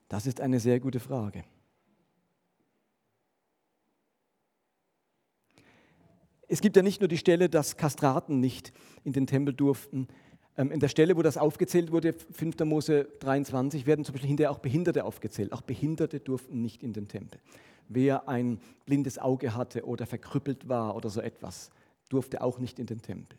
Das 0.08 0.26
ist 0.26 0.40
eine 0.40 0.62
sehr 0.62 0.80
gute 0.80 1.02
Frage. 1.02 1.44
Es 6.52 6.62
gibt 6.62 6.76
ja 6.76 6.82
nicht 6.82 7.00
nur 7.00 7.08
die 7.08 7.18
Stelle, 7.18 7.48
dass 7.48 7.78
Kastraten 7.78 8.40
nicht 8.40 8.74
in 9.04 9.14
den 9.14 9.28
Tempel 9.28 9.54
durften. 9.54 10.08
Ähm, 10.58 10.72
in 10.72 10.80
der 10.80 10.88
Stelle, 10.88 11.16
wo 11.16 11.22
das 11.22 11.38
aufgezählt 11.38 11.92
wurde, 11.92 12.14
5. 12.14 12.60
Mose 12.66 13.08
23, 13.20 13.86
werden 13.86 14.04
zum 14.04 14.14
Beispiel 14.14 14.30
hinterher 14.30 14.52
auch 14.52 14.58
Behinderte 14.58 15.06
aufgezählt. 15.06 15.54
Auch 15.54 15.62
Behinderte 15.62 16.20
durften 16.20 16.60
nicht 16.62 16.82
in 16.82 16.92
den 16.92 17.08
Tempel. 17.08 17.40
Wer 17.88 18.28
ein 18.28 18.60
blindes 18.86 19.20
Auge 19.20 19.56
hatte 19.56 19.86
oder 19.86 20.08
verkrüppelt 20.08 20.68
war 20.68 20.96
oder 20.96 21.10
so 21.10 21.22
etwas, 21.22 21.70
durfte 22.10 22.42
auch 22.42 22.58
nicht 22.58 22.80
in 22.80 22.88
den 22.88 23.02
Tempel. 23.02 23.38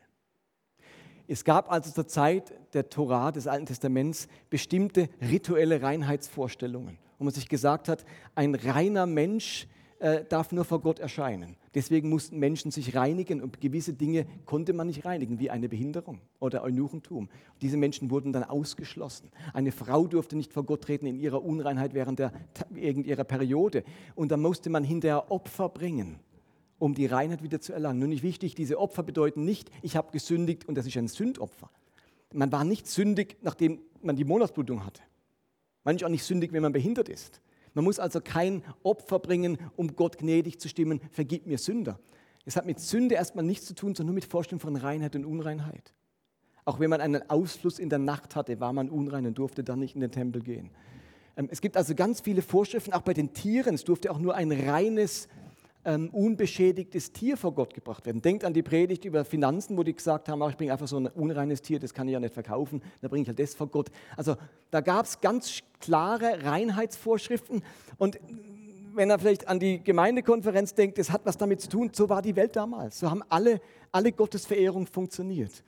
Es 1.26 1.44
gab 1.44 1.70
also 1.70 1.90
zur 1.90 2.06
Zeit 2.06 2.52
der 2.74 2.90
Torah 2.90 3.32
des 3.32 3.48
Alten 3.48 3.66
Testaments 3.66 4.28
bestimmte 4.50 5.08
rituelle 5.20 5.82
Reinheitsvorstellungen, 5.82 6.98
wo 7.18 7.24
man 7.24 7.34
sich 7.34 7.48
gesagt 7.48 7.88
hat, 7.88 8.04
ein 8.36 8.54
reiner 8.54 9.06
Mensch 9.06 9.66
äh, 10.00 10.24
darf 10.24 10.50
nur 10.50 10.64
vor 10.64 10.80
Gott 10.80 10.98
erscheinen. 10.98 11.56
Deswegen 11.74 12.08
mussten 12.08 12.38
Menschen 12.38 12.70
sich 12.70 12.96
reinigen 12.96 13.42
und 13.42 13.60
gewisse 13.60 13.92
Dinge 13.92 14.26
konnte 14.46 14.72
man 14.72 14.86
nicht 14.86 15.04
reinigen, 15.04 15.38
wie 15.38 15.50
eine 15.50 15.68
Behinderung 15.68 16.20
oder 16.38 16.62
Eunuchentum. 16.62 17.28
Diese 17.60 17.76
Menschen 17.76 18.10
wurden 18.10 18.32
dann 18.32 18.44
ausgeschlossen. 18.44 19.30
Eine 19.52 19.72
Frau 19.72 20.06
durfte 20.06 20.36
nicht 20.36 20.54
vor 20.54 20.64
Gott 20.64 20.84
treten 20.84 21.06
in 21.06 21.16
ihrer 21.16 21.44
Unreinheit 21.44 21.92
während 21.92 22.18
der, 22.18 22.32
ihrer 22.74 23.24
Periode. 23.24 23.84
Und 24.14 24.32
dann 24.32 24.40
musste 24.40 24.70
man 24.70 24.84
hinterher 24.84 25.30
Opfer 25.30 25.68
bringen, 25.68 26.18
um 26.78 26.94
die 26.94 27.04
Reinheit 27.04 27.42
wieder 27.42 27.60
zu 27.60 27.74
erlangen. 27.74 28.00
Nun 28.00 28.08
nicht 28.08 28.22
wichtig, 28.22 28.54
diese 28.54 28.78
Opfer 28.78 29.02
bedeuten 29.02 29.44
nicht, 29.44 29.70
ich 29.82 29.96
habe 29.96 30.12
gesündigt 30.12 30.66
und 30.66 30.76
das 30.76 30.86
ist 30.86 30.96
ein 30.96 31.08
Sündopfer. 31.08 31.70
Man 32.32 32.50
war 32.50 32.64
nicht 32.64 32.86
sündig, 32.86 33.36
nachdem 33.42 33.80
man 34.00 34.16
die 34.16 34.24
Monatsblutung 34.24 34.86
hatte. 34.86 35.02
Man 35.84 35.96
ist 35.96 36.04
auch 36.04 36.08
nicht 36.08 36.24
sündig, 36.24 36.54
wenn 36.54 36.62
man 36.62 36.72
behindert 36.72 37.10
ist. 37.10 37.42
Man 37.74 37.84
muss 37.84 37.98
also 37.98 38.20
kein 38.20 38.62
Opfer 38.82 39.18
bringen, 39.18 39.58
um 39.76 39.94
Gott 39.96 40.18
gnädig 40.18 40.58
zu 40.60 40.68
stimmen, 40.68 41.00
vergib 41.10 41.46
mir 41.46 41.58
Sünder. 41.58 41.98
Es 42.44 42.56
hat 42.56 42.66
mit 42.66 42.80
Sünde 42.80 43.14
erstmal 43.14 43.44
nichts 43.44 43.66
zu 43.66 43.74
tun, 43.74 43.94
sondern 43.94 44.14
nur 44.14 44.14
mit 44.14 44.24
Vorstellung 44.24 44.60
von 44.60 44.76
Reinheit 44.76 45.14
und 45.14 45.24
Unreinheit. 45.24 45.92
Auch 46.64 46.80
wenn 46.80 46.90
man 46.90 47.00
einen 47.00 47.28
Ausfluss 47.30 47.78
in 47.78 47.90
der 47.90 47.98
Nacht 47.98 48.36
hatte, 48.36 48.60
war 48.60 48.72
man 48.72 48.90
unrein 48.90 49.26
und 49.26 49.38
durfte 49.38 49.64
dann 49.64 49.78
nicht 49.78 49.94
in 49.94 50.00
den 50.00 50.10
Tempel 50.10 50.42
gehen. 50.42 50.70
Ähm, 51.36 51.48
es 51.50 51.60
gibt 51.60 51.76
also 51.76 51.94
ganz 51.94 52.20
viele 52.20 52.42
Vorschriften, 52.42 52.92
auch 52.92 53.02
bei 53.02 53.14
den 53.14 53.32
Tieren. 53.32 53.74
Es 53.74 53.84
durfte 53.84 54.10
auch 54.10 54.18
nur 54.18 54.34
ein 54.34 54.52
reines 54.52 55.28
ähm, 55.84 56.10
unbeschädigtes 56.10 57.12
Tier 57.12 57.36
vor 57.36 57.54
Gott 57.54 57.74
gebracht 57.74 58.04
werden. 58.06 58.20
Denkt 58.20 58.44
an 58.44 58.52
die 58.52 58.62
Predigt 58.62 59.04
über 59.04 59.24
Finanzen, 59.24 59.76
wo 59.76 59.82
die 59.82 59.94
gesagt 59.94 60.28
haben, 60.28 60.42
ach, 60.42 60.50
ich 60.50 60.56
bringe 60.56 60.72
einfach 60.72 60.88
so 60.88 60.98
ein 60.98 61.06
unreines 61.06 61.62
Tier, 61.62 61.78
das 61.78 61.94
kann 61.94 62.06
ich 62.08 62.12
ja 62.12 62.20
nicht 62.20 62.34
verkaufen, 62.34 62.82
da 63.00 63.08
bringe 63.08 63.22
ich 63.22 63.28
halt 63.28 63.38
das 63.38 63.54
vor 63.54 63.68
Gott. 63.68 63.90
Also 64.16 64.36
da 64.70 64.80
gab 64.80 65.06
es 65.06 65.20
ganz 65.20 65.60
klare 65.80 66.44
Reinheitsvorschriften 66.44 67.62
und 67.96 68.18
wenn 68.94 69.08
er 69.10 69.18
vielleicht 69.18 69.48
an 69.48 69.58
die 69.58 69.82
Gemeindekonferenz 69.82 70.74
denkt, 70.74 70.98
das 70.98 71.10
hat 71.10 71.22
was 71.24 71.36
damit 71.36 71.60
zu 71.60 71.68
tun, 71.68 71.90
so 71.92 72.08
war 72.08 72.22
die 72.22 72.36
Welt 72.36 72.56
damals. 72.56 72.98
So 72.98 73.10
haben 73.10 73.22
alle, 73.28 73.60
alle 73.92 74.12
Gottesverehrung 74.12 74.86
funktioniert. 74.86 75.62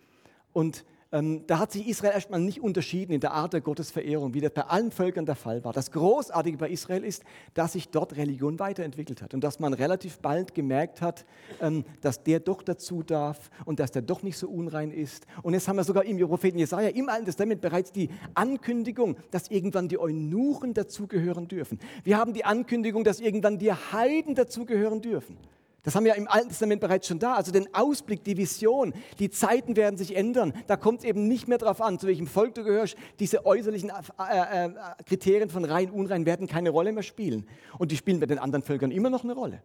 Und 0.52 0.84
ähm, 1.12 1.44
da 1.46 1.58
hat 1.58 1.72
sich 1.72 1.86
Israel 1.86 2.14
erstmal 2.14 2.40
nicht 2.40 2.60
unterschieden 2.62 3.12
in 3.12 3.20
der 3.20 3.32
Art 3.32 3.52
der 3.52 3.60
Gottesverehrung, 3.60 4.32
wie 4.32 4.40
das 4.40 4.52
bei 4.52 4.62
allen 4.62 4.90
Völkern 4.90 5.26
der 5.26 5.34
Fall 5.34 5.62
war. 5.62 5.72
Das 5.72 5.90
Großartige 5.90 6.56
bei 6.56 6.70
Israel 6.70 7.04
ist, 7.04 7.22
dass 7.52 7.74
sich 7.74 7.90
dort 7.90 8.16
Religion 8.16 8.58
weiterentwickelt 8.58 9.20
hat 9.20 9.34
und 9.34 9.44
dass 9.44 9.60
man 9.60 9.74
relativ 9.74 10.18
bald 10.20 10.54
gemerkt 10.54 11.02
hat, 11.02 11.26
ähm, 11.60 11.84
dass 12.00 12.22
der 12.22 12.40
doch 12.40 12.62
dazu 12.62 13.02
darf 13.02 13.50
und 13.66 13.78
dass 13.78 13.90
der 13.90 14.02
doch 14.02 14.22
nicht 14.22 14.38
so 14.38 14.48
unrein 14.48 14.90
ist. 14.90 15.26
Und 15.42 15.52
jetzt 15.52 15.68
haben 15.68 15.76
wir 15.76 15.84
sogar 15.84 16.04
im 16.04 16.18
Propheten 16.26 16.58
Jesaja 16.58 16.88
im 16.88 17.08
Alten 17.08 17.26
Testament 17.26 17.60
bereits 17.60 17.92
die 17.92 18.08
Ankündigung, 18.34 19.16
dass 19.30 19.48
irgendwann 19.48 19.88
die 19.88 19.98
Eunuchen 19.98 20.72
dazugehören 20.72 21.46
dürfen. 21.46 21.78
Wir 22.04 22.16
haben 22.16 22.32
die 22.32 22.44
Ankündigung, 22.44 23.04
dass 23.04 23.20
irgendwann 23.20 23.58
die 23.58 23.72
Heiden 23.72 24.34
dazugehören 24.34 25.02
dürfen. 25.02 25.36
Das 25.82 25.96
haben 25.96 26.04
wir 26.04 26.14
im 26.14 26.28
Alten 26.28 26.48
Testament 26.48 26.80
bereits 26.80 27.08
schon 27.08 27.18
da. 27.18 27.34
Also 27.34 27.50
den 27.50 27.74
Ausblick, 27.74 28.22
die 28.22 28.36
Vision, 28.36 28.94
die 29.18 29.30
Zeiten 29.30 29.74
werden 29.74 29.96
sich 29.96 30.14
ändern. 30.14 30.52
Da 30.68 30.76
kommt 30.76 31.00
es 31.00 31.04
eben 31.04 31.26
nicht 31.26 31.48
mehr 31.48 31.58
darauf 31.58 31.80
an, 31.80 31.98
zu 31.98 32.06
welchem 32.06 32.28
Volk 32.28 32.54
du 32.54 32.62
gehörst. 32.62 32.96
Diese 33.18 33.44
äußerlichen 33.44 33.90
äh, 33.90 34.66
äh, 34.66 34.70
Kriterien 35.06 35.50
von 35.50 35.64
rein, 35.64 35.90
unrein 35.90 36.24
werden 36.24 36.46
keine 36.46 36.70
Rolle 36.70 36.92
mehr 36.92 37.02
spielen. 37.02 37.48
Und 37.78 37.90
die 37.90 37.96
spielen 37.96 38.20
bei 38.20 38.26
den 38.26 38.38
anderen 38.38 38.62
Völkern 38.62 38.92
immer 38.92 39.10
noch 39.10 39.24
eine 39.24 39.34
Rolle. 39.34 39.60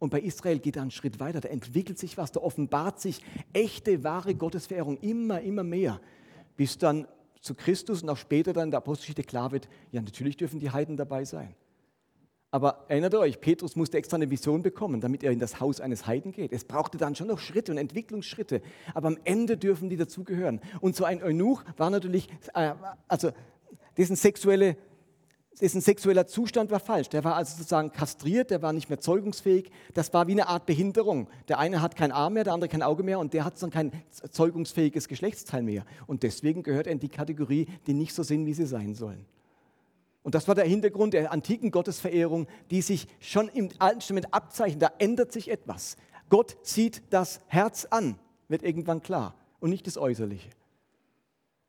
Und 0.00 0.10
bei 0.10 0.20
Israel 0.20 0.58
geht 0.58 0.74
da 0.76 0.82
ein 0.82 0.90
Schritt 0.90 1.20
weiter. 1.20 1.40
Da 1.40 1.48
entwickelt 1.48 1.98
sich 1.98 2.18
was, 2.18 2.32
da 2.32 2.40
offenbart 2.40 3.00
sich 3.00 3.22
echte, 3.52 4.02
wahre 4.02 4.34
Gottesverehrung 4.34 4.96
immer, 4.96 5.40
immer 5.40 5.62
mehr. 5.62 6.00
Bis 6.56 6.78
dann 6.78 7.06
zu 7.40 7.54
Christus 7.54 8.02
und 8.02 8.08
auch 8.08 8.16
später 8.16 8.52
dann 8.52 8.64
in 8.64 8.70
der 8.70 8.78
Apostelgeschichte 8.78 9.22
klar 9.22 9.52
wird, 9.52 9.68
ja, 9.92 10.02
natürlich 10.02 10.36
dürfen 10.36 10.58
die 10.58 10.70
Heiden 10.70 10.96
dabei 10.96 11.24
sein. 11.24 11.54
Aber 12.52 12.84
erinnert 12.88 13.14
euch, 13.14 13.40
Petrus 13.40 13.76
musste 13.76 13.96
extra 13.96 14.16
eine 14.16 14.28
Vision 14.28 14.62
bekommen, 14.62 15.00
damit 15.00 15.22
er 15.22 15.30
in 15.30 15.38
das 15.38 15.60
Haus 15.60 15.80
eines 15.80 16.06
Heiden 16.06 16.32
geht. 16.32 16.52
Es 16.52 16.64
brauchte 16.64 16.98
dann 16.98 17.14
schon 17.14 17.28
noch 17.28 17.38
Schritte 17.38 17.70
und 17.70 17.78
Entwicklungsschritte, 17.78 18.60
aber 18.92 19.08
am 19.08 19.18
Ende 19.24 19.56
dürfen 19.56 19.88
die 19.88 19.96
dazugehören. 19.96 20.60
Und 20.80 20.96
so 20.96 21.04
ein 21.04 21.22
Eunuch 21.22 21.62
war 21.76 21.90
natürlich, 21.90 22.28
äh, 22.54 22.72
also 23.06 23.30
dessen, 23.96 24.16
sexuelle, 24.16 24.76
dessen 25.60 25.80
sexueller 25.80 26.26
Zustand 26.26 26.72
war 26.72 26.80
falsch. 26.80 27.08
Der 27.10 27.22
war 27.22 27.36
also 27.36 27.56
sozusagen 27.56 27.92
kastriert, 27.92 28.50
der 28.50 28.62
war 28.62 28.72
nicht 28.72 28.88
mehr 28.88 28.98
zeugungsfähig. 28.98 29.70
Das 29.94 30.12
war 30.12 30.26
wie 30.26 30.32
eine 30.32 30.48
Art 30.48 30.66
Behinderung. 30.66 31.28
Der 31.46 31.60
eine 31.60 31.80
hat 31.80 31.94
kein 31.94 32.10
Arm 32.10 32.32
mehr, 32.32 32.42
der 32.42 32.54
andere 32.54 32.68
kein 32.68 32.82
Auge 32.82 33.04
mehr 33.04 33.20
und 33.20 33.32
der 33.32 33.44
hat 33.44 33.62
dann 33.62 33.70
kein 33.70 33.92
zeugungsfähiges 34.28 35.06
Geschlechtsteil 35.06 35.62
mehr. 35.62 35.84
Und 36.08 36.24
deswegen 36.24 36.64
gehört 36.64 36.88
er 36.88 36.94
in 36.94 36.98
die 36.98 37.10
Kategorie, 37.10 37.68
die 37.86 37.94
nicht 37.94 38.12
so 38.12 38.24
sind, 38.24 38.44
wie 38.46 38.54
sie 38.54 38.66
sein 38.66 38.96
sollen. 38.96 39.24
Und 40.22 40.34
das 40.34 40.48
war 40.48 40.54
der 40.54 40.64
Hintergrund 40.64 41.14
der 41.14 41.32
antiken 41.32 41.70
Gottesverehrung, 41.70 42.46
die 42.70 42.82
sich 42.82 43.06
schon 43.20 43.48
im 43.48 43.70
Alten 43.78 44.00
Testament 44.00 44.34
abzeichnet. 44.34 44.82
Da 44.82 44.92
ändert 44.98 45.32
sich 45.32 45.50
etwas. 45.50 45.96
Gott 46.28 46.56
sieht 46.62 47.02
das 47.10 47.40
Herz 47.46 47.86
an, 47.86 48.18
wird 48.48 48.62
irgendwann 48.62 49.02
klar, 49.02 49.34
und 49.60 49.70
nicht 49.70 49.86
das 49.86 49.96
Äußerliche. 49.96 50.50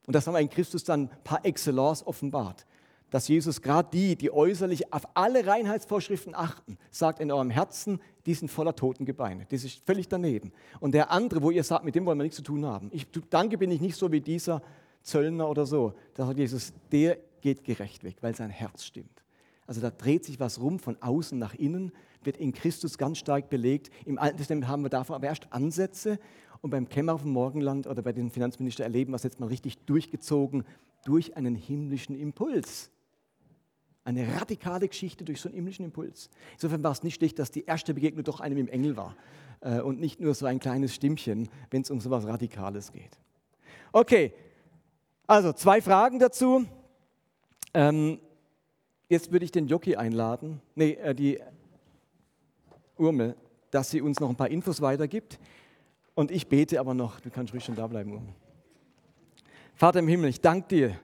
Und 0.08 0.16
das 0.16 0.28
haben 0.28 0.34
wir 0.34 0.40
in 0.40 0.50
Christus 0.50 0.84
dann 0.84 1.10
par 1.24 1.46
excellence 1.46 2.06
offenbart. 2.06 2.66
Dass 3.10 3.28
Jesus 3.28 3.62
gerade 3.62 3.90
die, 3.92 4.16
die 4.16 4.32
äußerlich 4.32 4.94
auf 4.94 5.04
alle 5.16 5.46
Reinheitsvorschriften 5.46 6.34
achten, 6.34 6.78
sagt 6.92 7.20
in 7.20 7.32
eurem 7.32 7.50
Herzen, 7.50 8.00
die 8.26 8.34
sind 8.34 8.50
voller 8.50 8.76
Totengebeine. 8.76 9.46
Das 9.50 9.64
ist 9.64 9.86
völlig 9.86 10.08
daneben. 10.08 10.54
Und 10.80 10.94
der 10.94 11.12
andere, 11.12 11.42
wo 11.42 11.52
ihr 11.52 11.64
sagt, 11.64 11.84
mit 11.84 11.96
dem 11.96 12.06
wollen 12.06 12.18
wir 12.18 12.24
nichts 12.24 12.38
zu 12.38 12.44
tun 12.44 12.66
haben. 12.66 12.90
Ich 12.94 13.08
danke, 13.30 13.58
bin 13.58 13.70
ich 13.70 13.82
nicht 13.82 13.98
so 13.98 14.12
wie 14.12 14.22
dieser 14.22 14.62
Zöllner 15.02 15.50
oder 15.50 15.66
so. 15.66 15.94
Da 16.14 16.26
sagt 16.26 16.40
Jesus, 16.40 16.72
der 16.92 17.18
geht 17.42 17.64
gerecht 17.64 18.04
weg, 18.04 18.18
weil 18.22 18.36
sein 18.36 18.50
Herz 18.50 18.84
stimmt. 18.84 19.24
Also 19.68 19.82
da 19.82 19.90
dreht 19.90 20.26
sich 20.26 20.40
was 20.40 20.60
rum 20.60 20.80
von 20.80 21.02
außen 21.02 21.38
nach 21.38 21.54
innen, 21.54 21.92
wird 22.24 22.38
in 22.38 22.54
Christus 22.54 22.98
ganz 22.98 23.18
stark 23.18 23.50
belegt. 23.50 23.90
Im 24.06 24.20
Alten 24.20 24.38
Testament 24.38 24.68
haben 24.68 24.84
wir 24.84 24.90
davon 24.90 25.16
aber 25.16 25.28
erst 25.28 25.52
Ansätze 25.54 26.20
und 26.62 26.70
beim 26.70 26.88
Kämmerer 26.90 27.20
vom 27.20 27.32
Morgenland 27.32 27.88
oder 27.88 28.02
bei 28.02 28.14
den 28.14 28.30
Finanzministern 28.30 28.84
erleben 28.84 29.12
wir 29.12 29.16
es 29.16 29.24
jetzt 29.24 29.40
mal 29.40 29.48
richtig 29.48 29.78
durchgezogen 29.86 30.64
durch 31.06 31.36
einen 31.36 31.56
himmlischen 31.56 32.20
Impuls. 32.20 32.92
Eine 34.04 34.36
radikale 34.36 34.88
Geschichte 34.88 35.24
durch 35.24 35.42
so 35.42 35.50
einen 35.50 35.56
himmlischen 35.56 35.86
Impuls. 35.86 36.30
Insofern 36.54 36.84
war 36.84 36.92
es 36.92 37.04
nicht 37.04 37.16
schlecht, 37.16 37.40
dass 37.40 37.52
die 37.52 37.66
erste 37.66 37.94
Begegnung 37.94 38.24
doch 38.24 38.40
einem 38.40 38.58
im 38.58 38.68
Engel 38.68 38.98
war 38.98 39.16
äh, 39.62 39.80
und 39.80 40.00
nicht 40.00 40.20
nur 40.20 40.34
so 40.34 40.46
ein 40.46 40.60
kleines 40.60 40.94
Stimmchen, 40.94 41.50
wenn 41.70 41.82
es 41.82 41.92
um 41.92 42.00
so 42.00 42.10
etwas 42.10 42.28
Radikales 42.28 42.92
geht. 42.92 43.18
Okay, 43.92 44.34
also 45.28 45.54
zwei 45.54 45.82
Fragen 45.82 46.20
dazu. 46.20 46.66
Ähm, 47.74 48.20
jetzt 49.10 49.32
würde 49.32 49.46
ich 49.46 49.52
den 49.52 49.68
Jockey 49.68 49.96
einladen, 49.96 50.62
nee, 50.76 50.94
äh, 50.94 51.16
die 51.16 51.40
Urmel, 52.98 53.36
dass 53.72 53.90
sie 53.90 54.02
uns 54.02 54.20
noch 54.20 54.30
ein 54.30 54.36
paar 54.36 54.50
Infos 54.50 54.82
weitergibt. 54.82 55.40
Und 56.14 56.32
ich 56.32 56.48
bete 56.48 56.80
aber 56.80 56.94
noch, 56.94 57.20
du 57.20 57.30
kannst 57.30 57.54
ruhig 57.54 57.64
schon 57.64 57.76
da 57.76 57.88
bleiben, 57.88 58.14
Urmel. 58.14 58.34
Vater 59.74 60.00
im 60.00 60.08
Himmel, 60.08 60.30
ich 60.30 60.42
danke 60.42 60.68
dir, 60.68 61.00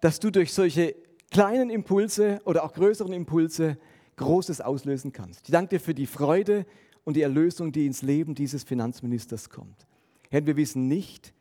dass 0.00 0.18
du 0.18 0.30
durch 0.30 0.52
solche 0.52 0.94
kleinen 1.30 1.70
Impulse 1.70 2.40
oder 2.44 2.64
auch 2.64 2.72
größeren 2.72 3.12
Impulse 3.12 3.78
Großes 4.16 4.60
auslösen 4.60 5.12
kannst. 5.12 5.42
Ich 5.44 5.50
danke 5.50 5.76
dir 5.76 5.80
für 5.80 5.94
die 5.94 6.06
Freude 6.06 6.66
und 7.04 7.16
die 7.16 7.22
Erlösung, 7.22 7.72
die 7.72 7.86
ins 7.86 8.02
Leben 8.02 8.34
dieses 8.34 8.64
Finanzministers 8.64 9.50
kommt. 9.50 9.86
Herr, 10.30 10.46
wir 10.46 10.56
wissen 10.56 10.88
nicht, 10.88 11.34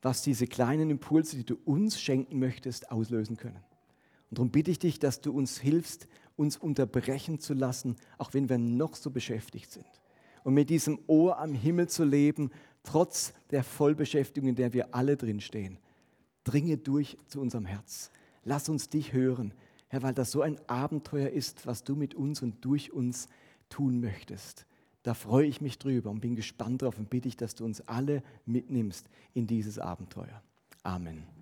was 0.00 0.22
diese 0.22 0.46
kleinen 0.46 0.90
Impulse, 0.90 1.36
die 1.36 1.44
du 1.44 1.56
uns 1.64 2.00
schenken 2.00 2.38
möchtest, 2.38 2.90
auslösen 2.90 3.36
können. 3.36 3.60
Und 4.32 4.38
darum 4.38 4.50
bitte 4.50 4.70
ich 4.70 4.78
dich, 4.78 4.98
dass 4.98 5.20
du 5.20 5.30
uns 5.30 5.58
hilfst, 5.58 6.08
uns 6.36 6.56
unterbrechen 6.56 7.38
zu 7.38 7.52
lassen, 7.52 7.96
auch 8.16 8.32
wenn 8.32 8.48
wir 8.48 8.56
noch 8.56 8.94
so 8.94 9.10
beschäftigt 9.10 9.70
sind. 9.70 9.84
Und 10.42 10.54
mit 10.54 10.70
diesem 10.70 11.00
Ohr 11.06 11.38
am 11.38 11.52
Himmel 11.52 11.90
zu 11.90 12.02
leben, 12.02 12.50
trotz 12.82 13.34
der 13.50 13.62
Vollbeschäftigung, 13.62 14.48
in 14.48 14.54
der 14.54 14.72
wir 14.72 14.94
alle 14.94 15.18
drinstehen. 15.18 15.76
Dringe 16.44 16.78
durch 16.78 17.18
zu 17.26 17.42
unserem 17.42 17.66
Herz. 17.66 18.10
Lass 18.42 18.70
uns 18.70 18.88
dich 18.88 19.12
hören, 19.12 19.52
Herr, 19.88 20.00
weil 20.00 20.14
das 20.14 20.30
so 20.30 20.40
ein 20.40 20.58
Abenteuer 20.66 21.28
ist, 21.28 21.66
was 21.66 21.84
du 21.84 21.94
mit 21.94 22.14
uns 22.14 22.40
und 22.40 22.64
durch 22.64 22.90
uns 22.90 23.28
tun 23.68 24.00
möchtest. 24.00 24.64
Da 25.02 25.12
freue 25.12 25.46
ich 25.46 25.60
mich 25.60 25.78
drüber 25.78 26.08
und 26.08 26.20
bin 26.20 26.36
gespannt 26.36 26.80
drauf 26.80 26.96
und 26.96 27.10
bitte 27.10 27.28
ich, 27.28 27.36
dass 27.36 27.54
du 27.54 27.66
uns 27.66 27.82
alle 27.82 28.22
mitnimmst 28.46 29.10
in 29.34 29.46
dieses 29.46 29.78
Abenteuer. 29.78 30.42
Amen. 30.84 31.41